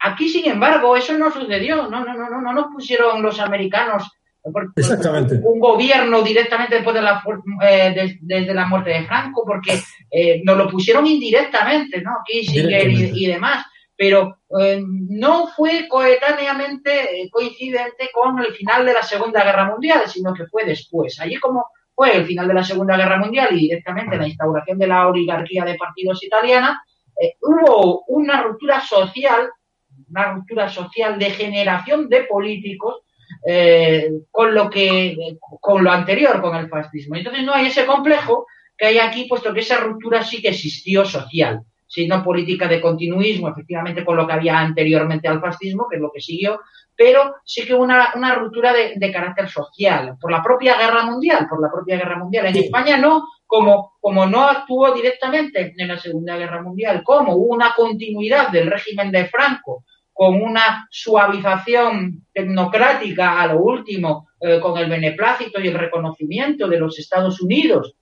Aquí, 0.00 0.28
sin 0.28 0.50
embargo, 0.50 0.96
eso 0.96 1.16
no 1.16 1.30
sucedió. 1.30 1.88
No, 1.88 2.04
no, 2.04 2.14
no, 2.14 2.30
no, 2.30 2.40
no 2.40 2.52
nos 2.52 2.66
pusieron 2.72 3.22
los 3.22 3.38
americanos 3.40 4.10
Exactamente. 4.74 5.38
un 5.42 5.60
gobierno 5.60 6.22
directamente 6.22 6.76
después 6.76 6.94
de 6.94 7.02
la, 7.02 7.22
eh, 7.62 8.18
desde 8.20 8.54
la 8.54 8.66
muerte 8.66 8.90
de 8.90 9.04
Franco, 9.04 9.44
porque 9.46 9.78
eh, 10.10 10.40
nos 10.44 10.56
lo 10.56 10.68
pusieron 10.68 11.06
indirectamente, 11.06 12.00
¿no? 12.00 12.18
Kissinger 12.24 12.88
y, 12.90 13.24
y, 13.24 13.26
demás, 13.26 13.66
pero 13.94 14.38
eh, 14.58 14.82
no 14.82 15.48
fue 15.48 15.86
coetáneamente 15.88 17.28
coincidente 17.30 18.08
con 18.12 18.38
el 18.38 18.54
final 18.54 18.86
de 18.86 18.94
la 18.94 19.02
Segunda 19.02 19.44
Guerra 19.44 19.66
Mundial, 19.66 20.02
sino 20.06 20.32
que 20.32 20.46
fue 20.46 20.64
después. 20.64 21.20
Allí 21.20 21.36
como 21.36 21.66
fue 21.94 22.16
el 22.16 22.24
final 22.24 22.48
de 22.48 22.54
la 22.54 22.64
Segunda 22.64 22.96
Guerra 22.96 23.18
Mundial 23.18 23.48
y 23.52 23.68
directamente 23.68 24.16
la 24.16 24.26
instauración 24.26 24.78
de 24.78 24.86
la 24.86 25.06
oligarquía 25.06 25.64
de 25.64 25.74
partidos 25.74 26.24
italiana, 26.24 26.82
hubo 27.42 28.04
una 28.06 28.42
ruptura 28.42 28.80
social 28.80 29.50
una 30.10 30.32
ruptura 30.32 30.68
social 30.68 31.18
de 31.18 31.30
generación 31.30 32.08
de 32.08 32.24
políticos 32.24 33.02
eh, 33.46 34.10
con 34.30 34.54
lo 34.54 34.68
que 34.68 35.16
con 35.60 35.84
lo 35.84 35.90
anterior, 35.90 36.40
con 36.40 36.56
el 36.56 36.68
fascismo. 36.68 37.16
Entonces 37.16 37.44
no 37.44 37.54
hay 37.54 37.66
ese 37.66 37.86
complejo 37.86 38.46
que 38.76 38.86
hay 38.86 38.98
aquí, 38.98 39.26
puesto 39.28 39.52
que 39.54 39.60
esa 39.60 39.78
ruptura 39.78 40.22
sí 40.22 40.42
que 40.42 40.48
existió 40.48 41.04
social. 41.04 41.62
sino 41.92 42.22
política 42.22 42.68
de 42.68 42.80
continuismo, 42.80 43.48
efectivamente 43.48 44.04
con 44.04 44.16
lo 44.16 44.24
que 44.24 44.32
había 44.32 44.60
anteriormente 44.60 45.26
al 45.26 45.40
fascismo, 45.40 45.88
que 45.88 45.96
es 45.96 46.02
lo 46.02 46.12
que 46.12 46.20
siguió, 46.20 46.60
pero 46.94 47.34
sí 47.44 47.66
que 47.66 47.74
una, 47.74 48.12
una 48.14 48.36
ruptura 48.36 48.72
de, 48.72 48.92
de, 48.94 49.12
carácter 49.12 49.48
social, 49.48 50.16
por 50.20 50.30
la 50.30 50.40
propia 50.40 50.78
guerra 50.78 51.04
mundial, 51.04 51.48
por 51.48 51.60
la 51.60 51.68
propia 51.68 51.96
guerra 51.96 52.16
mundial. 52.16 52.46
En 52.46 52.56
España 52.58 52.96
no, 52.96 53.24
como, 53.44 53.94
como 54.00 54.26
no 54.26 54.44
actuó 54.44 54.92
directamente 54.92 55.74
en 55.76 55.88
la 55.88 55.98
Segunda 55.98 56.36
Guerra 56.36 56.62
Mundial, 56.62 57.02
como 57.02 57.34
hubo 57.34 57.52
una 57.52 57.74
continuidad 57.74 58.50
del 58.50 58.70
régimen 58.70 59.10
de 59.10 59.26
Franco, 59.26 59.84
con 60.20 60.42
una 60.42 60.86
suavización 60.90 62.26
tecnocrática 62.30 63.40
a 63.40 63.46
lo 63.46 63.60
último, 63.62 64.28
eh, 64.38 64.60
con 64.60 64.76
el 64.76 64.90
beneplácito 64.90 65.58
y 65.58 65.68
el 65.68 65.78
reconocimiento 65.78 66.68
de 66.68 66.78
los 66.78 66.98
Estados 66.98 67.40
Unidos, 67.40 67.96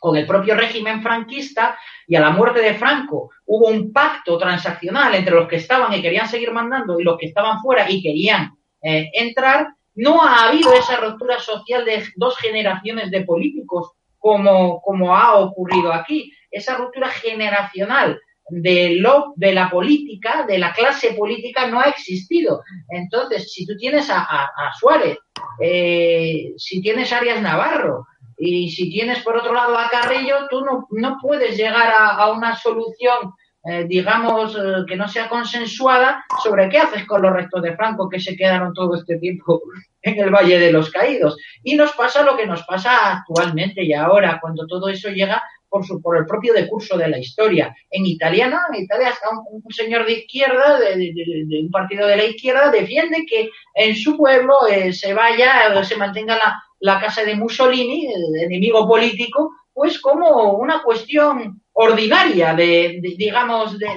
con 0.00 0.16
el 0.16 0.26
propio 0.26 0.56
régimen 0.56 1.04
franquista 1.04 1.78
y 2.08 2.16
a 2.16 2.20
la 2.20 2.30
muerte 2.30 2.60
de 2.60 2.74
Franco 2.74 3.30
hubo 3.44 3.68
un 3.68 3.92
pacto 3.92 4.36
transaccional 4.36 5.14
entre 5.14 5.36
los 5.36 5.46
que 5.46 5.54
estaban 5.54 5.92
y 5.92 6.02
querían 6.02 6.26
seguir 6.26 6.50
mandando 6.50 6.98
y 6.98 7.04
los 7.04 7.16
que 7.16 7.26
estaban 7.26 7.60
fuera 7.60 7.88
y 7.88 8.02
querían 8.02 8.50
eh, 8.82 9.08
entrar, 9.12 9.68
no 9.94 10.24
ha 10.24 10.48
habido 10.48 10.72
esa 10.72 10.96
ruptura 10.96 11.38
social 11.38 11.84
de 11.84 12.02
dos 12.16 12.36
generaciones 12.38 13.08
de 13.12 13.20
políticos 13.20 13.92
como, 14.18 14.82
como 14.82 15.16
ha 15.16 15.36
ocurrido 15.36 15.92
aquí. 15.92 16.32
Esa 16.50 16.76
ruptura 16.76 17.08
generacional 17.08 18.20
de, 18.48 18.96
lo, 18.96 19.32
de 19.36 19.52
la 19.52 19.70
política, 19.70 20.44
de 20.46 20.58
la 20.58 20.72
clase 20.72 21.14
política, 21.14 21.66
no 21.66 21.80
ha 21.80 21.84
existido. 21.84 22.62
Entonces, 22.88 23.52
si 23.52 23.66
tú 23.66 23.76
tienes 23.76 24.08
a, 24.10 24.20
a, 24.20 24.72
Suárez, 24.78 25.18
eh, 25.60 26.52
si 26.56 26.80
tienes 26.80 27.12
a 27.12 27.18
Arias 27.18 27.42
Navarro, 27.42 28.06
y 28.38 28.70
si 28.70 28.90
tienes 28.90 29.20
por 29.20 29.36
otro 29.36 29.54
lado 29.54 29.78
a 29.78 29.88
Carrillo, 29.88 30.46
tú 30.50 30.62
no, 30.64 30.86
no 30.90 31.16
puedes 31.20 31.56
llegar 31.56 31.88
a, 31.88 32.16
a 32.16 32.32
una 32.32 32.54
solución, 32.54 33.32
eh, 33.64 33.84
digamos, 33.88 34.54
eh, 34.54 34.84
que 34.86 34.94
no 34.94 35.08
sea 35.08 35.28
consensuada 35.28 36.22
sobre 36.42 36.68
qué 36.68 36.78
haces 36.78 37.06
con 37.06 37.22
los 37.22 37.32
restos 37.32 37.62
de 37.62 37.74
Franco 37.74 38.08
que 38.08 38.20
se 38.20 38.36
quedaron 38.36 38.74
todo 38.74 38.94
este 38.94 39.18
tiempo 39.18 39.62
en 40.02 40.20
el 40.20 40.30
Valle 40.30 40.58
de 40.58 40.70
los 40.70 40.90
Caídos. 40.90 41.36
Y 41.64 41.74
nos 41.74 41.92
pasa 41.92 42.22
lo 42.22 42.36
que 42.36 42.46
nos 42.46 42.62
pasa 42.64 43.16
actualmente 43.18 43.82
y 43.82 43.94
ahora, 43.94 44.38
cuando 44.40 44.66
todo 44.66 44.88
eso 44.88 45.08
llega 45.08 45.42
por, 45.68 45.84
su, 45.84 46.00
por 46.00 46.16
el 46.16 46.26
propio 46.26 46.52
decurso 46.52 46.96
de 46.96 47.08
la 47.08 47.18
historia. 47.18 47.74
En 47.90 48.06
Italia, 48.06 48.48
¿no? 48.48 48.58
En 48.72 48.82
Italia 48.82 49.10
está 49.10 49.28
un, 49.30 49.62
señor 49.70 50.06
de 50.06 50.12
izquierda, 50.12 50.78
de, 50.78 51.60
un 51.62 51.70
partido 51.70 52.06
de 52.06 52.16
la 52.16 52.24
izquierda, 52.24 52.70
defiende 52.70 53.24
que 53.28 53.50
en 53.74 53.96
su 53.96 54.16
pueblo 54.16 54.66
eh, 54.68 54.92
se 54.92 55.14
vaya, 55.14 55.82
se 55.84 55.96
mantenga 55.96 56.38
la, 56.80 57.00
casa 57.00 57.24
de 57.24 57.34
Mussolini, 57.34 58.06
el 58.06 58.44
enemigo 58.44 58.86
político, 58.86 59.52
pues 59.72 59.98
como 60.00 60.52
una 60.52 60.82
cuestión 60.82 61.60
ordinaria 61.72 62.54
de, 62.54 63.00
digamos, 63.02 63.78
de, 63.78 63.88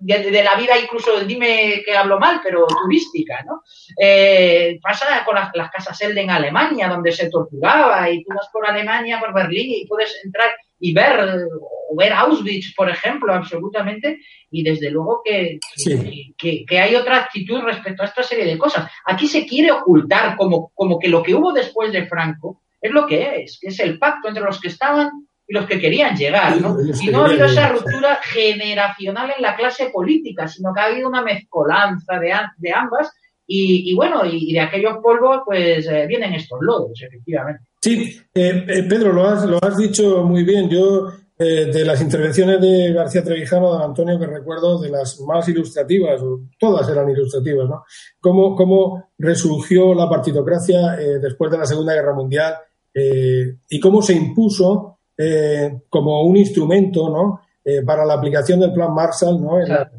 de, 0.00 0.42
la 0.42 0.54
vida, 0.56 0.78
incluso, 0.78 1.20
dime 1.24 1.82
que 1.84 1.96
hablo 1.96 2.18
mal, 2.18 2.40
pero 2.42 2.66
turística, 2.66 3.42
¿no? 3.44 3.62
Eh, 4.00 4.78
pasa 4.82 5.24
con 5.24 5.34
las, 5.34 5.50
las 5.54 5.70
casas 5.70 6.00
Elde 6.00 6.22
en 6.22 6.30
Alemania, 6.30 6.88
donde 6.88 7.12
se 7.12 7.30
torturaba, 7.30 8.08
y 8.10 8.22
tú 8.24 8.30
vas 8.34 8.48
por 8.52 8.66
Alemania, 8.66 9.18
por 9.18 9.34
Berlín, 9.34 9.70
y 9.70 9.86
puedes 9.86 10.18
entrar 10.24 10.50
y 10.78 10.92
ver, 10.92 11.46
o 11.88 11.96
ver 11.96 12.12
Auschwitz, 12.12 12.74
por 12.74 12.90
ejemplo, 12.90 13.32
absolutamente, 13.32 14.20
y 14.50 14.62
desde 14.62 14.90
luego 14.90 15.22
que, 15.24 15.58
sí. 15.74 16.34
que, 16.36 16.64
que, 16.66 16.78
hay 16.78 16.94
otra 16.94 17.18
actitud 17.18 17.60
respecto 17.62 18.02
a 18.02 18.06
esta 18.06 18.22
serie 18.22 18.44
de 18.44 18.58
cosas. 18.58 18.90
Aquí 19.04 19.26
se 19.26 19.46
quiere 19.46 19.72
ocultar 19.72 20.36
como, 20.36 20.70
como 20.74 20.98
que 20.98 21.08
lo 21.08 21.22
que 21.22 21.34
hubo 21.34 21.52
después 21.52 21.92
de 21.92 22.06
Franco 22.06 22.62
es 22.80 22.92
lo 22.92 23.06
que 23.06 23.42
es, 23.42 23.58
que 23.60 23.68
es 23.68 23.80
el 23.80 23.98
pacto 23.98 24.28
entre 24.28 24.44
los 24.44 24.60
que 24.60 24.68
estaban 24.68 25.10
y 25.48 25.54
los 25.54 25.66
que 25.66 25.78
querían 25.78 26.16
llegar, 26.16 26.60
¿no? 26.60 26.76
Y 27.00 27.06
no 27.06 27.22
ha 27.22 27.26
habido 27.26 27.46
esa 27.46 27.68
ruptura 27.68 28.18
generacional 28.22 29.32
en 29.36 29.42
la 29.42 29.54
clase 29.54 29.90
política, 29.90 30.48
sino 30.48 30.74
que 30.74 30.80
ha 30.80 30.86
habido 30.86 31.08
una 31.08 31.22
mezcolanza 31.22 32.18
de, 32.18 32.34
de 32.58 32.72
ambas 32.72 33.12
y, 33.46 33.90
y, 33.90 33.94
bueno, 33.94 34.24
y 34.24 34.52
de 34.52 34.60
aquellos 34.60 34.98
polvos 35.02 35.42
pues 35.44 35.86
eh, 35.86 36.06
vienen 36.06 36.34
estos 36.34 36.58
lodos, 36.60 37.00
efectivamente. 37.00 37.64
Sí, 37.80 38.18
eh, 38.34 38.64
eh, 38.66 38.82
Pedro, 38.88 39.12
lo 39.12 39.26
has, 39.26 39.44
lo 39.44 39.58
has 39.62 39.76
dicho 39.76 40.24
muy 40.24 40.42
bien. 40.42 40.68
Yo 40.68 41.08
eh, 41.38 41.66
de 41.66 41.84
las 41.84 42.00
intervenciones 42.00 42.58
de 42.62 42.94
García 42.94 43.22
Trevijano, 43.22 43.68
don 43.68 43.82
Antonio, 43.82 44.18
que 44.18 44.26
recuerdo 44.26 44.80
de 44.80 44.88
las 44.88 45.20
más 45.20 45.46
ilustrativas, 45.46 46.22
todas 46.58 46.88
eran 46.88 47.10
ilustrativas, 47.10 47.68
¿no? 47.68 47.84
Cómo, 48.18 48.56
cómo 48.56 49.10
resurgió 49.18 49.92
la 49.92 50.08
partitocracia 50.08 50.98
eh, 50.98 51.18
después 51.18 51.50
de 51.50 51.58
la 51.58 51.66
Segunda 51.66 51.92
Guerra 51.92 52.14
Mundial 52.14 52.54
eh, 52.94 53.54
y 53.68 53.78
cómo 53.78 54.00
se 54.00 54.14
impuso 54.14 54.94
como 55.88 56.24
un 56.24 56.36
instrumento, 56.36 57.08
¿no? 57.08 57.40
para 57.86 58.04
la 58.04 58.14
aplicación 58.14 58.60
del 58.60 58.74
Plan 58.74 58.92
Marshall, 58.92 59.40
¿no? 59.42 59.58
En, 59.58 59.70
la, 59.70 59.90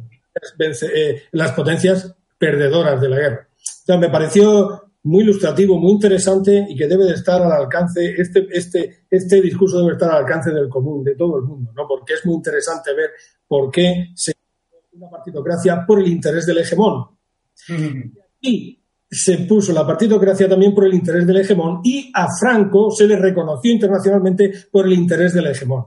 en 0.60 1.20
las 1.32 1.54
potencias 1.54 2.16
perdedoras 2.38 3.02
de 3.02 3.10
la 3.10 3.18
guerra. 3.18 3.50
O 3.52 3.86
sea, 3.86 3.98
me 3.98 4.10
pareció 4.10 4.92
muy 5.04 5.24
ilustrativo, 5.24 5.78
muy 5.78 5.94
interesante 5.94 6.66
y 6.70 6.76
que 6.76 6.88
debe 6.88 7.06
de 7.06 7.14
estar 7.14 7.42
al 7.42 7.52
alcance, 7.52 8.14
este, 8.18 8.48
este, 8.52 9.06
este 9.10 9.42
discurso 9.42 9.80
debe 9.80 9.94
estar 9.94 10.12
al 10.12 10.24
alcance 10.24 10.52
del 10.52 10.68
común, 10.68 11.04
de 11.04 11.16
todo 11.16 11.38
el 11.38 11.44
mundo, 11.44 11.72
¿no? 11.74 11.88
Porque 11.88 12.14
es 12.14 12.26
muy 12.26 12.36
interesante 12.36 12.94
ver 12.94 13.12
por 13.48 13.72
qué 13.72 14.10
se 14.16 14.34
una 14.98 15.10
partitocracia 15.10 15.86
por 15.86 16.00
el 16.00 16.08
interés 16.08 16.46
del 16.46 16.58
hegemón. 16.58 17.06
Y 18.42 18.82
se 19.10 19.38
puso 19.40 19.72
la 19.72 19.86
partitocracia 19.86 20.50
también 20.50 20.74
por 20.74 20.86
el 20.86 20.94
interés 20.94 21.26
del 21.26 21.38
hegemón 21.38 21.80
y 21.84 22.12
a 22.14 22.28
Franco 22.40 22.92
se 22.92 23.08
le 23.08 23.16
reconoció 23.16 23.72
internacionalmente 23.72 24.52
por 24.72 24.86
el 24.86 24.94
interés 24.94 25.34
del 25.34 25.48
hegemón. 25.48 25.86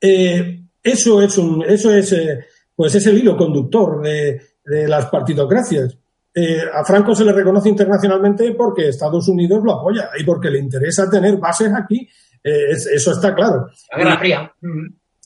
Eh, 0.00 0.64
eso 0.82 1.22
es 1.22 1.38
un, 1.38 1.62
eso 1.62 1.92
es, 1.92 2.12
eh, 2.12 2.40
pues 2.74 2.94
es 2.94 3.06
el 3.06 3.18
hilo 3.18 3.36
conductor 3.36 4.02
de, 4.02 4.40
de 4.70 4.88
las 4.88 5.06
partitocracias. 5.06 5.98
Eh, 6.32 6.62
a 6.72 6.84
Franco 6.84 7.14
se 7.14 7.24
le 7.24 7.32
reconoce 7.32 7.68
internacionalmente 7.68 8.54
porque 8.54 8.88
Estados 8.88 9.26
Unidos 9.28 9.60
lo 9.64 9.72
apoya 9.72 10.10
y 10.16 10.24
porque 10.24 10.48
le 10.48 10.60
interesa 10.60 11.10
tener 11.10 11.36
bases 11.38 11.72
aquí. 11.74 12.08
Eh, 12.42 12.70
es, 12.70 12.86
eso 12.86 13.10
está 13.12 13.34
claro. 13.34 13.66
La 13.90 13.98
Guerra 13.98 14.18
Fría. 14.18 14.52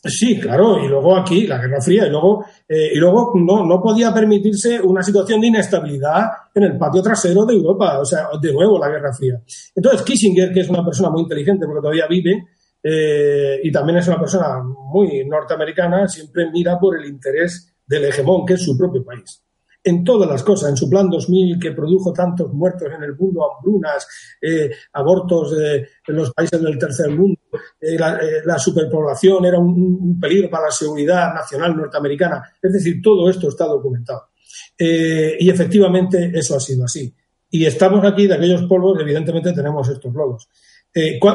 Sí, 0.07 0.39
claro, 0.39 0.85
y 0.85 0.89
luego 0.89 1.17
aquí 1.17 1.47
la 1.47 1.59
Guerra 1.59 1.81
Fría, 1.81 2.07
y 2.07 2.11
luego, 2.11 2.45
eh, 2.69 2.91
y 2.93 2.99
luego 2.99 3.33
no, 3.37 3.65
no 3.65 3.81
podía 3.81 4.13
permitirse 4.13 4.79
una 4.79 5.03
situación 5.03 5.41
de 5.41 5.47
inestabilidad 5.47 6.25
en 6.55 6.65
el 6.65 6.77
patio 6.77 7.03
trasero 7.03 7.47
de 7.47 7.55
Europa, 7.55 7.99
o 7.99 8.05
sea, 8.05 8.29
de 8.41 8.53
nuevo 8.53 8.79
la 8.79 8.89
Guerra 8.89 9.15
Fría. 9.15 9.41
Entonces, 9.75 10.03
Kissinger, 10.03 10.53
que 10.53 10.61
es 10.61 10.69
una 10.69 10.85
persona 10.85 11.09
muy 11.09 11.23
inteligente 11.23 11.65
porque 11.65 11.81
todavía 11.81 12.07
vive, 12.07 12.45
eh, 12.83 13.61
y 13.63 13.73
también 13.73 13.99
es 13.99 14.07
una 14.07 14.21
persona 14.21 14.63
muy 14.63 15.25
norteamericana, 15.27 16.07
siempre 16.07 16.51
mira 16.53 16.79
por 16.79 16.99
el 16.99 17.07
interés 17.07 17.74
del 17.87 18.05
hegemón, 18.05 18.47
que 18.47 18.55
es 18.55 18.63
su 18.65 18.77
propio 18.77 19.05
país 19.05 19.45
en 19.85 20.03
todas 20.03 20.29
las 20.29 20.43
cosas, 20.43 20.71
en 20.71 20.77
su 20.77 20.89
plan 20.89 21.11
2000 21.11 21.59
que 21.61 21.73
produjo 21.73 22.13
tantos 22.13 22.53
muertos 22.53 22.89
en 22.91 23.03
el 23.03 23.15
mundo, 23.15 23.53
hambrunas, 23.53 24.09
eh, 24.41 24.71
abortos 24.95 25.55
eh, 25.61 25.87
en 26.09 26.17
los 26.17 26.33
países 26.33 26.61
del 26.61 26.79
tercer 26.79 27.11
mundo, 27.11 27.39
eh, 27.79 27.99
la, 27.99 28.19
la, 28.47 28.59
superpoblación 28.59 29.45
era 29.45 29.59
un, 29.59 30.19
peligro 30.19 30.49
para 30.49 30.67
la 30.67 30.71
seguridad 30.71 31.35
nacional 31.35 31.77
norteamericana. 31.77 32.43
Es 32.63 32.73
decir, 32.73 33.03
todo 33.03 33.29
esto 33.29 33.49
está 33.49 33.67
documentado. 33.67 34.31
Y 34.79 35.51
efectivamente 35.51 36.33
eso 36.35 36.57
ha 36.57 36.61
sido 36.61 36.85
así. 36.85 37.15
Y 37.51 37.67
estamos 37.67 38.05
aquí 38.05 38.27
de 38.27 38.35
aquellos 38.35 38.63
polvos, 38.63 38.99
evidentemente 39.01 39.53
tenemos 39.53 39.89
estos 39.89 40.13
logos. 40.15 40.49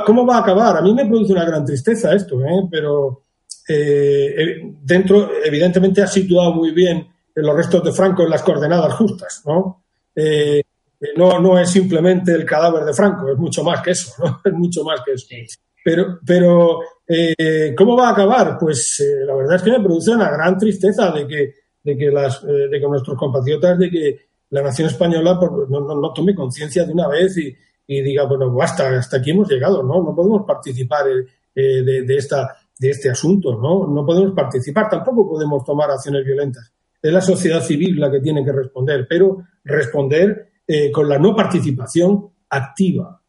¿Cómo 0.05 0.25
va 0.25 0.37
a 0.37 0.41
acabar? 0.41 0.77
A 0.77 0.81
mí 0.81 0.93
me 0.93 1.05
produce 1.05 1.33
una 1.33 1.45
gran 1.45 1.63
tristeza 1.63 2.13
esto, 2.13 2.37
pero 2.69 3.25
dentro, 3.73 5.31
evidentemente, 5.43 6.01
ha 6.01 6.07
situado 6.07 6.53
muy 6.53 6.71
bien 6.71 7.07
los 7.35 7.55
restos 7.55 7.83
de 7.83 7.91
Franco 7.91 8.23
en 8.23 8.29
las 8.29 8.43
coordenadas 8.43 8.93
justas, 8.93 9.43
¿no? 9.45 9.83
Eh, 10.15 10.61
no, 11.15 11.39
no 11.39 11.57
es 11.57 11.69
simplemente 11.69 12.33
el 12.33 12.45
cadáver 12.45 12.83
de 12.83 12.93
Franco, 12.93 13.29
es 13.29 13.37
mucho 13.37 13.63
más 13.63 13.81
que 13.81 13.91
eso, 13.91 14.11
¿no? 14.23 14.41
Es 14.45 14.53
mucho 14.53 14.83
más 14.83 15.01
que 15.05 15.13
eso. 15.13 15.27
Sí. 15.29 15.45
Pero, 15.83 16.19
pero 16.25 16.79
eh, 17.07 17.73
¿cómo 17.77 17.95
va 17.95 18.09
a 18.09 18.11
acabar? 18.11 18.57
Pues 18.59 18.99
eh, 18.99 19.25
la 19.25 19.33
verdad 19.33 19.55
es 19.55 19.63
que 19.63 19.71
me 19.71 19.79
produce 19.79 20.11
una 20.11 20.29
gran 20.29 20.57
tristeza 20.57 21.11
de 21.11 21.25
que, 21.25 21.53
de 21.83 21.97
que, 21.97 22.11
las, 22.11 22.43
eh, 22.43 22.67
de 22.69 22.79
que 22.79 22.87
nuestros 22.87 23.17
compatriotas, 23.17 23.79
de 23.79 23.89
que 23.89 24.19
la 24.49 24.61
nación 24.61 24.87
española 24.89 25.39
pues, 25.39 25.69
no, 25.69 25.79
no, 25.79 25.95
no 25.95 26.13
tome 26.13 26.35
conciencia 26.35 26.85
de 26.85 26.93
una 26.93 27.07
vez 27.07 27.37
y, 27.37 27.55
y, 27.87 28.01
diga, 28.01 28.25
bueno, 28.25 28.53
basta, 28.53 28.89
hasta 28.97 29.17
aquí 29.17 29.31
hemos 29.31 29.49
llegado, 29.49 29.81
¿no? 29.83 30.03
No 30.03 30.13
podemos 30.13 30.45
participar 30.45 31.05
eh, 31.55 31.61
de, 31.83 32.01
de, 32.03 32.17
esta, 32.17 32.57
de 32.79 32.89
este 32.89 33.09
asunto, 33.11 33.59
¿no? 33.61 33.85
No 33.85 34.05
podemos 34.05 34.33
participar, 34.33 34.89
tampoco 34.89 35.29
podemos 35.29 35.63
tomar 35.63 35.91
acciones 35.91 36.25
violentas 36.25 36.73
es 37.01 37.13
la 37.13 37.21
sociedad 37.21 37.63
civil 37.63 37.99
la 37.99 38.11
que 38.11 38.19
tiene 38.19 38.43
que 38.43 38.51
responder, 38.51 39.07
pero 39.07 39.43
responder 39.63 40.51
eh, 40.67 40.91
con 40.91 41.07
la 41.07 41.17
no 41.17 41.35
participación 41.35 42.29
activa. 42.49 43.21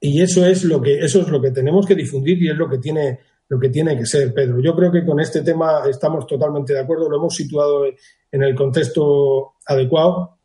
Y 0.00 0.20
eso 0.20 0.44
es 0.44 0.64
lo 0.64 0.82
que 0.82 0.98
eso 0.98 1.22
es 1.22 1.28
lo 1.28 1.40
que 1.40 1.50
tenemos 1.50 1.86
que 1.86 1.94
difundir 1.94 2.42
y 2.42 2.50
es 2.50 2.56
lo 2.56 2.68
que 2.68 2.78
tiene 2.78 3.20
lo 3.48 3.58
que 3.58 3.68
tiene 3.68 3.96
que 3.96 4.06
ser, 4.06 4.32
Pedro. 4.34 4.60
Yo 4.60 4.74
creo 4.74 4.90
que 4.90 5.04
con 5.04 5.20
este 5.20 5.42
tema 5.42 5.82
estamos 5.88 6.26
totalmente 6.26 6.72
de 6.72 6.80
acuerdo, 6.80 7.08
lo 7.08 7.18
hemos 7.18 7.34
situado 7.34 7.84
en 7.86 8.42
el 8.42 8.54
contexto 8.54 9.54
adecuado 9.66 10.38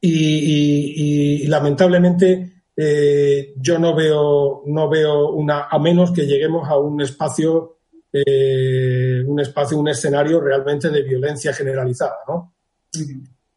y, 0.00 1.46
lamentablemente 1.46 2.53
eh, 2.76 3.54
yo 3.56 3.78
no 3.78 3.94
veo 3.94 4.62
no 4.66 4.88
veo 4.88 5.30
una 5.30 5.68
a 5.70 5.78
menos 5.78 6.10
que 6.10 6.26
lleguemos 6.26 6.68
a 6.68 6.76
un 6.76 7.00
espacio 7.00 7.76
eh, 8.12 9.24
un 9.26 9.40
espacio, 9.40 9.76
un 9.76 9.88
escenario 9.88 10.40
realmente 10.40 10.88
de 10.88 11.02
violencia 11.02 11.52
generalizada, 11.52 12.18
¿no? 12.28 12.54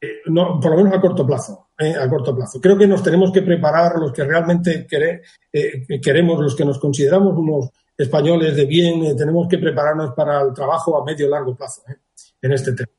Eh, 0.01 0.22
no, 0.26 0.59
por 0.59 0.72
lo 0.72 0.78
menos 0.78 0.93
a 0.93 1.01
corto 1.01 1.28
plazo, 1.28 1.70
a 1.78 2.09
corto 2.09 2.36
plazo. 2.36 2.59
Creo 2.59 2.76
que 2.76 2.88
nos 2.88 3.03
tenemos 3.03 3.32
que 3.32 3.43
preparar 3.43 3.97
los 3.97 4.11
que 4.11 4.24
realmente 4.24 4.88
queremos, 4.88 6.39
los 6.39 6.55
que 6.55 6.65
nos 6.65 6.80
consideramos 6.80 7.38
unos 7.38 7.70
españoles 7.95 8.55
de 8.55 8.65
bien, 8.65 9.15
tenemos 9.15 9.47
que 9.47 9.59
prepararnos 9.59 10.13
para 10.15 10.41
el 10.41 10.53
trabajo 10.53 10.99
a 10.99 11.05
medio 11.05 11.30
largo 11.30 11.55
plazo 11.55 11.84
en 12.41 12.51
este 12.51 12.74
tema. 12.74 12.91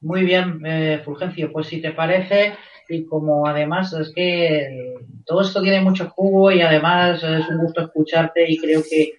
Muy 0.00 0.22
bien, 0.22 0.60
Fulgencio, 1.02 1.50
pues 1.50 1.68
si 1.68 1.80
te 1.80 1.92
parece, 1.92 2.56
y 2.88 3.04
como 3.04 3.46
además 3.46 3.92
es 3.92 4.12
que 4.14 4.94
todo 5.24 5.42
esto 5.42 5.60
tiene 5.62 5.80
mucho 5.80 6.08
jugo 6.10 6.50
y 6.52 6.60
además 6.60 7.22
es 7.22 7.48
un 7.48 7.58
gusto 7.58 7.82
escucharte 7.82 8.50
y 8.50 8.58
creo 8.58 8.82
que, 8.88 9.12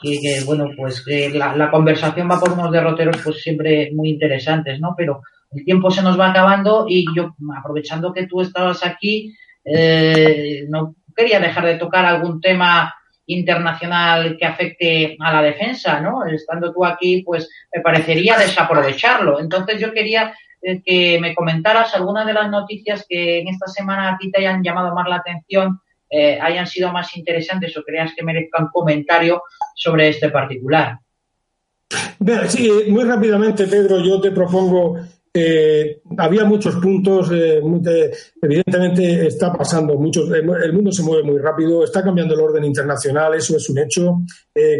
que, 0.00 0.42
bueno, 0.44 0.70
pues 0.76 1.04
que 1.04 1.30
la, 1.30 1.54
la, 1.56 1.70
conversación 1.70 2.28
va 2.30 2.40
por 2.40 2.52
unos 2.52 2.72
derroteros 2.72 3.18
pues 3.22 3.42
siempre 3.42 3.90
muy 3.92 4.10
interesantes, 4.10 4.80
¿no? 4.80 4.94
Pero 4.96 5.22
el 5.52 5.64
tiempo 5.64 5.90
se 5.90 6.02
nos 6.02 6.18
va 6.18 6.30
acabando 6.30 6.86
y 6.88 7.04
yo, 7.14 7.34
aprovechando 7.56 8.12
que 8.12 8.26
tú 8.26 8.40
estabas 8.40 8.84
aquí, 8.84 9.34
eh, 9.64 10.64
no 10.68 10.96
quería 11.14 11.40
dejar 11.40 11.66
de 11.66 11.76
tocar 11.76 12.04
algún 12.04 12.40
tema 12.40 12.94
internacional 13.26 14.36
que 14.36 14.46
afecte 14.46 15.16
a 15.20 15.32
la 15.32 15.42
defensa, 15.42 16.00
¿no? 16.00 16.24
Estando 16.24 16.72
tú 16.72 16.84
aquí, 16.84 17.22
pues 17.22 17.48
me 17.74 17.82
parecería 17.82 18.36
desaprovecharlo. 18.36 19.40
Entonces 19.40 19.80
yo 19.80 19.92
quería 19.92 20.34
que 20.84 21.18
me 21.20 21.34
comentaras 21.34 21.94
algunas 21.94 22.26
de 22.26 22.32
las 22.32 22.48
noticias 22.50 23.04
que 23.08 23.40
en 23.40 23.48
esta 23.48 23.66
semana 23.66 24.12
a 24.12 24.18
ti 24.18 24.30
te 24.30 24.40
hayan 24.40 24.62
llamado 24.62 24.94
más 24.94 25.08
la 25.08 25.16
atención, 25.16 25.80
eh, 26.08 26.38
hayan 26.40 26.66
sido 26.66 26.92
más 26.92 27.16
interesantes 27.16 27.76
o 27.76 27.82
creas 27.82 28.12
que 28.14 28.24
merezcan 28.24 28.68
comentario 28.72 29.42
sobre 29.74 30.08
este 30.08 30.28
particular. 30.28 30.98
Sí, 32.48 32.70
muy 32.88 33.04
rápidamente, 33.04 33.66
Pedro, 33.66 33.98
yo 33.98 34.20
te 34.20 34.30
propongo 34.30 34.96
eh, 35.34 36.02
había 36.18 36.44
muchos 36.44 36.76
puntos, 36.76 37.30
evidentemente 37.30 39.26
está 39.26 39.50
pasando 39.54 39.94
muchos, 39.94 40.30
el 40.30 40.72
mundo 40.74 40.92
se 40.92 41.02
mueve 41.02 41.22
muy 41.22 41.38
rápido, 41.38 41.82
está 41.82 42.04
cambiando 42.04 42.34
el 42.34 42.40
orden 42.40 42.64
internacional, 42.64 43.34
eso 43.34 43.56
es 43.56 43.68
un 43.70 43.78
hecho. 43.78 44.20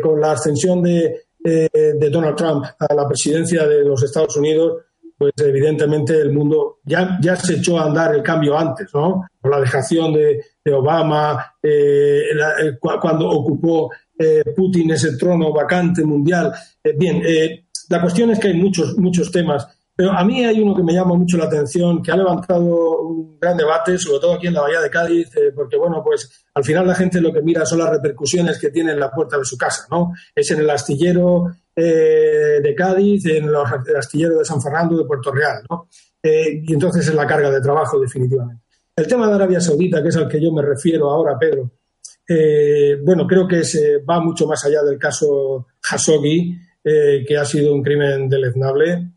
con 0.03 0.20
la 0.20 0.33
ascensión 0.33 0.83
de, 0.83 1.22
de, 1.39 2.11
Donald 2.11 2.37
Trump 2.37 2.66
a 2.78 2.95
la 2.95 3.09
presidencia 3.09 3.66
de 3.66 3.83
los 3.83 4.03
Estados 4.03 4.37
Unidos, 4.37 4.83
pues 5.23 5.35
evidentemente 5.47 6.20
el 6.20 6.33
mundo 6.33 6.81
ya, 6.83 7.16
ya 7.23 7.37
se 7.37 7.55
echó 7.55 7.79
a 7.79 7.85
andar 7.85 8.12
el 8.12 8.25
cambio 8.25 8.59
antes, 8.59 8.89
¿no? 8.93 9.25
Con 9.41 9.53
la 9.53 9.61
dejación 9.61 10.12
de, 10.12 10.43
Obama, 10.73 11.55
eh, 11.62 12.23
cuando 12.81 13.29
ocupó 13.29 13.93
eh, 14.18 14.43
Putin 14.57 14.91
ese 14.91 15.16
trono 15.16 15.53
vacante 15.53 16.05
mundial. 16.05 16.53
Eh, 16.83 16.95
bien, 16.99 17.23
la 17.89 18.01
cuestión 18.01 18.31
es 18.31 18.41
que 18.41 18.49
hay 18.49 18.55
muchos, 18.55 18.99
muchos 18.99 19.31
temas. 19.31 19.64
Pero 19.95 20.12
a 20.12 20.24
mí 20.24 20.45
hay 20.45 20.59
uno 20.61 20.74
que 20.74 20.82
me 20.82 20.95
llama 20.95 21.14
mucho 21.14 21.36
la 21.36 21.45
atención, 21.45 22.03
que 22.03 22.11
ha 22.11 22.16
levantado 22.16 23.03
un 23.03 23.38
gran 23.38 23.57
debate, 23.57 23.99
sobre 23.99 24.20
todo 24.20 24.34
aquí 24.34 24.47
en 24.47 24.55
la 24.55 24.62
Bahía 24.62 24.80
de 24.80 24.88
Cádiz, 24.88 25.28
porque, 25.55 25.76
bueno, 25.76 26.03
pues 26.03 26.47
al 26.55 26.64
final 26.64 26.86
la 26.86 26.95
gente 26.95 27.20
lo 27.20 27.32
que 27.32 27.43
mira 27.43 27.66
son 27.66 27.80
las 27.80 27.90
repercusiones 27.90 28.59
que 28.59 28.70
tiene 28.70 28.93
en 28.93 29.01
la 29.01 29.11
puerta 29.11 29.36
de 29.36 29.45
su 29.45 29.59
casa, 29.59 29.86
¿no? 29.90 30.12
Es 30.34 30.51
en 30.51 30.61
el 30.61 30.70
astillero 30.70 31.51
eh, 31.74 32.61
de 32.62 32.74
Cádiz, 32.74 33.26
en 33.26 33.51
los 33.51 33.66
astilleros 33.97 34.38
de 34.38 34.45
San 34.45 34.61
Fernando, 34.61 34.97
de 34.97 35.05
Puerto 35.05 35.30
Real, 35.30 35.62
¿no? 35.68 35.88
Eh, 36.22 36.62
y 36.62 36.72
entonces 36.72 37.09
es 37.09 37.14
la 37.14 37.26
carga 37.26 37.51
de 37.51 37.61
trabajo, 37.61 37.99
definitivamente. 37.99 38.62
El 38.95 39.07
tema 39.07 39.26
de 39.28 39.34
Arabia 39.34 39.61
Saudita, 39.61 40.03
que 40.03 40.09
es 40.09 40.16
al 40.16 40.28
que 40.28 40.40
yo 40.40 40.53
me 40.53 40.62
refiero 40.62 41.11
ahora, 41.11 41.38
Pedro, 41.38 41.70
eh, 42.28 42.99
bueno, 43.03 43.26
creo 43.26 43.49
que 43.49 43.64
se 43.64 43.99
va 43.99 44.20
mucho 44.20 44.47
más 44.47 44.64
allá 44.64 44.82
del 44.82 44.99
caso 44.99 45.66
Khashoggi, 45.80 46.59
que 46.84 47.38
ha 47.38 47.45
sido 47.45 47.72
un 47.72 47.82
crimen 47.82 48.28
deleznable. 48.28 49.12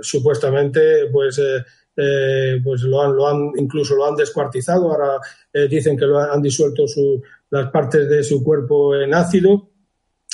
Supuestamente, 0.00 1.06
pues, 1.12 1.40
pues 1.94 2.82
lo 2.82 3.02
han, 3.02 3.16
lo 3.16 3.28
han, 3.28 3.50
incluso 3.56 3.94
lo 3.94 4.06
han 4.06 4.16
descuartizado. 4.16 4.90
Ahora 4.90 5.18
dicen 5.68 5.96
que 5.96 6.06
lo 6.06 6.18
han, 6.18 6.40
disuelto 6.40 6.84
las 7.50 7.70
partes 7.70 8.08
de 8.08 8.22
su 8.22 8.42
cuerpo 8.42 8.96
en 8.96 9.14
ácido. 9.14 9.68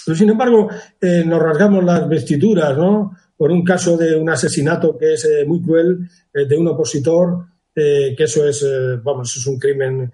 Pero, 0.09 0.17
sin 0.17 0.31
embargo, 0.31 0.69
eh, 1.01 1.23
nos 1.27 1.43
rasgamos 1.43 1.85
las 1.85 2.09
vestiduras, 2.09 2.79
¿no? 2.79 3.15
Por 3.37 3.51
un 3.51 3.63
caso 3.63 3.97
de 3.97 4.17
un 4.17 4.31
asesinato 4.31 4.97
que 4.97 5.13
es 5.13 5.25
eh, 5.27 5.45
muy 5.45 5.61
cruel 5.61 6.09
eh, 6.33 6.47
de 6.47 6.57
un 6.57 6.69
opositor, 6.69 7.45
que 7.75 8.17
eso 8.19 8.45
es, 8.49 8.67
vamos, 9.05 9.37
es 9.37 9.47
un 9.47 9.57
crimen 9.57 10.11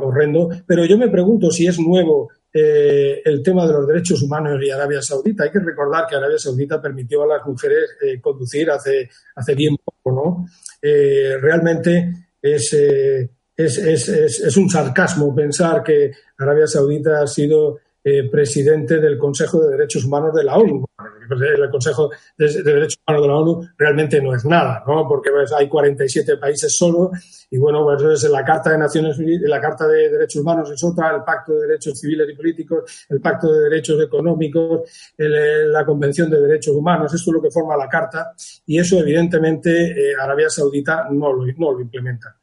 horrendo. 0.00 0.48
Pero 0.66 0.84
yo 0.84 0.98
me 0.98 1.08
pregunto 1.08 1.48
si 1.48 1.68
es 1.68 1.78
nuevo 1.78 2.30
el 2.54 3.42
tema 3.42 3.66
de 3.66 3.72
los 3.72 3.86
derechos 3.86 4.22
humanos 4.22 4.60
y 4.62 4.70
Arabia 4.70 5.02
Saudita. 5.02 5.42
Hay 5.44 5.50
que 5.50 5.58
recordar 5.58 6.06
que 6.06 6.14
Arabia 6.14 6.38
Saudita 6.38 6.80
permitió 6.80 7.24
a 7.24 7.26
las 7.26 7.46
mujeres 7.46 7.96
conducir 8.22 8.70
hace, 8.70 9.10
hace 9.34 9.54
bien 9.54 9.76
poco, 9.76 10.12
¿no? 10.12 10.46
realmente 10.80 12.28
es, 12.40 12.72
es, 12.72 13.78
es, 13.78 14.08
es, 14.08 14.56
un 14.56 14.68
sarcasmo 14.68 15.34
pensar 15.34 15.82
que 15.82 16.12
Arabia 16.38 16.66
Saudita 16.66 17.22
ha 17.22 17.26
sido 17.26 17.78
eh, 18.06 18.28
presidente 18.30 19.00
del 19.00 19.16
Consejo 19.16 19.60
de 19.60 19.70
Derechos 19.70 20.04
Humanos 20.04 20.34
de 20.34 20.44
la 20.44 20.58
ONU. 20.58 20.84
El 21.30 21.70
Consejo 21.70 22.10
de, 22.36 22.62
Derechos 22.62 23.00
Humanos 23.06 23.22
de 23.22 23.28
la 23.28 23.36
ONU 23.36 23.68
realmente 23.78 24.20
no 24.20 24.34
es 24.34 24.44
nada, 24.44 24.84
¿no? 24.86 25.08
Porque 25.08 25.30
pues, 25.30 25.50
hay 25.54 25.68
47 25.68 26.36
países 26.36 26.76
solo 26.76 27.12
y 27.50 27.56
bueno, 27.56 27.82
pues 27.82 28.22
la 28.24 28.44
Carta 28.44 28.72
de 28.72 28.78
Naciones 28.78 29.18
Unidas, 29.18 29.48
la 29.48 29.58
Carta 29.58 29.88
de 29.88 30.10
Derechos 30.10 30.42
Humanos 30.42 30.70
es 30.70 30.84
otra, 30.84 31.16
el 31.16 31.22
Pacto 31.22 31.54
de 31.54 31.66
Derechos 31.66 31.98
Civiles 31.98 32.28
y 32.30 32.36
Políticos, 32.36 33.06
el 33.08 33.22
Pacto 33.22 33.50
de 33.50 33.70
Derechos 33.70 34.02
Económicos, 34.02 34.82
la 35.16 35.86
Convención 35.86 36.28
de 36.28 36.42
Derechos 36.42 36.76
Humanos, 36.76 37.14
eso 37.14 37.30
es 37.30 37.34
lo 37.34 37.40
que 37.40 37.50
forma 37.50 37.74
la 37.74 37.88
Carta 37.88 38.34
y 38.66 38.78
eso 38.78 38.98
evidentemente 38.98 40.10
eh, 40.10 40.14
Arabia 40.20 40.50
Saudita 40.50 41.06
no 41.10 41.32
lo, 41.32 41.46
no 41.56 41.72
lo 41.72 41.80
implementa. 41.80 42.36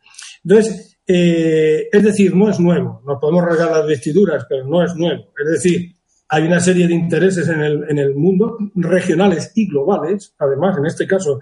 Entonces, 0.44 0.92
eh, 1.08 1.90
es 1.92 2.04
decir, 2.04 2.36
no 2.36 2.50
es 2.50 2.60
nuevo. 2.60 3.02
Nos 3.06 3.20
podemos 3.20 3.44
rasgar 3.44 3.72
las 3.72 3.88
vestiduras, 3.88 4.46
pero 4.48 4.66
no 4.66 4.84
es 4.84 4.96
nuevo. 4.96 5.34
Es 5.44 5.52
decir, 5.52 5.96
hay 6.30 6.44
una 6.44 6.60
serie 6.60 6.88
de 6.88 6.94
intereses 6.94 7.48
en 7.50 7.62
el, 7.62 7.84
en 7.90 7.98
el 7.98 8.16
mundo, 8.16 8.58
regionales 8.76 9.52
y 9.56 9.68
globales, 9.68 10.34
además, 10.38 10.78
en 10.78 10.86
este 10.86 11.06
caso, 11.06 11.42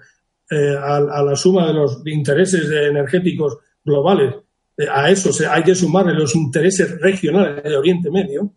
eh, 0.50 0.74
a, 0.76 1.22
la 1.22 1.36
suma 1.36 1.68
de 1.68 1.74
los 1.74 2.02
intereses 2.06 2.68
energéticos 2.68 3.58
globales, 3.84 4.34
eh, 4.76 4.86
a 4.90 5.08
eso 5.08 5.32
se, 5.32 5.46
hay 5.46 5.62
que 5.62 5.76
sumarle 5.76 6.14
los 6.14 6.34
intereses 6.34 7.00
regionales 7.00 7.62
de 7.62 7.76
Oriente 7.76 8.10
Medio, 8.10 8.54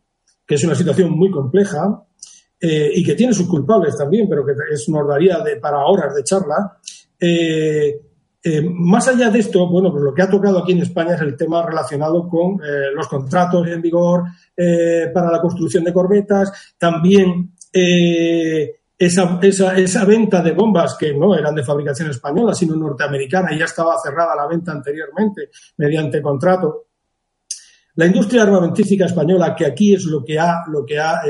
que 0.47 0.55
es 0.55 0.63
una 0.63 0.73
situación 0.75 1.11
muy 1.11 1.29
compleja 1.29 2.05
y 2.65 3.03
que 3.03 3.15
tiene 3.15 3.33
sus 3.33 3.49
culpables 3.49 3.97
también, 3.97 4.25
pero 4.29 4.45
que 4.45 4.53
es, 4.71 4.87
nos 4.87 5.05
daría 5.05 5.39
de, 5.39 5.57
para 5.57 5.85
horas 5.85 6.15
de 6.15 6.23
charla. 6.23 6.79
Eh, 8.45 8.61
más 8.61 9.07
allá 9.07 9.29
de 9.29 9.39
esto, 9.39 9.69
bueno, 9.69 9.89
pues 9.89 10.03
lo 10.03 10.13
que 10.13 10.21
ha 10.21 10.29
tocado 10.29 10.59
aquí 10.59 10.73
en 10.73 10.81
España 10.81 11.15
es 11.15 11.21
el 11.21 11.37
tema 11.37 11.65
relacionado 11.65 12.27
con 12.27 12.55
eh, 12.55 12.91
los 12.93 13.07
contratos 13.07 13.65
en 13.67 13.81
vigor 13.81 14.23
eh, 14.57 15.09
para 15.13 15.31
la 15.31 15.39
construcción 15.39 15.85
de 15.85 15.93
corbetas, 15.93 16.75
también 16.77 17.53
esa, 17.71 19.39
esa, 19.41 19.77
esa, 19.77 20.05
venta 20.05 20.43
de 20.43 20.51
bombas 20.51 20.95
que 20.95 21.13
no 21.13 21.35
eran 21.35 21.55
de 21.55 21.63
fabricación 21.63 22.09
española, 22.09 22.53
sino 22.53 22.75
norteamericana, 22.75 23.53
y 23.53 23.59
ya 23.59 23.65
estaba 23.65 23.97
cerrada 23.97 24.35
la 24.35 24.45
venta 24.45 24.73
anteriormente 24.73 25.49
mediante 25.77 26.21
contrato. 26.21 26.87
La 27.95 28.05
industria 28.05 28.43
armamentística 28.43 29.05
española, 29.05 29.55
que 29.55 29.65
aquí 29.65 29.95
es 29.95 30.03
lo 30.03 30.23
que 30.23 30.37
ha, 30.37 30.65
lo 30.67 30.85
que 30.85 30.99
ha 30.99 31.21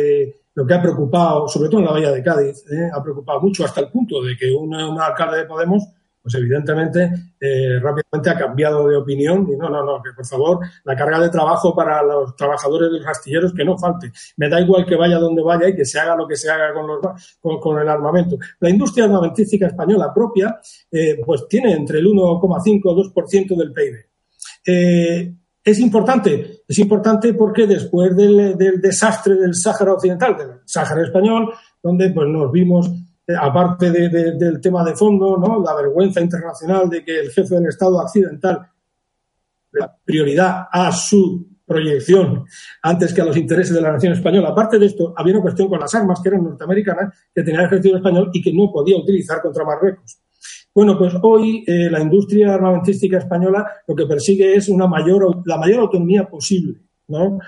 lo 0.56 0.68
que 0.68 0.74
ha 0.74 0.82
preocupado, 0.82 1.48
sobre 1.48 1.70
todo 1.70 1.80
en 1.80 1.86
la 1.86 1.94
Bahía 1.94 2.12
de 2.12 2.22
Cádiz, 2.22 2.66
ha 2.94 3.02
preocupado 3.02 3.42
mucho 3.42 3.64
hasta 3.64 3.82
el 3.82 3.90
punto 3.90 4.22
de 4.22 4.36
que 4.36 4.52
una, 4.52 4.88
una 4.88 5.06
alcalde 5.06 5.38
de 5.38 5.46
Podemos 5.46 5.84
pues 6.24 6.36
evidentemente 6.36 7.12
eh, 7.38 7.80
rápidamente 7.82 8.30
ha 8.30 8.38
cambiado 8.38 8.88
de 8.88 8.96
opinión 8.96 9.46
y 9.52 9.58
no, 9.58 9.70
no, 9.70 9.84
no, 9.84 10.02
que 10.02 10.12
por 10.16 10.26
favor 10.26 10.60
la 10.86 10.96
carga 10.96 11.20
de 11.20 11.30
trabajo 11.30 11.76
para 11.76 12.02
los 12.02 12.34
trabajadores 12.38 12.90
de 12.90 13.00
los 13.00 13.08
astilleros 13.08 13.54
que 13.54 13.66
no 13.66 13.78
falte. 13.78 14.10
Me 14.38 14.48
da 14.48 14.62
igual 14.62 14.86
que 14.86 14.96
vaya 14.96 15.20
donde 15.20 15.44
vaya 15.44 15.68
y 15.68 15.76
que 15.76 15.84
se 15.84 16.00
haga 16.00 16.16
lo 16.16 16.26
que 16.26 16.38
se 16.38 16.50
haga 16.50 16.74
con, 17.42 17.80
el 17.80 17.90
armamento. 17.90 18.38
La 18.62 18.70
industria 18.70 19.04
armamentística 19.06 19.68
española 19.68 20.14
propia 20.14 20.58
eh, 20.90 21.20
pues 21.26 21.46
tiene 21.50 21.74
entre 21.74 22.00
el 22.00 22.06
1,5 22.06 22.82
o 22.86 22.96
2% 22.96 23.58
del 23.58 23.74
PIB. 23.74 23.94
Eh, 24.66 25.34
es 25.66 25.80
importante, 25.80 26.64
es 26.68 26.80
importante 26.80 27.34
porque 27.34 27.68
después 27.68 28.16
del, 28.16 28.58
del 28.58 28.82
desastre 28.82 29.36
del 29.36 29.56
Sáhara 29.56 29.94
Occidental, 29.94 30.38
del 30.38 30.50
Sáhara 30.66 31.04
Español, 31.04 31.54
donde 31.82 32.10
pues 32.12 32.28
nos 32.30 32.50
vimos 32.50 32.90
eh, 33.26 33.34
aparte 33.40 33.90
del 33.90 34.60
tema 34.60 34.84
de 34.84 34.96
fondo, 34.96 35.38
¿no? 35.38 35.64
la 35.64 35.74
vergüenza 35.76 36.20
internacional 36.20 36.90
de 36.90 37.06
que 37.06 37.22
el 37.22 37.32
jefe 37.32 37.56
del 37.56 37.68
Estado 37.68 38.02
accidental 38.02 38.68
prioridad 40.04 40.68
a 40.70 40.92
su 40.92 41.48
proyección 41.66 42.46
antes 42.82 43.14
que 43.14 43.22
a 43.22 43.26
los 43.26 43.38
intereses 43.38 43.74
de 43.74 43.82
la 43.82 43.94
nación 43.94 44.12
española. 44.12 44.50
Aparte 44.50 44.78
de 44.78 44.88
esto, 44.88 45.14
había 45.16 45.36
una 45.36 45.42
cuestión 45.42 45.70
con 45.70 45.80
las 45.80 45.96
armas 45.96 46.20
que 46.22 46.30
eran 46.30 46.44
norteamericanas, 46.44 47.16
que 47.34 47.44
tenía 47.44 47.62
el 47.62 47.68
ejército 47.68 47.96
español 47.96 48.30
y 48.34 48.42
que 48.42 48.54
no 48.54 48.70
podía 48.72 48.98
utilizar 48.98 49.42
contra 49.42 49.64
Marruecos. 49.64 50.20
Bueno, 50.76 50.98
pues 50.98 51.14
hoy 51.22 51.64
eh, 51.66 51.90
la 51.90 52.02
industria 52.02 52.54
armamentística 52.56 53.20
española 53.20 53.66
lo 53.88 53.96
que 53.96 54.06
persigue 54.06 54.54
es 54.56 54.68
una 54.68 54.86
mayor, 54.86 55.44
la 55.46 55.58
mayor 55.58 55.80
autonomía 55.80 56.28
posible, 56.28 56.82
¿no? 57.08 57.40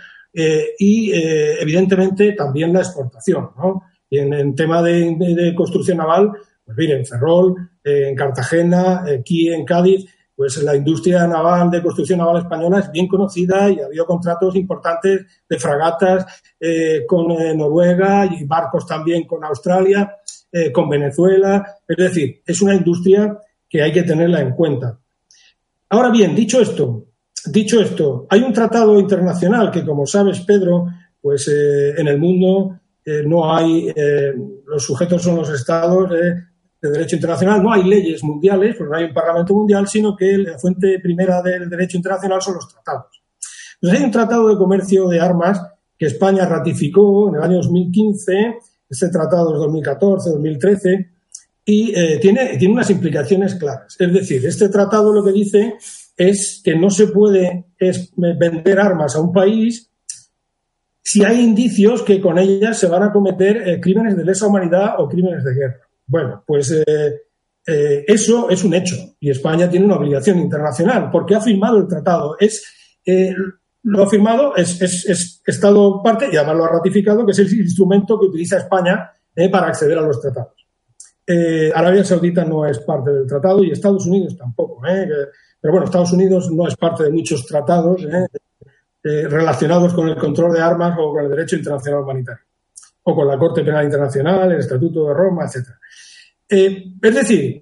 y, 0.80 1.14
evidentemente, 1.14 2.34
también 2.34 2.74
la 2.74 2.80
exportación. 2.80 3.52
¿no? 3.58 3.84
Y 4.16 4.20
en, 4.20 4.56
tema 4.56 4.82
de, 4.82 5.54
construcción 5.58 5.98
naval, 5.98 6.32
pues 6.64 6.78
miren, 6.78 7.00
en 7.00 7.06
Ferrol, 7.06 7.70
en 7.84 8.16
Cartagena, 8.16 9.04
aquí 9.04 9.50
en 9.50 9.66
Cádiz, 9.66 10.06
pues 10.34 10.64
la 10.64 10.74
industria 10.74 11.28
naval 11.28 11.70
de 11.70 11.82
construcción 11.82 12.20
naval 12.20 12.38
española 12.38 12.80
es 12.80 12.92
bien 12.92 13.10
conocida 13.10 13.70
y 13.70 13.82
ha 13.82 13.88
habido 13.88 14.06
contratos 14.06 14.56
importantes 14.56 15.26
de 15.50 15.60
fragatas 15.60 16.26
eh, 16.58 17.04
con 17.06 17.30
eh, 17.32 17.54
Noruega 17.54 18.26
y 18.26 18.46
barcos 18.46 18.88
también 18.88 19.28
con 19.28 19.44
Australia, 19.44 20.16
eh, 20.50 20.72
con 20.72 20.88
Venezuela. 20.88 21.76
Es 21.86 21.98
decir, 21.98 22.42
es 22.46 22.62
una 22.62 22.76
industria 22.76 23.38
que 23.68 23.82
hay 23.82 23.92
que 23.92 24.04
tenerla 24.04 24.40
en 24.40 24.52
cuenta. 24.52 24.98
Ahora 25.90 26.10
bien, 26.10 26.34
dicho 26.34 26.62
esto, 26.62 27.08
dicho 27.48 27.82
esto, 27.82 28.28
hay 28.30 28.42
un 28.42 28.54
tratado 28.54 28.98
internacional 28.98 29.72
que, 29.72 29.84
como 29.84 30.06
sabes, 30.06 30.40
Pedro, 30.42 30.88
pues 31.22 31.48
en 31.50 32.08
el 32.08 32.18
mundo 32.18 32.80
no 33.26 33.54
hay, 33.54 33.94
los 34.66 34.84
sujetos 34.84 35.22
son 35.22 35.36
los 35.36 35.50
estados, 35.50 36.10
de 36.10 36.90
derecho 36.92 37.16
internacional. 37.16 37.64
No 37.64 37.74
hay 37.74 37.84
leyes 37.84 38.24
mundiales, 38.24 38.80
no 38.80 38.96
hay 38.96 39.06
un 39.06 39.14
Parlamento 39.14 39.54
mundial, 39.54 39.88
sino 39.88 40.16
que 40.16 40.38
la 40.38 40.58
fuente 40.58 41.00
primera 41.00 41.42
del 41.42 41.70
derecho 41.70 41.98
internacional 41.98 42.42
son 42.42 42.56
los 42.56 42.68
tratados. 42.68 43.24
Entonces 43.76 44.00
hay 44.00 44.06
un 44.06 44.12
tratado 44.12 44.50
de 44.50 44.58
comercio 44.58 45.08
de 45.08 45.20
armas 45.20 45.62
que 45.98 46.08
España 46.08 46.46
ratificó 46.46 47.30
en 47.30 47.36
el 47.36 47.42
año 47.42 47.58
2015, 47.58 48.58
este 48.90 49.10
tratado 49.10 49.54
es 49.54 49.60
2014, 49.60 50.30
2013, 50.32 51.12
y 51.66 51.94
eh, 51.96 52.20
tiene, 52.22 52.58
tiene 52.58 52.74
unas 52.74 52.90
implicaciones 52.90 53.56
claras. 53.56 53.96
Es 54.00 54.14
decir, 54.14 54.46
este 54.46 54.70
tratado 54.70 55.12
lo 55.12 55.24
que 55.24 55.32
dice 55.32 55.76
es 56.16 56.62
que 56.64 56.76
no 56.76 56.90
se 56.90 57.08
puede 57.08 57.66
vender 58.18 58.80
armas 58.80 59.16
a 59.16 59.22
un 59.22 59.34
país 59.34 59.90
si 61.06 61.24
hay 61.24 61.40
indicios 61.40 62.02
que 62.02 62.20
con 62.20 62.40
ellas 62.40 62.80
se 62.80 62.88
van 62.88 63.04
a 63.04 63.12
cometer 63.12 63.58
eh, 63.58 63.80
crímenes 63.80 64.18
de 64.18 64.26
lesa 64.26 64.48
humanidad 64.48 64.96
o 64.98 65.08
crímenes 65.08 65.44
de 65.44 65.54
guerra. 65.54 65.80
Bueno, 66.08 66.44
pues 66.48 66.72
eh, 66.72 67.22
eh, 67.68 68.06
eso 68.08 68.50
es 68.50 68.64
un 68.64 68.74
hecho 68.74 68.96
y 69.20 69.30
España 69.30 69.70
tiene 69.70 69.86
una 69.86 69.98
obligación 69.98 70.40
internacional 70.40 71.12
porque 71.12 71.36
ha 71.36 71.42
firmado 71.42 71.78
el 71.78 71.88
tratado. 71.88 72.36
Es, 72.40 72.64
lo 73.84 74.02
ha 74.02 74.10
firmado, 74.10 74.56
es, 74.56 74.82
es, 74.82 75.44
Estado 75.46 76.02
parte 76.02 76.28
y 76.32 76.38
además 76.38 76.58
lo 76.58 76.66
ha 76.66 76.70
ratificado, 76.70 77.24
que 77.24 77.34
es 77.34 77.40
el 77.40 77.54
instrumento 77.54 78.20
que 78.20 78.26
utiliza 78.26 78.58
España 78.58 79.12
para 79.52 79.68
acceder 79.68 80.00
a 80.00 80.02
los 80.02 80.20
tratados. 80.20 80.66
Arabia 81.76 82.04
Saudita 82.04 82.44
no 82.46 82.66
es 82.66 82.80
parte 82.80 83.12
del 83.12 83.28
tratado 83.28 83.64
y 83.64 83.70
Estados 83.70 84.08
Unidos 84.08 84.36
tampoco. 84.36 84.82
pero 84.82 85.72
bueno, 85.72 85.86
Estados 85.86 86.14
Unidos 86.14 86.50
no 86.52 86.68
es 86.68 86.76
parte 86.76 87.04
de 87.04 87.12
muchos 87.12 87.46
tratados 87.46 88.02
relacionados 89.08 89.94
con 89.94 90.10
el 90.10 90.16
control 90.16 90.54
de 90.54 90.62
armas 90.62 90.98
o 91.00 91.14
con 91.14 91.24
el 91.24 91.30
derecho 91.30 91.56
internacional 91.56 92.02
humanitario 92.02 92.44
o 93.08 93.16
con 93.16 93.28
la 93.28 93.38
Corte 93.38 93.64
Penal 93.64 93.86
Internacional, 93.86 94.52
el 94.52 94.60
Estatuto 94.60 95.08
de 95.08 95.14
Roma, 95.14 95.46
etc. 95.46 95.68
Eh, 96.50 96.94
es 97.02 97.16
decir, 97.16 97.62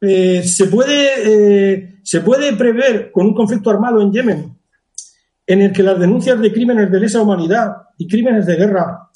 eh, 0.00 0.42
se, 0.42 0.66
puede, 0.66 1.72
eh, 1.72 2.00
se 2.02 2.20
puede 2.20 2.54
prever 2.54 3.10
con 3.10 3.26
un 3.26 3.34
conflicto 3.34 3.70
armado 3.70 4.00
en 4.02 4.12
Yemen 4.12 4.58
en 5.46 5.62
el 5.62 5.72
que 5.72 5.82
las 5.82 5.98
denuncias 5.98 6.38
de 6.40 6.52
crímenes 6.52 6.90
de 6.90 7.00
lesa 7.00 7.22
humanidad 7.22 7.72
y 7.96 8.06
crímenes 8.06 8.44
de 8.44 8.56
guerra 8.56 9.08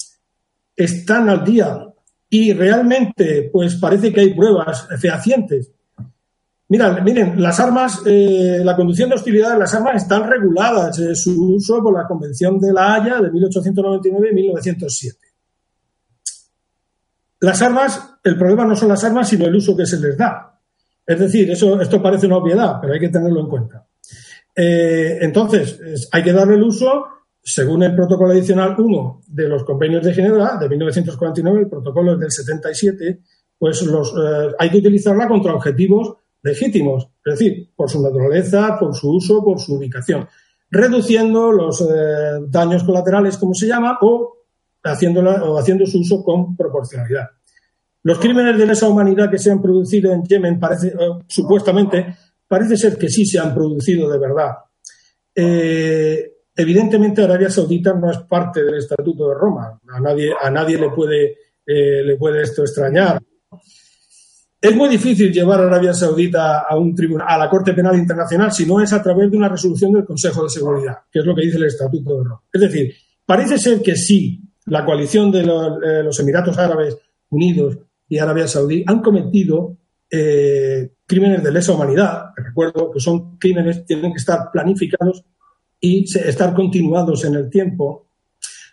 están 0.74 1.28
al 1.28 1.44
día 1.44 1.86
y 2.30 2.54
realmente 2.54 3.50
pues 3.52 3.76
parece 3.76 4.10
que 4.10 4.20
hay 4.20 4.34
pruebas 4.34 4.88
fehacientes. 4.98 5.70
Mira, 6.72 7.02
miren, 7.02 7.34
las 7.42 7.60
armas, 7.60 8.00
la 8.06 8.74
conducción 8.74 9.10
de 9.10 9.16
hostilidad 9.16 9.52
de 9.52 9.58
las 9.58 9.74
armas 9.74 10.02
están 10.02 10.26
reguladas, 10.26 10.98
su 11.16 11.54
uso 11.54 11.82
por 11.82 11.92
la 11.92 12.06
Convención 12.06 12.58
de 12.58 12.72
la 12.72 12.94
Haya 12.94 13.20
de 13.20 13.30
1899 13.30 14.30
y 14.30 14.34
1907. 14.34 15.18
Las 17.40 17.60
armas, 17.60 18.14
el 18.24 18.38
problema 18.38 18.64
no 18.64 18.74
son 18.74 18.88
las 18.88 19.04
armas, 19.04 19.28
sino 19.28 19.44
el 19.44 19.54
uso 19.54 19.76
que 19.76 19.84
se 19.84 20.00
les 20.00 20.16
da. 20.16 20.58
Es 21.06 21.18
decir, 21.18 21.50
eso, 21.50 21.78
esto 21.78 22.02
parece 22.02 22.24
una 22.24 22.38
obviedad, 22.38 22.78
pero 22.80 22.94
hay 22.94 23.00
que 23.00 23.10
tenerlo 23.10 23.40
en 23.40 23.48
cuenta. 23.50 23.86
Eh, 24.56 25.18
entonces, 25.20 26.08
hay 26.10 26.22
que 26.22 26.32
darle 26.32 26.54
el 26.54 26.62
uso, 26.62 27.04
según 27.42 27.82
el 27.82 27.94
protocolo 27.94 28.32
adicional 28.32 28.76
1 28.78 29.20
de 29.26 29.46
los 29.46 29.62
convenios 29.64 30.02
de 30.06 30.14
Ginebra 30.14 30.56
de 30.56 30.70
1949, 30.70 31.60
el 31.60 31.68
protocolo 31.68 32.14
es 32.14 32.18
del 32.18 32.30
77, 32.30 33.20
pues 33.58 33.82
los, 33.82 34.08
eh, 34.12 34.54
hay 34.58 34.70
que 34.70 34.78
utilizarla 34.78 35.28
contra 35.28 35.52
objetivos 35.52 36.16
legítimos, 36.42 37.08
es 37.24 37.38
decir, 37.38 37.70
por 37.74 37.90
su 37.90 38.02
naturaleza, 38.02 38.76
por 38.78 38.94
su 38.94 39.10
uso, 39.10 39.42
por 39.44 39.60
su 39.60 39.74
ubicación, 39.74 40.28
reduciendo 40.70 41.52
los 41.52 41.80
eh, 41.82 42.40
daños 42.48 42.84
colaterales, 42.84 43.36
como 43.38 43.54
se 43.54 43.66
llama, 43.66 43.98
o 44.00 44.38
o 44.84 45.58
haciendo 45.58 45.86
su 45.86 46.00
uso 46.00 46.24
con 46.24 46.56
proporcionalidad. 46.56 47.28
Los 48.02 48.18
crímenes 48.18 48.58
de 48.58 48.66
lesa 48.66 48.88
humanidad 48.88 49.30
que 49.30 49.38
se 49.38 49.50
han 49.50 49.62
producido 49.62 50.12
en 50.12 50.24
Yemen, 50.24 50.58
parece, 50.58 50.92
supuestamente, 51.28 52.16
parece 52.48 52.76
ser 52.76 52.98
que 52.98 53.08
sí 53.08 53.24
se 53.24 53.38
han 53.38 53.54
producido 53.54 54.10
de 54.10 54.18
verdad. 54.18 54.54
Eh, 55.34 56.32
evidentemente, 56.56 57.22
Arabia 57.22 57.48
Saudita 57.48 57.94
no 57.94 58.10
es 58.10 58.18
parte 58.18 58.64
del 58.64 58.74
Estatuto 58.74 59.28
de 59.28 59.34
Roma. 59.34 59.80
A 59.88 60.00
nadie, 60.00 60.32
a 60.40 60.50
nadie 60.50 60.78
le, 60.78 60.90
puede, 60.90 61.36
eh, 61.64 62.02
le 62.02 62.16
puede 62.16 62.42
esto 62.42 62.62
extrañar. 62.62 63.22
Es 64.62 64.76
muy 64.76 64.88
difícil 64.88 65.32
llevar 65.32 65.60
a 65.60 65.64
Arabia 65.64 65.92
Saudita 65.92 66.60
a 66.60 66.76
un 66.76 66.94
tribunal, 66.94 67.26
a 67.28 67.36
la 67.36 67.50
Corte 67.50 67.74
Penal 67.74 67.98
Internacional 67.98 68.52
si 68.52 68.64
no 68.64 68.80
es 68.80 68.92
a 68.92 69.02
través 69.02 69.28
de 69.28 69.36
una 69.36 69.48
resolución 69.48 69.92
del 69.92 70.04
Consejo 70.04 70.44
de 70.44 70.50
Seguridad, 70.50 70.98
que 71.10 71.18
es 71.18 71.24
lo 71.24 71.34
que 71.34 71.42
dice 71.42 71.56
el 71.56 71.64
Estatuto 71.64 72.18
de 72.18 72.22
Roma. 72.22 72.42
Es 72.52 72.60
decir, 72.60 72.94
parece 73.26 73.58
ser 73.58 73.82
que 73.82 73.96
sí 73.96 74.40
la 74.66 74.84
coalición 74.84 75.32
de 75.32 75.40
eh, 75.40 76.04
los, 76.04 76.20
Emiratos 76.20 76.56
Árabes 76.58 76.96
Unidos 77.30 77.76
y 78.08 78.18
Arabia 78.18 78.46
Saudí 78.46 78.84
han 78.86 79.02
cometido 79.02 79.78
eh, 80.08 80.92
crímenes 81.06 81.42
de 81.42 81.50
lesa 81.50 81.72
humanidad. 81.72 82.26
Recuerdo 82.36 82.92
que 82.92 83.00
son 83.00 83.38
crímenes 83.38 83.78
que 83.78 83.84
tienen 83.86 84.12
que 84.12 84.18
estar 84.18 84.48
planificados 84.52 85.24
y 85.80 86.04
estar 86.04 86.54
continuados 86.54 87.24
en 87.24 87.34
el 87.34 87.50
tiempo. 87.50 88.06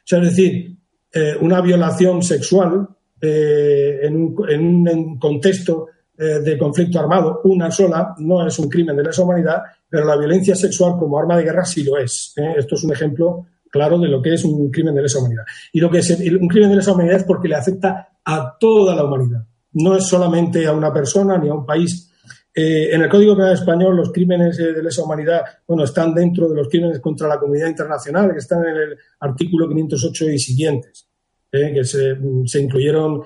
es 0.05 0.21
decir, 0.21 0.77
eh, 1.11 1.35
una 1.41 1.61
violación 1.61 2.21
sexual 2.21 2.89
en 3.21 4.15
un, 4.15 5.19
contexto 5.19 5.87
de 6.17 6.57
conflicto 6.57 6.99
armado, 6.99 7.41
una 7.45 7.71
sola, 7.71 8.13
no 8.17 8.45
es 8.45 8.59
un 8.59 8.69
crimen 8.69 8.95
de 8.95 9.03
lesa 9.03 9.23
humanidad, 9.23 9.63
pero 9.87 10.05
la 10.05 10.17
violencia 10.17 10.55
sexual 10.55 10.97
como 10.99 11.17
arma 11.17 11.37
de 11.37 11.43
guerra 11.43 11.63
sí 11.65 11.83
lo 11.83 11.97
es. 11.97 12.33
Esto 12.57 12.75
es 12.75 12.83
un 12.83 12.91
ejemplo 12.91 13.45
claro 13.69 13.99
de 13.99 14.07
lo 14.07 14.21
que 14.21 14.33
es 14.33 14.43
un 14.43 14.69
crimen 14.69 14.95
de 14.95 15.03
lesa 15.03 15.19
humanidad. 15.19 15.43
Y 15.71 15.79
lo 15.79 15.89
que 15.89 15.99
es 15.99 16.09
un 16.09 16.47
crimen 16.47 16.69
de 16.69 16.77
lesa 16.77 16.93
humanidad 16.93 17.17
es 17.17 17.23
porque 17.23 17.47
le 17.47 17.55
afecta 17.55 18.09
a 18.25 18.57
toda 18.59 18.95
la 18.95 19.05
humanidad. 19.05 19.45
No 19.73 19.95
es 19.95 20.05
solamente 20.07 20.65
a 20.65 20.73
una 20.73 20.91
persona 20.91 21.37
ni 21.37 21.49
a 21.49 21.53
un 21.53 21.65
país. 21.65 22.11
Eh, 22.53 22.89
en 22.93 23.01
el 23.01 23.09
Código 23.09 23.35
Penal 23.35 23.53
Español 23.53 23.95
los 23.95 24.11
crímenes 24.11 24.59
eh, 24.59 24.73
de 24.73 24.83
lesa 24.83 25.03
humanidad, 25.03 25.41
bueno, 25.67 25.83
están 25.83 26.13
dentro 26.13 26.49
de 26.49 26.55
los 26.55 26.67
crímenes 26.67 26.99
contra 26.99 27.27
la 27.27 27.39
comunidad 27.39 27.67
internacional, 27.67 28.31
que 28.31 28.39
están 28.39 28.63
en 28.67 28.75
el 28.75 28.97
artículo 29.19 29.69
508 29.69 30.29
y 30.31 30.39
siguientes, 30.39 31.08
eh, 31.51 31.73
que 31.73 31.83
se, 31.83 32.17
se 32.45 32.61
incluyeron 32.61 33.23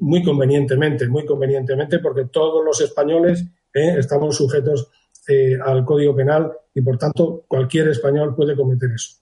muy 0.00 0.22
convenientemente, 0.22 1.08
muy 1.08 1.24
convenientemente, 1.24 1.98
porque 1.98 2.26
todos 2.26 2.64
los 2.64 2.80
españoles 2.82 3.44
estamos 3.72 4.36
sujetos 4.36 4.90
al 5.64 5.84
Código 5.84 6.14
Penal 6.14 6.52
y, 6.72 6.82
por 6.82 6.98
tanto, 6.98 7.44
cualquier 7.48 7.88
español 7.88 8.36
puede 8.36 8.54
cometer 8.54 8.90
eso. 8.94 9.16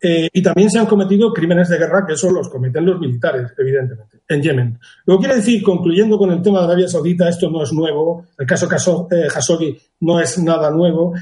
Eh, 0.00 0.28
y 0.32 0.42
también 0.42 0.70
se 0.70 0.78
han 0.78 0.86
cometido 0.86 1.32
crímenes 1.32 1.68
de 1.68 1.78
guerra, 1.78 2.04
que 2.06 2.12
eso 2.12 2.30
los 2.30 2.48
cometen 2.48 2.86
los 2.86 3.00
militares, 3.00 3.52
evidentemente, 3.58 4.20
en 4.28 4.42
Yemen. 4.42 4.78
Luego 5.06 5.20
quiere 5.20 5.36
decir, 5.36 5.62
concluyendo 5.62 6.16
con 6.16 6.30
el 6.30 6.40
tema 6.40 6.60
de 6.60 6.66
Arabia 6.66 6.88
Saudita, 6.88 7.28
esto 7.28 7.50
no 7.50 7.64
es 7.64 7.72
nuevo, 7.72 8.26
el 8.38 8.46
caso 8.46 8.68
Khashoggi 8.68 9.66
eh, 9.66 9.80
no 10.00 10.20
es 10.20 10.38
nada 10.38 10.70
nuevo. 10.70 11.14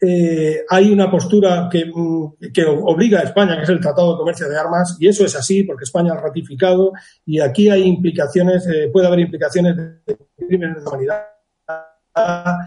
Eh, 0.00 0.64
hay, 0.68 0.92
una 0.92 1.10
postura 1.10 1.68
que, 1.70 1.86
mm, 1.86 2.52
que, 2.52 2.64
obliga 2.64 3.20
a 3.20 3.24
España, 3.24 3.56
que 3.56 3.62
es 3.62 3.68
el 3.68 3.80
Tratado 3.80 4.12
de 4.12 4.18
Comercio 4.18 4.48
de 4.48 4.58
Armas, 4.58 4.96
y 5.00 5.08
eso 5.08 5.24
es 5.24 5.34
así 5.34 5.62
porque 5.62 5.84
España 5.84 6.12
ha 6.12 6.20
ratificado, 6.20 6.92
y 7.24 7.40
aquí 7.40 7.70
hay 7.70 7.82
implicaciones, 7.84 8.68
puede 8.92 9.06
haber 9.06 9.20
implicaciones 9.20 9.76
de 9.76 10.18
crímenes 10.36 10.82
de 10.82 10.88
humanidad, 10.88 11.26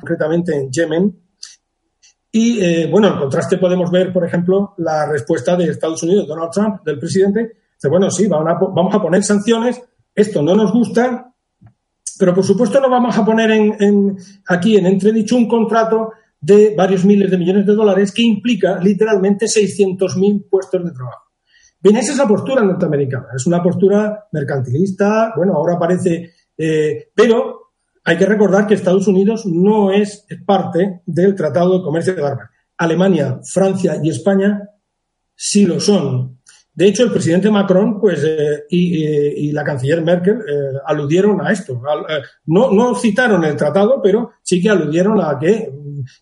concretamente 0.01 0.55
en 0.55 0.71
Yemen, 0.71 1.15
y 2.31 2.63
eh, 2.63 2.87
bueno, 2.89 3.07
en 3.07 3.17
contraste 3.17 3.57
podemos 3.57 3.89
ver, 3.89 4.13
por 4.13 4.23
ejemplo, 4.25 4.75
la 4.77 5.07
respuesta 5.07 5.55
de 5.55 5.65
Estados 5.65 6.03
Unidos, 6.03 6.27
Donald 6.27 6.51
Trump, 6.51 6.83
del 6.85 6.99
presidente, 6.99 7.57
dice, 7.73 7.87
bueno, 7.89 8.11
sí, 8.11 8.27
vamos 8.27 8.95
a 8.95 9.01
poner 9.01 9.23
sanciones, 9.23 9.81
esto 10.13 10.41
no 10.43 10.53
nos 10.53 10.71
gusta, 10.71 11.33
pero 12.19 12.35
por 12.35 12.43
supuesto 12.43 12.79
no 12.79 12.89
vamos 12.89 13.17
a 13.17 13.25
poner 13.25 13.49
en, 13.51 14.17
aquí 14.47 14.77
en 14.77 14.85
entredicho 14.85 15.37
un 15.37 15.47
contrato 15.47 16.11
de 16.41 16.73
varios 16.75 17.05
miles 17.05 17.29
de 17.29 17.37
millones 17.37 17.65
de 17.65 17.73
dólares 17.73 18.11
que 18.11 18.21
implica 18.21 18.79
literalmente 18.79 19.45
600.000 19.45 20.47
puestos 20.49 20.83
de 20.83 20.91
trabajo. 20.91 21.23
Bien, 21.81 21.97
esa 21.97 22.11
es 22.11 22.17
la 22.17 22.27
postura 22.27 22.63
norteamericana, 22.63 23.27
es 23.35 23.47
una 23.47 23.63
postura 23.63 24.27
mercantilista, 24.31 25.33
bueno, 25.35 25.53
ahora 25.53 25.79
parece, 25.79 26.33
eh, 26.57 27.09
pero 27.15 27.71
hay 28.03 28.17
que 28.17 28.25
recordar 28.25 28.67
que 28.67 28.73
Estados 28.73 29.07
Unidos 29.07 29.45
no 29.45 29.91
es 29.91 30.25
parte 30.45 31.01
del 31.05 31.35
Tratado 31.35 31.77
de 31.77 31.83
Comercio 31.83 32.15
de 32.15 32.25
Armas. 32.25 32.49
Alemania, 32.77 33.39
Francia 33.43 33.99
y 34.01 34.09
España 34.09 34.61
sí 35.35 35.65
lo 35.65 35.79
son. 35.79 36.39
De 36.73 36.87
hecho, 36.87 37.03
el 37.03 37.11
presidente 37.11 37.51
Macron 37.51 37.99
pues, 37.99 38.23
eh, 38.25 38.63
y, 38.69 39.51
la 39.51 39.65
canciller 39.65 40.01
Merkel 40.01 40.37
eh, 40.37 40.77
aludieron 40.85 41.45
a 41.45 41.51
esto. 41.51 41.73
Eh, 42.09 42.21
no, 42.45 42.71
no 42.71 42.95
citaron 42.95 43.43
el 43.43 43.57
tratado, 43.57 43.99
pero 44.01 44.31
sí 44.41 44.61
que 44.61 44.69
aludieron 44.69 45.19
a 45.19 45.37
que 45.37 45.69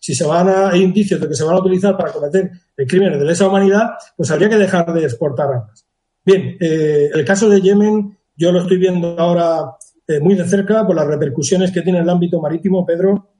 si 0.00 0.14
se 0.14 0.26
van 0.26 0.48
a 0.48 0.70
hay 0.70 0.82
indicios 0.82 1.20
de 1.20 1.28
que 1.28 1.34
se 1.34 1.44
van 1.44 1.56
a 1.56 1.60
utilizar 1.60 1.96
para 1.96 2.12
cometer 2.12 2.50
crímenes 2.86 3.18
de 3.18 3.24
lesa 3.24 3.48
humanidad, 3.48 3.90
pues 4.16 4.30
habría 4.30 4.48
que 4.48 4.56
dejar 4.56 4.92
de 4.92 5.04
exportar 5.04 5.48
armas. 5.48 5.86
Bien, 6.24 6.56
el 6.60 7.24
caso 7.24 7.48
de 7.48 7.60
Yemen 7.60 8.16
yo 8.36 8.52
lo 8.52 8.60
estoy 8.60 8.76
viendo 8.76 9.18
ahora 9.18 9.76
muy 10.20 10.34
de 10.34 10.46
cerca 10.46 10.86
por 10.86 10.94
las 10.94 11.06
repercusiones 11.06 11.72
que 11.72 11.82
tiene 11.82 11.98
en 11.98 12.04
el 12.04 12.10
ámbito 12.10 12.40
marítimo, 12.40 12.84
Pedro. 12.84 13.30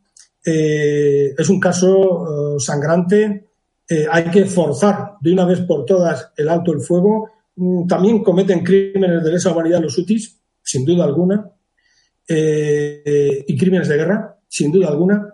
es 0.42 1.48
un 1.48 1.60
caso 1.60 2.58
sangrante 2.58 3.48
eh, 3.90 4.06
hay 4.10 4.24
que 4.24 4.44
forzar 4.44 5.14
de 5.20 5.32
una 5.32 5.46
vez 5.46 5.60
por 5.60 5.86
todas 5.86 6.30
el 6.36 6.48
alto 6.48 6.72
el 6.72 6.80
fuego. 6.80 7.30
Mm, 7.56 7.86
también 7.86 8.22
cometen 8.22 8.62
crímenes 8.62 9.24
de 9.24 9.32
lesa 9.32 9.50
humanidad 9.50 9.80
los 9.80 9.96
hutis, 9.96 10.38
sin 10.62 10.84
duda 10.84 11.04
alguna, 11.04 11.50
eh, 12.28 13.44
y 13.46 13.56
crímenes 13.56 13.88
de 13.88 13.96
guerra, 13.96 14.38
sin 14.46 14.70
duda 14.70 14.88
alguna. 14.88 15.27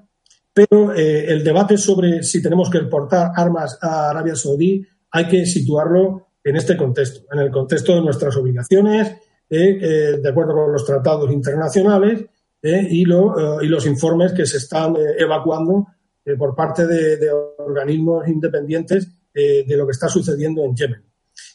Pero 0.55 0.94
eh, 0.94 1.26
el 1.32 1.42
debate 1.42 1.76
sobre 1.76 2.22
si 2.22 2.40
tenemos 2.40 2.70
que 2.70 2.78
exportar 2.78 3.32
armas 3.34 3.76
a 3.82 4.11
Arabia 4.11 4.36
Saudí 4.36 4.86
hay 5.11 5.28
que 5.28 5.44
situarlo 5.44 6.28
en 6.42 6.57
este 6.57 6.76
contexto, 6.76 7.26
en 7.32 7.40
el 7.40 7.50
contexto 7.50 7.94
de 7.94 8.02
nuestras 8.02 8.36
obligaciones, 8.36 9.16
de 9.48 10.28
acuerdo 10.28 10.55
con 10.55 10.72
los 10.72 10.84
tratados 10.84 11.30
internacionales 11.30 12.24
y, 12.62 13.05
los 13.05 13.86
informes 13.86 14.32
que 14.32 14.44
se 14.44 14.57
están 14.57 14.96
evacuando 15.18 15.86
eh, 16.26 16.36
por 16.36 16.55
parte 16.55 16.86
de, 16.86 17.30
organismos 17.59 18.26
independientes 18.28 19.07
eh, 19.34 19.64
de 19.66 19.76
lo 19.76 19.84
que 19.86 19.92
está 19.92 20.09
sucediendo 20.09 20.64
en 20.64 20.74
Yemen. 20.74 21.02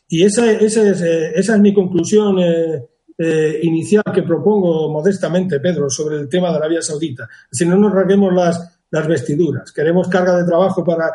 Y 0.08 0.24
esa, 0.24 0.52
es, 0.52 0.78
eh, 0.78 1.32
esa 1.34 1.56
es 1.56 1.62
mi 1.62 1.74
conclusión 1.74 2.38
inicial 3.62 4.04
que 4.14 4.24
propongo 4.24 4.90
modestamente, 4.90 5.60
Pedro, 5.60 5.90
sobre 5.90 6.18
el 6.18 6.30
tema 6.30 6.52
de 6.52 6.58
Arabia 6.58 6.82
Saudita. 6.82 7.28
Si 7.52 7.66
no 7.66 7.76
nos 7.76 7.92
rasguemos 7.92 8.34
las, 8.34 8.79
las 8.92 9.08
vestiduras, 9.08 9.72
queremos 9.72 10.08
carga 10.08 10.38
de 10.38 10.46
trabajo 10.46 10.84
para, 10.84 11.12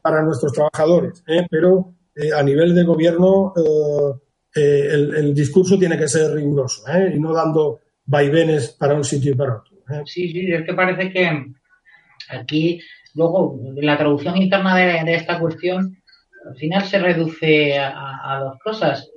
para 0.00 0.22
nuestros 0.22 0.52
trabajadores, 0.52 1.24
pero 1.50 1.94
a 2.36 2.42
nivel 2.42 2.74
de 2.74 2.84
gobierno 2.84 3.52
el, 4.54 5.14
el, 5.14 5.34
discurso 5.34 5.78
tiene 5.78 5.98
que 5.98 6.08
ser 6.08 6.32
riguroso 6.32 6.82
y 7.12 7.18
no 7.18 7.32
dando 7.32 7.80
vaivenes 8.04 8.70
para 8.70 8.94
un 8.94 9.04
sitio 9.04 9.32
y 9.32 9.34
para 9.34 9.56
otro. 9.56 9.76
Sí, 10.04 10.30
sí, 10.30 10.52
es 10.52 10.64
que 10.64 10.74
parece 10.74 11.12
que 11.12 11.46
aquí 12.30 12.80
Luego, 13.16 13.58
la 13.76 13.96
traducción 13.96 14.36
interna 14.36 14.76
de, 14.76 15.14
esta 15.14 15.40
cuestión, 15.40 15.96
al 16.46 16.56
final 16.56 16.84
se 16.84 16.98
reduce 16.98 17.78
a, 17.78 18.40
dos 18.44 18.58
cosas. 18.62 19.10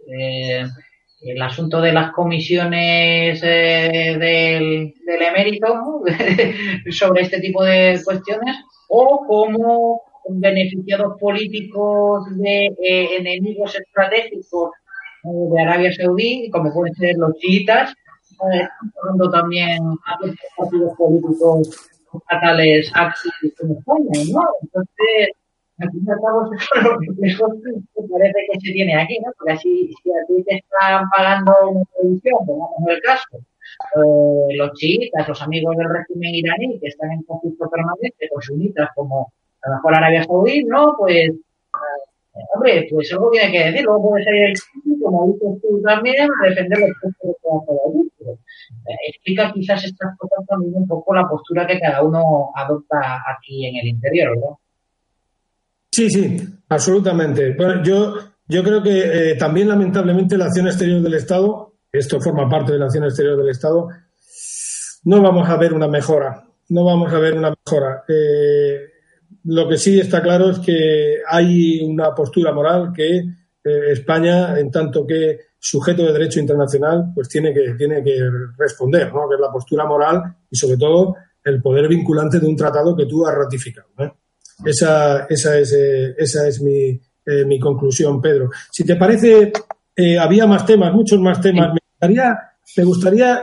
Eh, 1.22 1.32
el 1.34 1.42
asunto 1.42 1.82
de 1.82 1.94
las 1.94 2.12
comisiones 2.12 3.42
eh, 3.44 4.18
del, 4.20 4.94
emérito 5.22 6.04
sobre 6.92 7.24
este 7.24 7.40
tipo 7.40 7.64
de 7.64 8.00
cuestiones 8.04 8.58
o 8.90 9.26
como 9.28 10.02
beneficiados 10.30 11.20
políticos 11.20 12.26
de 12.38 12.68
eh, 12.84 13.16
enemigos 13.18 13.76
estratégicos 13.76 14.72
de 15.24 15.62
Arabia 15.62 15.94
Saudí, 15.94 16.50
como 16.50 16.74
pueden 16.74 16.96
ser 16.96 17.18
los 17.18 17.36
chiitas, 17.38 17.94
están 18.30 19.32
también 19.32 19.80
a 20.06 20.26
los 20.26 20.36
partidos 20.56 20.94
políticos 20.98 21.90
fatales 22.30 22.90
actos 22.96 23.32
en 23.44 23.72
España, 23.72 24.32
¿no? 24.32 24.44
Entonces, 24.62 25.30
al 25.80 25.92
fin 25.92 26.04
y 26.06 26.12
al 26.12 26.20
cabo, 26.20 26.50
parece 28.12 28.40
que 28.52 28.60
se 28.60 28.72
tiene 28.74 28.96
aquí, 28.96 29.20
¿no? 29.20 29.32
Porque 29.38 29.54
así, 29.54 29.92
si 30.04 30.12
a 30.12 30.26
ti 30.28 30.44
te 30.44 30.56
están 30.56 31.10
pagando 31.16 31.54
una 31.70 31.84
televisión, 31.98 32.46
pongamos 32.46 32.90
el 32.90 33.02
caso, 33.02 33.38
eh, 33.38 34.56
los 34.56 34.74
chiitas, 34.74 35.28
los 35.28 35.42
amigos 35.42 35.76
del 35.78 35.90
régimen 35.90 36.36
iraní, 36.36 36.80
que 36.80 36.88
están 36.88 37.12
en 37.12 37.24
conflicto 37.24 37.70
permanente 37.70 38.30
con 38.30 38.42
sunitas 38.42 38.90
como 38.96 39.32
a 39.62 39.70
lo 39.70 39.76
mejor 39.76 39.96
Arabia 39.96 40.24
Saudí, 40.24 40.64
¿no? 40.64 40.96
Pues 40.98 41.32
Hombre, 42.54 42.88
pues 42.90 43.12
algo 43.12 43.32
tiene 43.32 43.52
que 43.52 43.66
decir. 43.66 43.84
Luego 43.84 44.10
puede 44.10 44.24
salir 44.24 44.44
el 44.44 44.54
como 45.02 45.28
dices 45.28 45.62
tú 45.62 45.82
también, 45.82 46.30
a 46.30 46.50
defender 46.50 46.80
los 46.80 46.92
puntos 47.02 47.66
de 47.68 48.00
allí. 48.00 48.12
Pero, 48.18 48.32
eh, 48.32 48.98
explica 49.08 49.52
quizás 49.54 49.84
estas 49.84 50.18
cosas 50.18 50.46
también 50.48 50.76
un 50.76 50.88
poco 50.88 51.14
la 51.14 51.28
postura 51.28 51.68
que 51.68 51.80
cada 51.80 52.04
uno 52.04 52.52
adopta 52.56 53.24
aquí 53.28 53.66
en 53.66 53.78
el 53.78 53.88
interior, 53.88 54.36
¿verdad? 54.36 54.56
Sí, 55.92 56.10
sí, 56.10 56.38
absolutamente. 56.70 57.56
Bueno, 57.56 57.84
yo, 57.84 58.16
yo 58.48 58.64
creo 58.64 58.82
que 58.82 59.32
eh, 59.32 59.36
también, 59.36 59.68
lamentablemente, 59.68 60.38
la 60.38 60.46
acción 60.46 60.68
exterior 60.68 61.02
del 61.02 61.16
Estado, 61.16 61.74
esto 61.92 62.22
forma 62.22 62.48
parte 62.48 62.74
de 62.74 62.80
la 62.80 62.86
acción 62.86 63.04
exterior 63.04 63.38
del 63.38 63.50
Estado, 63.50 63.90
no 65.04 65.22
vamos 65.22 65.50
a 65.50 65.58
ver 65.58 65.74
una 65.74 65.88
mejora. 65.88 66.46
No 66.70 66.86
vamos 66.86 67.12
a 67.12 67.20
ver 67.20 67.34
una 67.34 67.54
mejora. 67.66 68.04
Eh, 68.08 68.80
lo 69.46 69.68
que 69.68 69.78
sí 69.78 70.00
está 70.00 70.22
claro 70.22 70.52
es 70.52 70.60
que 70.60 71.18
hay 71.28 71.82
una 71.82 72.14
postura 72.14 72.54
moral 72.54 72.92
que 72.94 73.18
eh, 73.18 73.92
España, 73.92 74.60
en 74.60 74.70
tanto 74.70 75.06
que 75.06 75.40
sujeto 75.58 76.04
de 76.04 76.14
derecho 76.14 76.40
internacional, 76.40 77.12
pues 77.14 77.28
tiene 77.28 77.54
que, 77.54 77.74
tiene 77.78 78.04
que 78.04 78.18
responder, 78.58 79.14
¿no? 79.14 79.28
que 79.28 79.36
es 79.36 79.42
la 79.42 79.52
postura 79.52 79.86
moral 79.86 80.22
y 80.50 80.56
sobre 80.56 80.78
todo 80.78 81.16
el 81.44 81.62
poder 81.62 81.88
vinculante 81.88 82.40
de 82.40 82.48
un 82.48 82.56
tratado 82.56 82.96
que 82.96 83.06
tú 83.06 83.26
has 83.26 83.36
ratificado. 83.36 83.90
Esa, 84.66 85.26
esa, 85.30 85.58
es, 85.58 85.74
eh, 85.74 86.16
esa 86.18 86.48
es 86.48 86.62
mi, 86.62 87.00
eh, 87.26 87.46
mi, 87.46 87.60
conclusión, 87.60 88.22
Pedro. 88.22 88.50
Si 88.72 88.84
te 88.84 88.96
parece, 88.96 89.52
había 90.20 90.46
más 90.48 90.66
temas, 90.66 90.94
muchos 90.94 91.20
más 91.20 91.42
temas. 91.42 91.74
Me 91.74 91.80
gustaría, 91.92 92.38
me 92.78 92.84
gustaría 92.84 93.42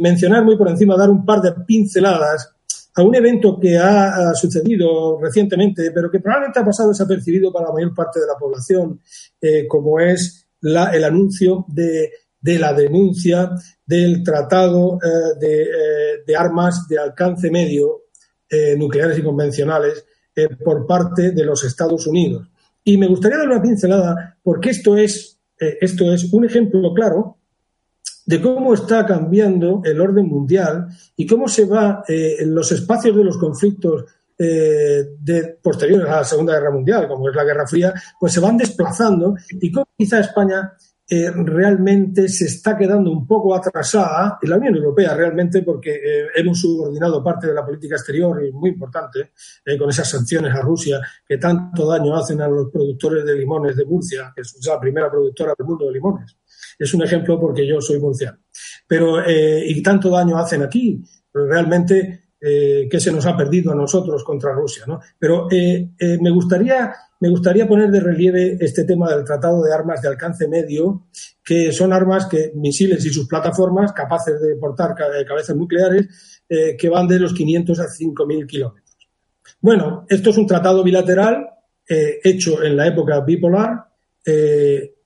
mencionar 0.00 0.44
muy 0.44 0.56
por 0.56 0.68
encima, 0.68 0.96
dar 0.96 1.10
un 1.10 1.24
par 1.24 1.40
de 1.40 1.52
pinceladas 1.66 2.56
a 2.96 3.02
un 3.02 3.14
evento 3.14 3.58
que 3.60 3.76
ha, 3.76 4.32
sucedido 4.34 5.18
recientemente, 5.20 5.90
pero 5.94 6.10
que 6.10 6.20
probablemente 6.20 6.60
ha 6.60 6.64
pasado 6.64 6.88
desapercibido 6.88 7.52
para 7.52 7.66
la 7.66 7.74
mayor 7.74 7.94
parte 7.94 8.20
de 8.20 8.26
la 8.26 8.38
población, 8.38 9.00
eh, 9.40 9.66
como 9.68 10.00
es 10.00 10.48
la, 10.60 10.86
el 10.86 11.04
anuncio 11.04 11.66
de, 11.68 12.10
de, 12.40 12.58
la 12.58 12.72
denuncia 12.72 13.50
del 13.84 14.22
tratado 14.22 14.98
eh, 15.02 15.38
de, 15.38 15.62
eh, 15.62 16.22
de, 16.26 16.36
armas 16.36 16.88
de 16.88 16.98
alcance 16.98 17.50
medio 17.50 18.02
nucleares 18.78 19.18
y 19.18 19.24
convencionales 19.24 20.05
por 20.64 20.86
parte 20.86 21.32
de 21.32 21.44
los 21.44 21.64
Estados 21.64 22.06
Unidos. 22.06 22.48
Y 22.84 22.98
me 22.98 23.08
gustaría 23.08 23.38
dar 23.38 23.48
una 23.48 23.62
pincelada 23.62 24.36
porque 24.42 24.70
esto 24.70 24.96
es, 24.96 25.38
esto 25.58 26.12
es 26.12 26.32
un 26.32 26.44
ejemplo 26.44 26.92
claro 26.94 27.36
de 28.26 28.42
cómo 28.42 28.74
está 28.74 29.06
cambiando 29.06 29.80
el 29.84 30.00
orden 30.00 30.26
mundial 30.26 30.88
y 31.16 31.26
cómo 31.26 31.48
se 31.48 31.64
va 31.64 32.02
eh, 32.08 32.36
en 32.40 32.54
los 32.54 32.70
espacios 32.72 33.16
de 33.16 33.24
los 33.24 33.38
conflictos 33.38 34.04
eh, 34.36 35.14
de, 35.18 35.58
posteriores 35.62 36.08
a 36.08 36.16
la 36.16 36.24
Segunda 36.24 36.54
Guerra 36.54 36.72
Mundial, 36.72 37.08
como 37.08 37.28
es 37.28 37.34
la 37.34 37.44
Guerra 37.44 37.66
Fría, 37.66 37.94
pues 38.18 38.32
se 38.32 38.40
van 38.40 38.58
desplazando 38.58 39.36
y 39.48 39.70
cómo 39.70 39.88
quizá 39.96 40.18
España 40.18 40.72
eh, 41.08 41.30
realmente 41.30 42.28
se 42.28 42.46
está 42.46 42.76
quedando 42.76 43.10
un 43.10 43.26
poco 43.26 43.54
atrasada, 43.54 44.38
y 44.42 44.46
la 44.46 44.56
Unión 44.56 44.76
Europea 44.76 45.14
realmente, 45.14 45.62
porque 45.62 46.00
hemos 46.34 46.60
subordinado 46.60 47.22
parte 47.22 47.46
de 47.46 47.54
la 47.54 47.64
política 47.64 47.96
exterior, 47.96 48.40
muy 48.52 48.70
importante, 48.70 49.32
con 49.78 49.88
esas 49.88 50.08
sanciones 50.08 50.54
a 50.54 50.60
Rusia 50.60 51.00
que 51.26 51.38
tanto 51.38 51.86
daño 51.86 52.16
hacen 52.16 52.40
a 52.40 52.48
los 52.48 52.70
productores 52.70 53.24
de 53.24 53.34
limones 53.34 53.76
de 53.76 53.84
Murcia, 53.84 54.32
que 54.34 54.42
es 54.42 54.58
la 54.66 54.80
primera 54.80 55.10
productora 55.10 55.54
del 55.56 55.66
mundo 55.66 55.86
de 55.86 55.92
limones. 55.92 56.36
Es 56.78 56.92
un 56.94 57.02
ejemplo 57.02 57.40
porque 57.40 57.66
yo 57.66 57.80
soy 57.80 57.98
murciano. 57.98 58.38
Pero, 58.86 59.24
eh, 59.24 59.64
y 59.66 59.82
tanto 59.82 60.10
daño 60.10 60.38
hacen 60.38 60.62
aquí, 60.62 61.02
realmente, 61.32 62.25
eh, 62.40 62.86
que 62.90 63.00
se 63.00 63.10
nos 63.10 63.24
ha 63.26 63.36
perdido 63.36 63.72
a 63.72 63.74
nosotros 63.74 64.22
contra 64.22 64.52
Rusia, 64.52 64.84
¿no? 64.86 65.00
Pero 65.18 65.48
eh, 65.50 65.88
me, 66.20 66.30
gustaría, 66.30 66.92
me 67.20 67.30
gustaría 67.30 67.66
poner 67.66 67.90
de 67.90 68.00
relieve 68.00 68.58
este 68.60 68.84
tema 68.84 69.10
del 69.10 69.24
tratado 69.24 69.62
de 69.62 69.72
armas 69.72 70.02
de 70.02 70.08
alcance 70.08 70.46
medio, 70.46 71.06
que 71.42 71.72
son 71.72 71.92
armas 71.92 72.26
que, 72.26 72.52
misiles 72.54 73.04
y 73.06 73.10
sus 73.10 73.26
plataformas, 73.26 73.92
capaces 73.92 74.40
de 74.40 74.56
portar 74.56 74.94
cabezas 74.94 75.56
nucleares, 75.56 76.42
que 76.46 76.88
van 76.88 77.08
de 77.08 77.18
los 77.18 77.34
500 77.34 77.80
a 77.80 77.84
5.000 77.84 78.46
kilómetros. 78.46 79.08
Bueno, 79.60 80.06
esto 80.08 80.30
es 80.30 80.36
un 80.36 80.46
tratado 80.46 80.84
bilateral 80.84 81.48
hecho 81.88 82.62
en 82.62 82.76
la 82.76 82.86
época 82.86 83.20
bipolar, 83.20 83.86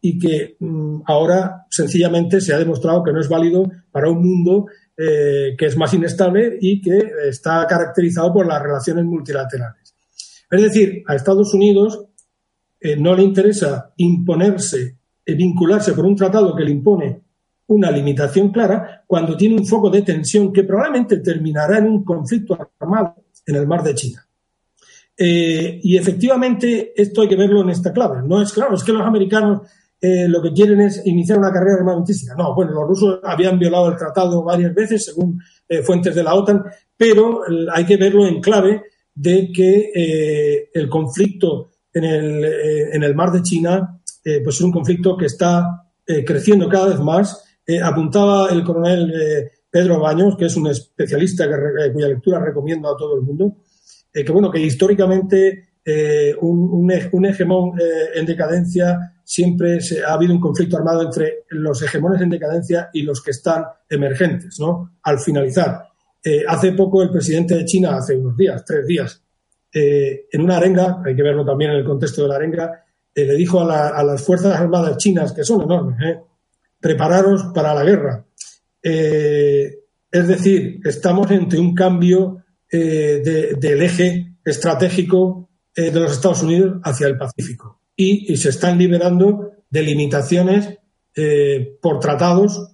y 0.00 0.18
que 0.18 0.56
mm, 0.58 1.02
ahora 1.06 1.66
sencillamente 1.70 2.40
se 2.40 2.54
ha 2.54 2.58
demostrado 2.58 3.02
que 3.02 3.12
no 3.12 3.20
es 3.20 3.28
válido 3.28 3.70
para 3.90 4.08
un 4.08 4.22
mundo 4.22 4.66
eh, 5.02 5.54
que 5.56 5.64
es 5.64 5.78
más 5.78 5.94
inestable 5.94 6.58
y 6.60 6.78
que 6.78 7.10
está 7.26 7.66
caracterizado 7.66 8.34
por 8.34 8.46
las 8.46 8.62
relaciones 8.62 9.06
multilaterales. 9.06 9.94
Es 10.50 10.60
decir, 10.60 11.02
a 11.06 11.14
Estados 11.14 11.54
Unidos 11.54 12.04
eh, 12.78 12.96
no 12.96 13.16
le 13.16 13.22
interesa 13.22 13.94
imponerse, 13.96 14.98
y 15.24 15.34
vincularse 15.34 15.94
por 15.94 16.04
un 16.04 16.16
tratado 16.16 16.54
que 16.54 16.64
le 16.64 16.72
impone 16.72 17.22
una 17.68 17.90
limitación 17.90 18.50
clara 18.50 19.02
cuando 19.06 19.38
tiene 19.38 19.54
un 19.54 19.66
foco 19.66 19.88
de 19.88 20.02
tensión 20.02 20.52
que 20.52 20.64
probablemente 20.64 21.16
terminará 21.20 21.78
en 21.78 21.86
un 21.86 22.04
conflicto 22.04 22.58
armado 22.78 23.24
en 23.46 23.56
el 23.56 23.66
mar 23.66 23.82
de 23.82 23.94
China. 23.94 24.26
y 25.16 25.96
efectivamente 25.96 26.92
esto 26.94 27.22
hay 27.22 27.28
que 27.28 27.36
verlo 27.36 27.62
en 27.62 27.70
esta 27.70 27.90
clave. 27.90 28.20
No 28.22 28.42
es 28.42 28.52
claro, 28.52 28.74
es 28.74 28.84
que 28.84 28.92
los 28.92 29.06
americanos 29.06 29.62
lo 30.02 30.40
que 30.40 30.52
quieren 30.52 30.80
es 30.80 31.04
iniciar 31.04 31.38
una 31.38 31.52
carrera 31.52 31.76
armamentística. 31.76 32.34
No, 32.34 32.54
bueno, 32.54 32.72
los 32.72 32.88
rusos 32.88 33.20
habían 33.22 33.58
violado 33.58 33.88
el 33.88 33.96
tratado 33.96 34.42
varias 34.42 34.74
veces, 34.74 35.04
según 35.04 35.38
fuentes 35.84 36.14
de 36.14 36.22
la 36.22 36.34
OTAN, 36.34 36.64
pero 36.96 37.42
hay 37.70 37.84
que 37.84 37.98
verlo 37.98 38.26
en 38.26 38.40
clave 38.40 38.82
de 39.14 39.52
que 39.52 40.70
el 40.72 40.88
conflicto 40.88 41.70
en 41.92 42.04
el, 42.04 42.44
en 42.92 43.02
el 43.02 43.14
mar 43.14 43.30
de 43.30 43.42
China 43.42 44.00
pues 44.22 44.56
es 44.56 44.62
un 44.62 44.72
conflicto 44.72 45.18
que 45.18 45.26
está 45.26 45.84
creciendo 46.24 46.66
cada 46.68 46.88
vez 46.88 47.00
más. 47.00 47.44
apuntaba 47.82 48.48
el 48.50 48.64
coronel 48.64 49.50
Pedro 49.70 50.00
Baños, 50.00 50.36
que 50.36 50.46
es 50.46 50.56
un 50.56 50.66
especialista 50.66 51.44
eh, 51.44 51.92
cuya 51.92 52.08
lectura 52.08 52.40
recomiendo 52.40 52.88
a 52.88 52.96
todo 52.96 53.14
el 53.14 53.22
mundo, 53.22 53.58
eh, 54.12 54.24
que 54.24 54.32
bueno, 54.32 54.50
que 54.50 54.60
históricamente 54.60 55.68
eh, 55.84 56.34
un, 56.40 56.90
un, 57.12 57.24
hegemón 57.24 57.72
en 58.14 58.26
decadencia 58.26 59.19
siempre 59.30 59.80
se, 59.80 60.02
ha 60.02 60.14
habido 60.14 60.34
un 60.34 60.40
conflicto 60.40 60.76
armado 60.76 61.02
entre 61.02 61.44
los 61.50 61.80
hegemones 61.82 62.20
en 62.20 62.30
decadencia 62.30 62.90
y 62.92 63.02
los 63.02 63.22
que 63.22 63.30
están 63.30 63.64
emergentes, 63.88 64.58
¿no? 64.58 64.98
Al 65.04 65.20
finalizar. 65.20 65.84
hace 66.48 66.72
poco 66.72 67.00
el 67.00 67.10
presidente 67.10 67.54
de 67.54 67.64
China, 67.64 67.96
hace 67.96 68.16
unos 68.16 68.36
días, 68.36 68.64
tres 68.64 68.84
días, 68.86 69.22
en 69.72 70.40
una 70.42 70.56
arenga, 70.56 71.00
hay 71.04 71.14
que 71.14 71.22
verlo 71.22 71.44
también 71.44 71.70
en 71.70 71.76
el 71.76 71.84
contexto 71.84 72.22
de 72.22 72.28
la 72.28 72.34
arenga, 72.34 72.84
le 73.14 73.36
dijo 73.36 73.60
a, 73.60 74.02
las 74.02 74.20
Fuerzas 74.20 74.58
Armadas 74.58 74.96
chinas, 74.96 75.32
que 75.32 75.44
son 75.44 75.62
enormes, 75.62 76.18
prepararos 76.80 77.44
para 77.54 77.72
la 77.72 77.84
guerra. 77.84 78.26
Eh, 78.82 79.78
es 80.10 80.26
decir, 80.26 80.80
estamos 80.84 81.30
entre 81.30 81.60
un 81.60 81.72
cambio 81.72 82.44
eh, 82.68 83.54
del 83.56 83.82
eje 83.82 84.34
estratégico 84.44 85.50
eh, 85.74 85.92
de 85.92 86.00
los 86.00 86.12
Estados 86.12 86.42
Unidos 86.42 86.80
hacia 86.82 87.06
el 87.06 87.16
Pacífico 87.16 87.79
y, 88.00 88.36
se 88.36 88.48
están 88.48 88.78
liberando 88.78 89.52
de 89.68 89.82
limitaciones 89.82 90.78
por 91.82 92.00
tratados 92.00 92.72